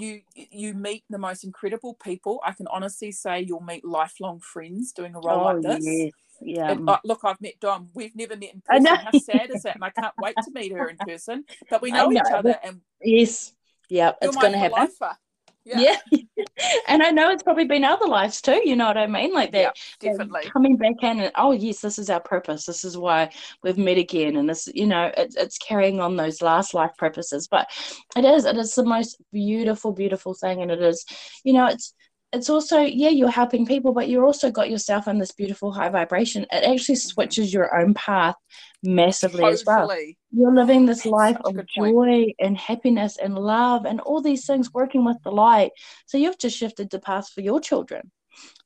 you 0.00 0.20
you 0.34 0.74
meet 0.74 1.04
the 1.10 1.18
most 1.18 1.44
incredible 1.44 1.94
people 1.94 2.40
i 2.44 2.52
can 2.52 2.66
honestly 2.68 3.12
say 3.12 3.40
you'll 3.40 3.60
meet 3.60 3.84
lifelong 3.84 4.40
friends 4.40 4.92
doing 4.92 5.14
a 5.14 5.20
role 5.20 5.40
oh, 5.40 5.52
like 5.52 5.62
this 5.62 5.84
yes. 5.84 6.12
Yeah. 6.42 6.70
And, 6.70 6.88
uh, 6.88 6.98
look, 7.04 7.20
I've 7.24 7.40
met 7.40 7.60
Dom. 7.60 7.90
We've 7.94 8.16
never 8.16 8.36
met 8.36 8.54
in 8.54 8.62
person. 8.62 8.86
How 8.86 9.10
sad 9.18 9.50
is 9.54 9.62
that? 9.64 9.74
And 9.74 9.84
I 9.84 9.90
can't 9.90 10.14
wait 10.18 10.34
to 10.36 10.50
meet 10.52 10.72
her 10.72 10.88
in 10.88 10.96
person. 11.06 11.44
But 11.68 11.82
we 11.82 11.90
know, 11.90 12.08
know 12.08 12.18
each 12.18 12.32
other. 12.32 12.56
And 12.62 12.80
yes, 13.02 13.52
yeah, 13.88 14.12
it's 14.22 14.36
going 14.36 14.52
to 14.52 14.58
happen. 14.58 14.78
Lifer. 14.78 15.16
Yeah. 15.64 15.96
yeah. 16.10 16.22
and 16.88 17.02
I 17.02 17.10
know 17.10 17.30
it's 17.30 17.42
probably 17.42 17.66
been 17.66 17.84
other 17.84 18.06
lives 18.06 18.40
too, 18.40 18.60
you 18.64 18.76
know 18.76 18.86
what 18.86 18.96
I 18.96 19.06
mean? 19.06 19.32
Like 19.32 19.52
that 19.52 19.76
yeah, 20.00 20.10
definitely 20.10 20.50
coming 20.50 20.76
back 20.76 21.02
in 21.02 21.20
and 21.20 21.32
oh 21.36 21.52
yes, 21.52 21.80
this 21.80 21.98
is 21.98 22.10
our 22.10 22.20
purpose. 22.20 22.66
This 22.66 22.84
is 22.84 22.96
why 22.96 23.30
we've 23.62 23.78
met 23.78 23.98
again. 23.98 24.36
And 24.36 24.48
this, 24.48 24.68
you 24.74 24.86
know, 24.86 25.10
it's 25.16 25.36
it's 25.36 25.58
carrying 25.58 26.00
on 26.00 26.16
those 26.16 26.42
last 26.42 26.74
life 26.74 26.92
purposes. 26.96 27.48
But 27.48 27.68
it 28.16 28.24
is, 28.24 28.44
it 28.44 28.56
is 28.56 28.74
the 28.74 28.84
most 28.84 29.20
beautiful, 29.32 29.92
beautiful 29.92 30.34
thing. 30.34 30.62
And 30.62 30.70
it 30.70 30.82
is, 30.82 31.04
you 31.44 31.52
know, 31.52 31.66
it's 31.66 31.94
it's 32.32 32.48
also 32.48 32.80
yeah 32.80 33.08
you're 33.08 33.30
helping 33.30 33.66
people 33.66 33.92
but 33.92 34.08
you're 34.08 34.24
also 34.24 34.50
got 34.50 34.70
yourself 34.70 35.08
in 35.08 35.18
this 35.18 35.32
beautiful 35.32 35.72
high 35.72 35.88
vibration. 35.88 36.46
It 36.50 36.64
actually 36.64 36.96
switches 36.96 37.52
your 37.52 37.78
own 37.78 37.94
path 37.94 38.36
massively 38.82 39.44
as 39.44 39.64
well. 39.64 39.90
You're 40.32 40.54
living 40.54 40.86
this 40.86 41.04
life 41.04 41.36
of 41.44 41.56
joy 41.66 41.92
point. 41.92 42.36
and 42.38 42.56
happiness 42.56 43.18
and 43.18 43.36
love 43.36 43.84
and 43.84 44.00
all 44.00 44.20
these 44.20 44.46
things 44.46 44.72
working 44.72 45.04
with 45.04 45.18
the 45.24 45.32
light. 45.32 45.72
So 46.06 46.18
you've 46.18 46.38
just 46.38 46.56
shifted 46.56 46.90
the 46.90 47.00
path 47.00 47.28
for 47.30 47.40
your 47.40 47.60
children 47.60 48.10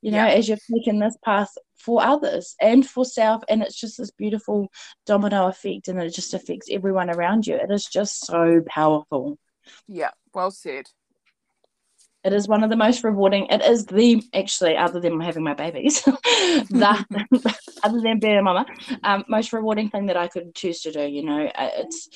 you 0.01 0.11
know 0.11 0.25
yeah. 0.25 0.33
as 0.33 0.47
you've 0.47 0.59
taken 0.73 0.99
this 0.99 1.17
path 1.23 1.49
for 1.77 2.01
others 2.01 2.55
and 2.61 2.87
for 2.87 3.05
self. 3.05 3.43
And 3.49 3.61
it's 3.61 3.79
just 3.79 3.97
this 3.97 4.11
beautiful 4.11 4.71
domino 5.05 5.47
effect 5.47 5.87
and 5.87 5.99
it 5.99 6.13
just 6.13 6.33
affects 6.33 6.67
everyone 6.71 7.09
around 7.09 7.45
you. 7.45 7.55
It 7.55 7.71
is 7.71 7.85
just 7.85 8.25
so 8.25 8.61
powerful. 8.67 9.37
Yeah 9.87 10.11
well 10.35 10.51
said 10.51 10.85
it 12.25 12.33
is 12.33 12.47
one 12.47 12.63
of 12.63 12.71
the 12.71 12.75
most 12.75 13.03
rewarding. 13.03 13.45
It 13.51 13.61
is 13.61 13.85
the 13.85 14.21
actually, 14.33 14.75
other 14.75 14.99
than 14.99 15.21
having 15.21 15.43
my 15.43 15.53
babies, 15.53 16.01
that 16.03 17.05
other 17.83 18.01
than 18.01 18.19
being 18.19 18.37
a 18.37 18.41
mama, 18.41 18.65
um, 19.03 19.23
most 19.29 19.53
rewarding 19.53 19.89
thing 19.89 20.07
that 20.07 20.17
I 20.17 20.27
could 20.27 20.55
choose 20.55 20.81
to 20.81 20.91
do. 20.91 21.03
You 21.03 21.23
know, 21.23 21.45
uh, 21.45 21.69
it's 21.75 22.09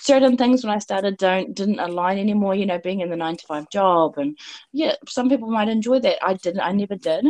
certain 0.00 0.36
things 0.36 0.64
when 0.64 0.72
I 0.72 0.78
started 0.78 1.16
don't 1.16 1.52
didn't 1.52 1.80
align 1.80 2.18
anymore. 2.18 2.54
You 2.54 2.66
know, 2.66 2.78
being 2.78 3.00
in 3.00 3.10
the 3.10 3.16
nine 3.16 3.36
to 3.36 3.46
five 3.46 3.68
job, 3.70 4.18
and 4.18 4.38
yeah, 4.72 4.94
some 5.08 5.28
people 5.28 5.50
might 5.50 5.68
enjoy 5.68 5.98
that. 6.00 6.24
I 6.24 6.34
didn't. 6.34 6.60
I 6.60 6.70
never 6.70 6.94
did 6.94 7.26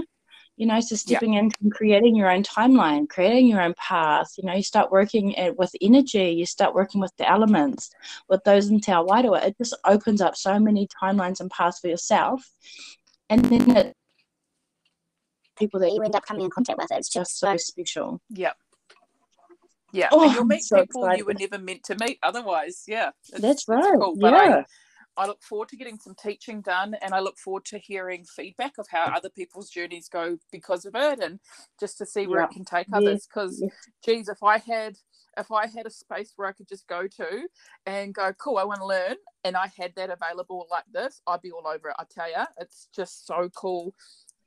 you 0.57 0.67
know 0.67 0.81
so 0.81 0.95
stepping 0.95 1.35
yeah. 1.35 1.41
into 1.41 1.57
creating 1.71 2.15
your 2.15 2.31
own 2.31 2.43
timeline 2.43 3.09
creating 3.09 3.47
your 3.47 3.61
own 3.61 3.75
path 3.75 4.33
you 4.39 4.45
know 4.45 4.55
you 4.55 4.63
start 4.63 4.91
working 4.91 5.37
at, 5.37 5.57
with 5.57 5.75
energy 5.81 6.31
you 6.31 6.47
start 6.47 6.75
working 6.75 7.01
with 7.01 7.13
the 7.19 7.29
elements 7.29 7.91
with 8.29 8.43
those 8.45 8.69
in 8.69 8.81
Te 8.81 8.93
Awairua, 8.93 9.45
it 9.45 9.57
just 9.59 9.77
opens 9.85 10.21
up 10.21 10.37
so 10.37 10.59
many 10.59 10.89
timelines 11.03 11.41
and 11.41 11.51
paths 11.51 11.81
for 11.81 11.89
yourself 11.89 12.49
and 13.31 13.45
then 13.47 13.77
it, 13.77 13.97
people 15.59 15.81
that 15.81 15.93
you 15.93 16.03
end 16.03 16.15
up 16.15 16.25
coming 16.25 16.45
in 16.45 16.51
contact 16.51 16.79
with 16.79 16.89
it's 16.93 17.09
just 17.09 17.39
so 17.39 17.57
special 17.57 18.21
yeah 18.31 18.53
yeah 19.93 20.09
oh, 20.13 20.25
and 20.25 20.35
you'll 20.35 20.45
meet 20.45 20.63
so 20.63 20.81
people 20.81 21.05
excited. 21.05 21.19
you 21.19 21.25
were 21.25 21.35
never 21.35 21.59
meant 21.59 21.83
to 21.85 21.97
meet 22.01 22.19
otherwise 22.23 22.85
yeah 22.87 23.11
that's 23.39 23.67
right 23.69 23.99
cool. 24.01 24.15
yeah. 24.19 24.29
I, 24.31 24.65
I 25.17 25.27
look 25.27 25.43
forward 25.43 25.69
to 25.69 25.77
getting 25.77 25.99
some 25.99 26.15
teaching 26.15 26.61
done 26.61 26.97
and 27.03 27.15
I 27.15 27.21
look 27.21 27.39
forward 27.39 27.65
to 27.67 27.79
hearing 27.79 28.25
feedback 28.25 28.79
of 28.79 28.87
how 28.91 29.05
other 29.05 29.31
people's 29.31 29.71
journeys 29.71 30.09
go 30.09 30.39
because 30.51 30.85
of 30.85 30.95
it 30.95 31.21
and 31.21 31.39
just 31.79 31.99
to 31.99 32.07
see 32.07 32.27
where 32.27 32.41
yeah. 32.41 32.47
it 32.47 32.51
can 32.51 32.65
take 32.65 32.87
others. 32.93 33.27
Because, 33.27 33.61
yes. 33.63 33.73
geez, 34.05 34.29
if 34.29 34.43
I 34.43 34.59
had 34.59 34.97
if 35.37 35.51
I 35.51 35.67
had 35.67 35.87
a 35.87 35.91
space 35.91 36.33
where 36.37 36.49
I 36.49 36.53
could 36.53 36.69
just 36.69 36.87
go 36.87 37.07
to 37.07 37.49
and 37.87 38.15
go, 38.15 38.33
cool, 38.35 38.59
I 38.59 38.65
want 38.65 38.81
to 38.81 38.87
learn, 38.87 39.17
and 39.43 39.57
I 39.57 39.69
had 39.77 39.93
that 39.97 40.11
available 40.11 40.67
like 40.71 40.85
this, 40.93 41.21
I'd 41.27 41.43
be 41.43 41.51
all 41.51 41.67
over 41.67 41.89
it. 41.89 41.97
I 41.99 42.05
tell 42.09 42.29
you, 42.29 42.45
it's 42.59 42.89
just 42.95 43.27
so 43.27 43.51
cool 43.57 43.95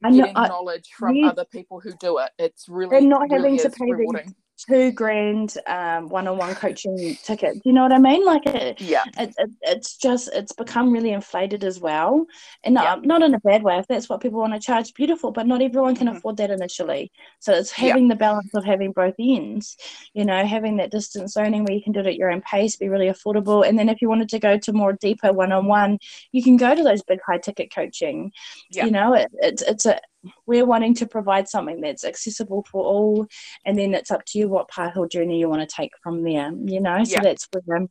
getting 0.03 0.37
I, 0.37 0.47
knowledge 0.47 0.89
from 0.97 1.23
other 1.23 1.45
people 1.45 1.79
who 1.79 1.91
do 1.99 2.19
it. 2.19 2.29
It's 2.37 2.69
really 2.69 2.97
and 2.97 3.09
not 3.09 3.29
really 3.29 3.57
having 3.57 3.71
to 3.71 3.77
pay 3.77 3.91
rewarding 3.91 4.35
two 4.57 4.91
grand 4.91 5.57
um, 5.67 6.09
one-on-one 6.09 6.55
coaching 6.55 7.17
ticket. 7.23 7.53
Do 7.55 7.61
you 7.65 7.73
know 7.73 7.83
what 7.83 7.91
I 7.91 7.99
mean? 7.99 8.25
Like 8.25 8.45
it, 8.45 8.81
yeah, 8.81 9.03
it, 9.17 9.33
it, 9.37 9.49
it's 9.61 9.97
just 9.97 10.29
it's 10.33 10.51
become 10.51 10.91
really 10.91 11.11
inflated 11.11 11.63
as 11.63 11.79
well, 11.79 12.25
and 12.63 12.75
yeah. 12.75 12.81
not, 12.81 13.05
not 13.05 13.21
in 13.21 13.33
a 13.33 13.39
bad 13.39 13.63
way. 13.63 13.77
If 13.77 13.87
that's 13.87 14.09
what 14.09 14.21
people 14.21 14.39
want 14.39 14.53
to 14.53 14.59
charge, 14.59 14.93
beautiful. 14.93 15.31
But 15.31 15.47
not 15.47 15.61
everyone 15.61 15.95
can 15.95 16.07
mm-hmm. 16.07 16.17
afford 16.17 16.37
that 16.37 16.51
initially. 16.51 17.11
So 17.39 17.53
it's 17.53 17.71
having 17.71 18.07
yeah. 18.07 18.13
the 18.13 18.19
balance 18.19 18.53
of 18.53 18.65
having 18.65 18.91
both 18.91 19.15
ends. 19.19 19.77
You 20.13 20.25
know, 20.25 20.45
having 20.45 20.77
that 20.77 20.91
distance 20.91 21.35
learning 21.35 21.65
where 21.65 21.75
you 21.75 21.83
can 21.83 21.93
do 21.93 21.99
it 21.99 22.07
at 22.07 22.15
your 22.15 22.31
own 22.31 22.41
pace, 22.41 22.75
be 22.75 22.89
really 22.89 23.07
affordable, 23.07 23.67
and 23.67 23.77
then 23.77 23.89
if 23.89 24.01
you 24.01 24.09
wanted 24.09 24.29
to 24.29 24.39
go 24.39 24.57
to 24.57 24.73
more 24.73 24.93
deeper 24.93 25.31
one-on-one, 25.31 25.99
you 26.31 26.43
can 26.43 26.57
go 26.57 26.73
to 26.73 26.83
those 26.83 27.03
big 27.03 27.19
high-ticket 27.25 27.73
coaching. 27.73 28.31
Yeah. 28.71 28.85
You 28.85 28.91
know, 28.91 29.13
it, 29.13 29.27
it's 29.39 29.61
it's 29.61 29.85
a 29.85 29.99
we're 30.45 30.65
wanting 30.65 30.93
to 30.95 31.05
provide 31.05 31.47
something 31.47 31.81
that's 31.81 32.05
accessible 32.05 32.65
for 32.69 32.83
all 32.83 33.27
and 33.65 33.77
then 33.77 33.93
it's 33.93 34.11
up 34.11 34.23
to 34.25 34.39
you 34.39 34.47
what 34.47 34.69
path 34.69 34.97
or 34.97 35.07
journey 35.07 35.39
you 35.39 35.49
want 35.49 35.67
to 35.67 35.75
take 35.75 35.91
from 36.01 36.23
there 36.23 36.51
you 36.65 36.79
know? 36.79 37.03
So 37.03 37.13
yeah. 37.13 37.21
that's 37.21 37.47
where, 37.51 37.77
um, 37.77 37.89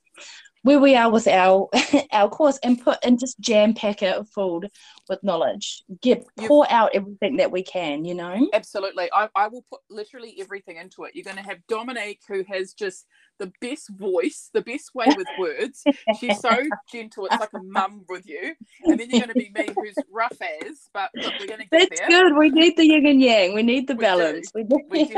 where 0.63 0.81
we 0.81 0.97
are 0.97 1.11
with 1.11 1.29
our 1.29 1.69
our 2.13 2.29
course 2.29 2.59
and 2.63 2.83
put 2.83 2.99
and 3.05 3.21
just 3.21 3.39
jam 3.39 3.73
pack 3.73 4.03
it 4.03 4.27
full 4.35 4.63
with 5.09 5.23
knowledge. 5.23 5.85
Get 6.03 6.27
pour 6.37 6.71
out 6.71 6.91
everything 6.93 7.37
that 7.37 7.53
we 7.53 7.63
can 7.63 8.05
you 8.05 8.15
know? 8.15 8.49
Absolutely. 8.53 9.09
I, 9.13 9.29
I 9.37 9.47
will 9.49 9.65
put 9.71 9.81
literally 9.91 10.37
everything 10.41 10.77
into 10.77 11.05
it. 11.05 11.13
You're 11.15 11.25
going 11.25 11.37
to 11.37 11.43
have 11.43 11.59
dominique 11.69 12.21
who 12.29 12.45
has 12.49 12.73
just 12.73 13.07
the 13.39 13.53
best 13.61 13.89
voice, 13.91 14.51
the 14.53 14.63
best 14.63 14.95
way 14.95 15.07
with 15.17 15.27
words. 15.39 15.83
She's 16.19 16.41
so 16.41 16.51
gentle. 16.93 17.27
It's 17.27 17.41
like 17.41 17.53
a 17.55 17.63
mum 17.63 18.05
with 18.09 18.27
you. 18.29 18.55
And 18.85 18.99
then 18.99 19.11
you're 19.11 19.21
going 19.21 19.29
to 19.29 19.35
be 19.35 19.51
me, 19.55 19.69
who's 19.79 19.95
rough 20.11 20.37
as, 20.63 20.89
but 20.95 21.11
look, 21.17 21.35
we're 21.39 21.47
going 21.47 21.61
to 21.61 21.67
get 21.67 21.89
That's 21.91 22.01
there. 22.01 22.09
good. 22.09 22.37
We 22.37 22.51
need 22.51 22.77
the 22.77 22.87
yin 22.87 23.07
and 23.07 23.21
yang. 23.21 23.55
We 23.55 23.63
need 23.63 23.87
the 23.89 23.95
We 23.95 23.99
do. 23.99 24.07
balance. 24.07 24.51
We, 24.55 24.65
do. 24.65 24.79
We 24.89 25.05
do. 25.07 25.17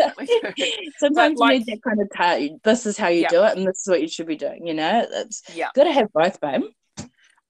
Sometimes 0.99 1.39
But, 1.39 1.47
you 1.53 1.59
need 1.59 1.67
that 1.67 1.83
kind 1.83 2.01
of. 2.55 2.61
This 2.63 2.87
is 2.87 2.97
how 2.97 3.09
you 3.09 3.23
Yeah. 3.23 3.29
do 3.29 3.45
it, 3.45 3.57
and 3.57 3.67
this 3.67 3.81
is 3.81 3.89
what 3.89 4.01
you 4.03 4.09
should 4.09 4.27
be 4.27 4.37
doing. 4.37 4.67
You 4.67 4.75
know, 4.75 5.07
it's 5.11 5.43
Yeah. 5.55 5.69
good 5.75 5.85
to 5.85 5.93
have 5.93 6.13
both, 6.13 6.41
babe. 6.41 6.63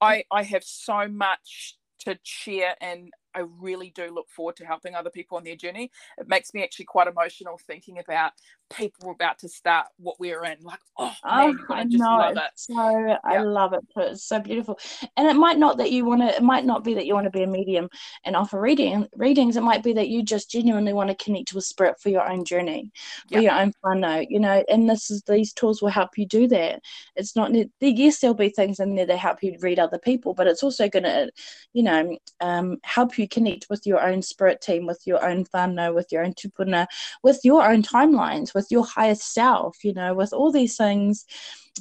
I, 0.01 0.23
I 0.31 0.43
have 0.43 0.63
so 0.63 1.07
much 1.07 1.75
to 2.05 2.17
share 2.23 2.75
and 2.81 3.11
I 3.35 3.41
really 3.59 3.91
do 3.95 4.13
look 4.13 4.29
forward 4.29 4.55
to 4.57 4.65
helping 4.65 4.95
other 4.95 5.09
people 5.09 5.37
on 5.37 5.43
their 5.43 5.55
journey. 5.55 5.91
It 6.17 6.27
makes 6.27 6.53
me 6.53 6.63
actually 6.63 6.85
quite 6.85 7.07
emotional 7.07 7.59
thinking 7.67 7.99
about 7.99 8.33
people 8.69 9.11
about 9.11 9.39
to 9.39 9.49
start 9.49 9.87
what 9.97 10.19
we're 10.19 10.43
in. 10.45 10.57
Like, 10.61 10.79
oh, 10.97 11.13
man, 11.23 11.59
Oh, 11.69 11.75
I 11.75 11.83
just 11.85 11.97
know. 11.97 12.17
love 12.17 12.37
it. 12.37 12.51
So 12.55 13.17
I 13.23 13.41
love 13.41 13.73
it. 13.73 13.81
It's 13.95 14.25
so 14.25 14.39
beautiful. 14.39 14.79
And 15.17 15.27
it 15.27 15.35
might 15.35 15.57
not 15.57 15.77
that 15.77 15.91
you 15.91 16.05
want 16.05 16.21
to. 16.21 16.27
It 16.27 16.43
might 16.43 16.65
not 16.65 16.83
be 16.83 16.93
that 16.95 17.05
you 17.05 17.13
want 17.13 17.25
to 17.25 17.31
be 17.31 17.43
a 17.43 17.47
medium 17.47 17.89
and 18.25 18.35
offer 18.35 18.59
reading 18.59 19.07
readings. 19.15 19.57
It 19.57 19.63
might 19.63 19.83
be 19.83 19.93
that 19.93 20.09
you 20.09 20.23
just 20.23 20.49
genuinely 20.51 20.93
want 20.93 21.09
to 21.09 21.23
connect 21.23 21.53
with 21.53 21.63
spirit 21.65 21.99
for 21.99 22.09
your 22.09 22.29
own 22.29 22.45
journey, 22.45 22.91
for 23.27 23.35
Yeah. 23.35 23.41
your 23.41 23.53
own 23.53 23.73
whānau. 23.83 24.25
You 24.29 24.39
know, 24.39 24.63
and 24.69 24.89
this 24.89 25.09
is 25.09 25.23
these 25.23 25.53
tools 25.53 25.81
will 25.81 25.89
help 25.89 26.17
you 26.17 26.25
do 26.25 26.47
that. 26.47 26.81
It's 27.15 27.35
not 27.35 27.51
yes, 27.79 28.19
there'll 28.19 28.33
be 28.33 28.49
things 28.49 28.79
in 28.79 28.95
there 28.95 29.05
that 29.05 29.17
help 29.17 29.41
you 29.43 29.55
read 29.61 29.79
other 29.79 29.99
people, 29.99 30.33
but 30.33 30.47
it's 30.47 30.63
also 30.63 30.89
going 30.89 31.03
to, 31.03 31.31
you 31.73 31.83
know, 31.83 32.17
um, 32.39 32.77
help 32.83 33.17
you 33.17 33.18
connect 33.27 33.67
with 33.69 33.85
your 33.85 34.01
own 34.01 34.21
spirit 34.21 34.61
team, 34.61 34.85
with 34.85 35.01
your 35.05 35.23
own 35.25 35.45
whānau, 35.45 35.93
with 35.93 36.07
your 36.11 36.23
own 36.23 36.33
tupuna, 36.33 36.87
with 37.23 37.39
your 37.43 37.69
own 37.69 37.83
timelines, 37.83 38.53
with 38.53 38.67
your 38.69 38.85
highest 38.85 39.33
self. 39.33 39.83
You 39.83 39.93
know, 39.93 40.13
with 40.13 40.33
all 40.33 40.51
these 40.51 40.77
things 40.77 41.25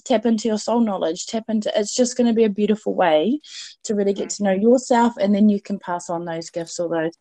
tap 0.05 0.27
into 0.27 0.49
your 0.49 0.59
soul 0.59 0.81
knowledge 0.81 1.27
tap 1.27 1.45
into 1.49 1.73
it's 1.79 1.95
just 1.95 2.17
going 2.17 2.27
to 2.27 2.33
be 2.33 2.45
a 2.45 2.49
beautiful 2.49 2.95
way 2.95 3.41
to 3.83 3.95
really 3.95 4.13
get 4.13 4.31
to 4.31 4.43
know 4.43 4.53
yourself 4.53 5.15
and 5.21 5.35
then 5.35 5.49
you 5.49 5.61
can 5.61 5.79
pass 5.79 6.09
on 6.09 6.25
those 6.25 6.51
gifts 6.51 6.79
or 6.79 6.89
those 6.89 7.13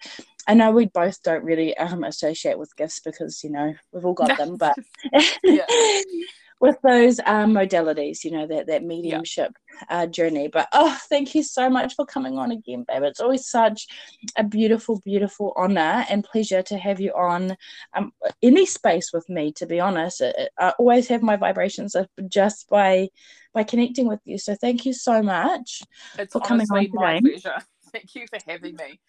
i 0.48 0.54
know 0.54 0.70
we 0.72 0.86
both 0.86 1.22
don't 1.24 1.44
really 1.44 1.76
um, 1.78 2.04
associate 2.04 2.60
with 2.60 2.76
gifts 2.76 3.00
because 3.00 3.44
you 3.44 3.50
know 3.50 3.74
we've 3.92 4.06
all 4.06 4.14
got 4.14 4.38
them 4.38 4.58
but. 4.58 4.76
with 6.60 6.78
those 6.84 7.20
um, 7.26 7.54
modalities 7.54 8.24
you 8.24 8.32
know 8.32 8.48
that 8.48 8.68
that 8.68 8.84
mediumship 8.84 9.52
uh, 9.90 10.08
journey. 10.08 10.48
But 10.48 10.68
oh 10.74 10.98
thank 11.10 11.36
you 11.36 11.44
so 11.44 11.70
much 11.70 11.96
for 11.96 12.06
coming 12.06 12.38
on 12.38 12.52
again 12.52 12.86
babe. 12.88 13.04
It's 13.04 13.20
always 13.20 13.48
such 13.48 13.88
a 14.38 14.44
beautiful 14.44 15.02
beautiful 15.06 15.54
honor 15.56 16.06
and 16.10 16.24
pleasure 16.24 16.64
to 16.64 16.78
have 16.78 17.00
you 17.00 17.12
on 17.14 17.56
um, 17.96 18.12
any 18.42 18.66
space 18.66 19.12
with 19.14 19.28
me 19.30 19.52
to 19.54 19.66
be 19.66 19.80
honest. 19.80 20.22
It- 20.22 20.50
i 20.60 20.70
always 20.80 21.08
have 21.08 21.22
my 21.22 21.36
vibrations 21.36 21.96
up 21.96 22.10
just 22.28 22.68
by 22.70 23.10
by 23.54 23.64
connecting 23.64 24.08
with 24.08 24.20
you. 24.26 24.38
So 24.38 24.56
thank 24.56 24.86
you 24.86 24.94
so 24.94 25.22
much 25.24 25.82
It's 26.18 26.34
for 26.34 26.42
coming 26.42 26.68
on 26.72 26.86
today. 26.86 27.42
Thank 27.98 28.14
you 28.14 28.28
for 28.28 28.38
having 28.48 28.76
me. 28.76 29.00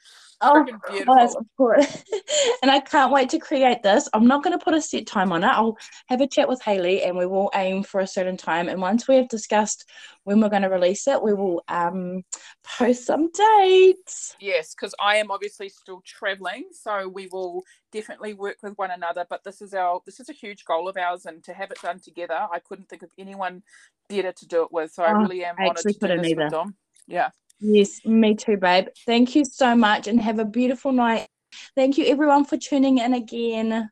oh 0.41 0.65
beautiful. 0.89 1.15
Yes, 1.19 1.35
of 1.35 1.45
course. 1.59 2.05
and 2.63 2.71
I 2.71 2.81
can't 2.81 3.13
wait 3.13 3.29
to 3.31 3.39
create 3.39 3.83
this. 3.83 4.09
I'm 4.15 4.27
not 4.27 4.43
going 4.43 4.59
to 4.59 4.65
put 4.65 4.73
a 4.73 4.81
set 4.81 5.07
time 5.07 5.31
on 5.31 5.45
it. 5.45 5.49
I'll 5.49 5.77
have 6.07 6.23
a 6.23 6.27
chat 6.27 6.49
with 6.49 6.63
Hayley 6.63 7.03
and 7.03 7.19
we 7.19 7.27
will 7.27 7.51
aim 7.55 7.83
for 7.83 8.01
a 8.01 8.07
certain 8.07 8.39
time. 8.39 8.67
And 8.69 8.81
once 8.81 9.07
we 9.07 9.17
have 9.17 9.29
discussed 9.29 9.85
when 10.25 10.41
we're 10.41 10.49
going 10.49 10.63
to 10.63 10.71
release 10.71 11.07
it, 11.07 11.23
we 11.23 11.35
will 11.35 11.63
um, 11.69 12.23
post 12.65 13.05
some 13.05 13.31
dates. 13.31 14.37
Yes, 14.41 14.75
because 14.75 14.95
I 14.99 15.17
am 15.17 15.31
obviously 15.31 15.69
still 15.69 16.01
traveling, 16.07 16.65
so 16.73 17.09
we 17.09 17.29
will 17.31 17.63
definitely 17.93 18.33
work 18.33 18.57
with 18.63 18.73
one 18.77 18.91
another. 18.91 19.27
But 19.29 19.45
this 19.45 19.61
is 19.61 19.75
our 19.75 20.01
this 20.07 20.19
is 20.19 20.31
a 20.31 20.35
huge 20.35 20.65
goal 20.65 20.89
of 20.89 20.97
ours, 20.97 21.27
and 21.27 21.45
to 21.45 21.53
have 21.53 21.71
it 21.71 21.83
done 21.83 22.01
together, 22.01 22.47
I 22.51 22.59
couldn't 22.59 22.89
think 22.89 23.03
of 23.03 23.11
anyone 23.19 23.63
better 24.09 24.33
to 24.33 24.47
do 24.47 24.63
it 24.63 24.73
with. 24.73 24.93
So 24.93 25.03
I 25.03 25.13
Oh, 25.13 25.19
really 25.19 25.45
am 25.45 25.57
I 25.59 25.67
actually 25.67 25.95
to 25.95 26.09
do 26.09 26.17
this 26.17 26.31
either. 26.31 26.45
with 26.45 26.53
Dom. 26.53 26.75
Yeah, 27.07 27.31
Yes, 27.61 28.01
me 28.05 28.35
too, 28.35 28.57
babe. 28.57 28.87
Thank 29.07 29.35
you 29.35 29.45
so 29.45 29.75
much 29.75 30.07
and 30.07 30.21
have 30.21 30.39
a 30.39 30.45
beautiful 30.45 30.93
night. 30.93 31.29
Thank 31.75 31.99
you, 31.99 32.05
everyone, 32.07 32.45
for 32.45 32.57
tuning 32.57 32.99
in 32.99 33.15
again. 33.15 33.91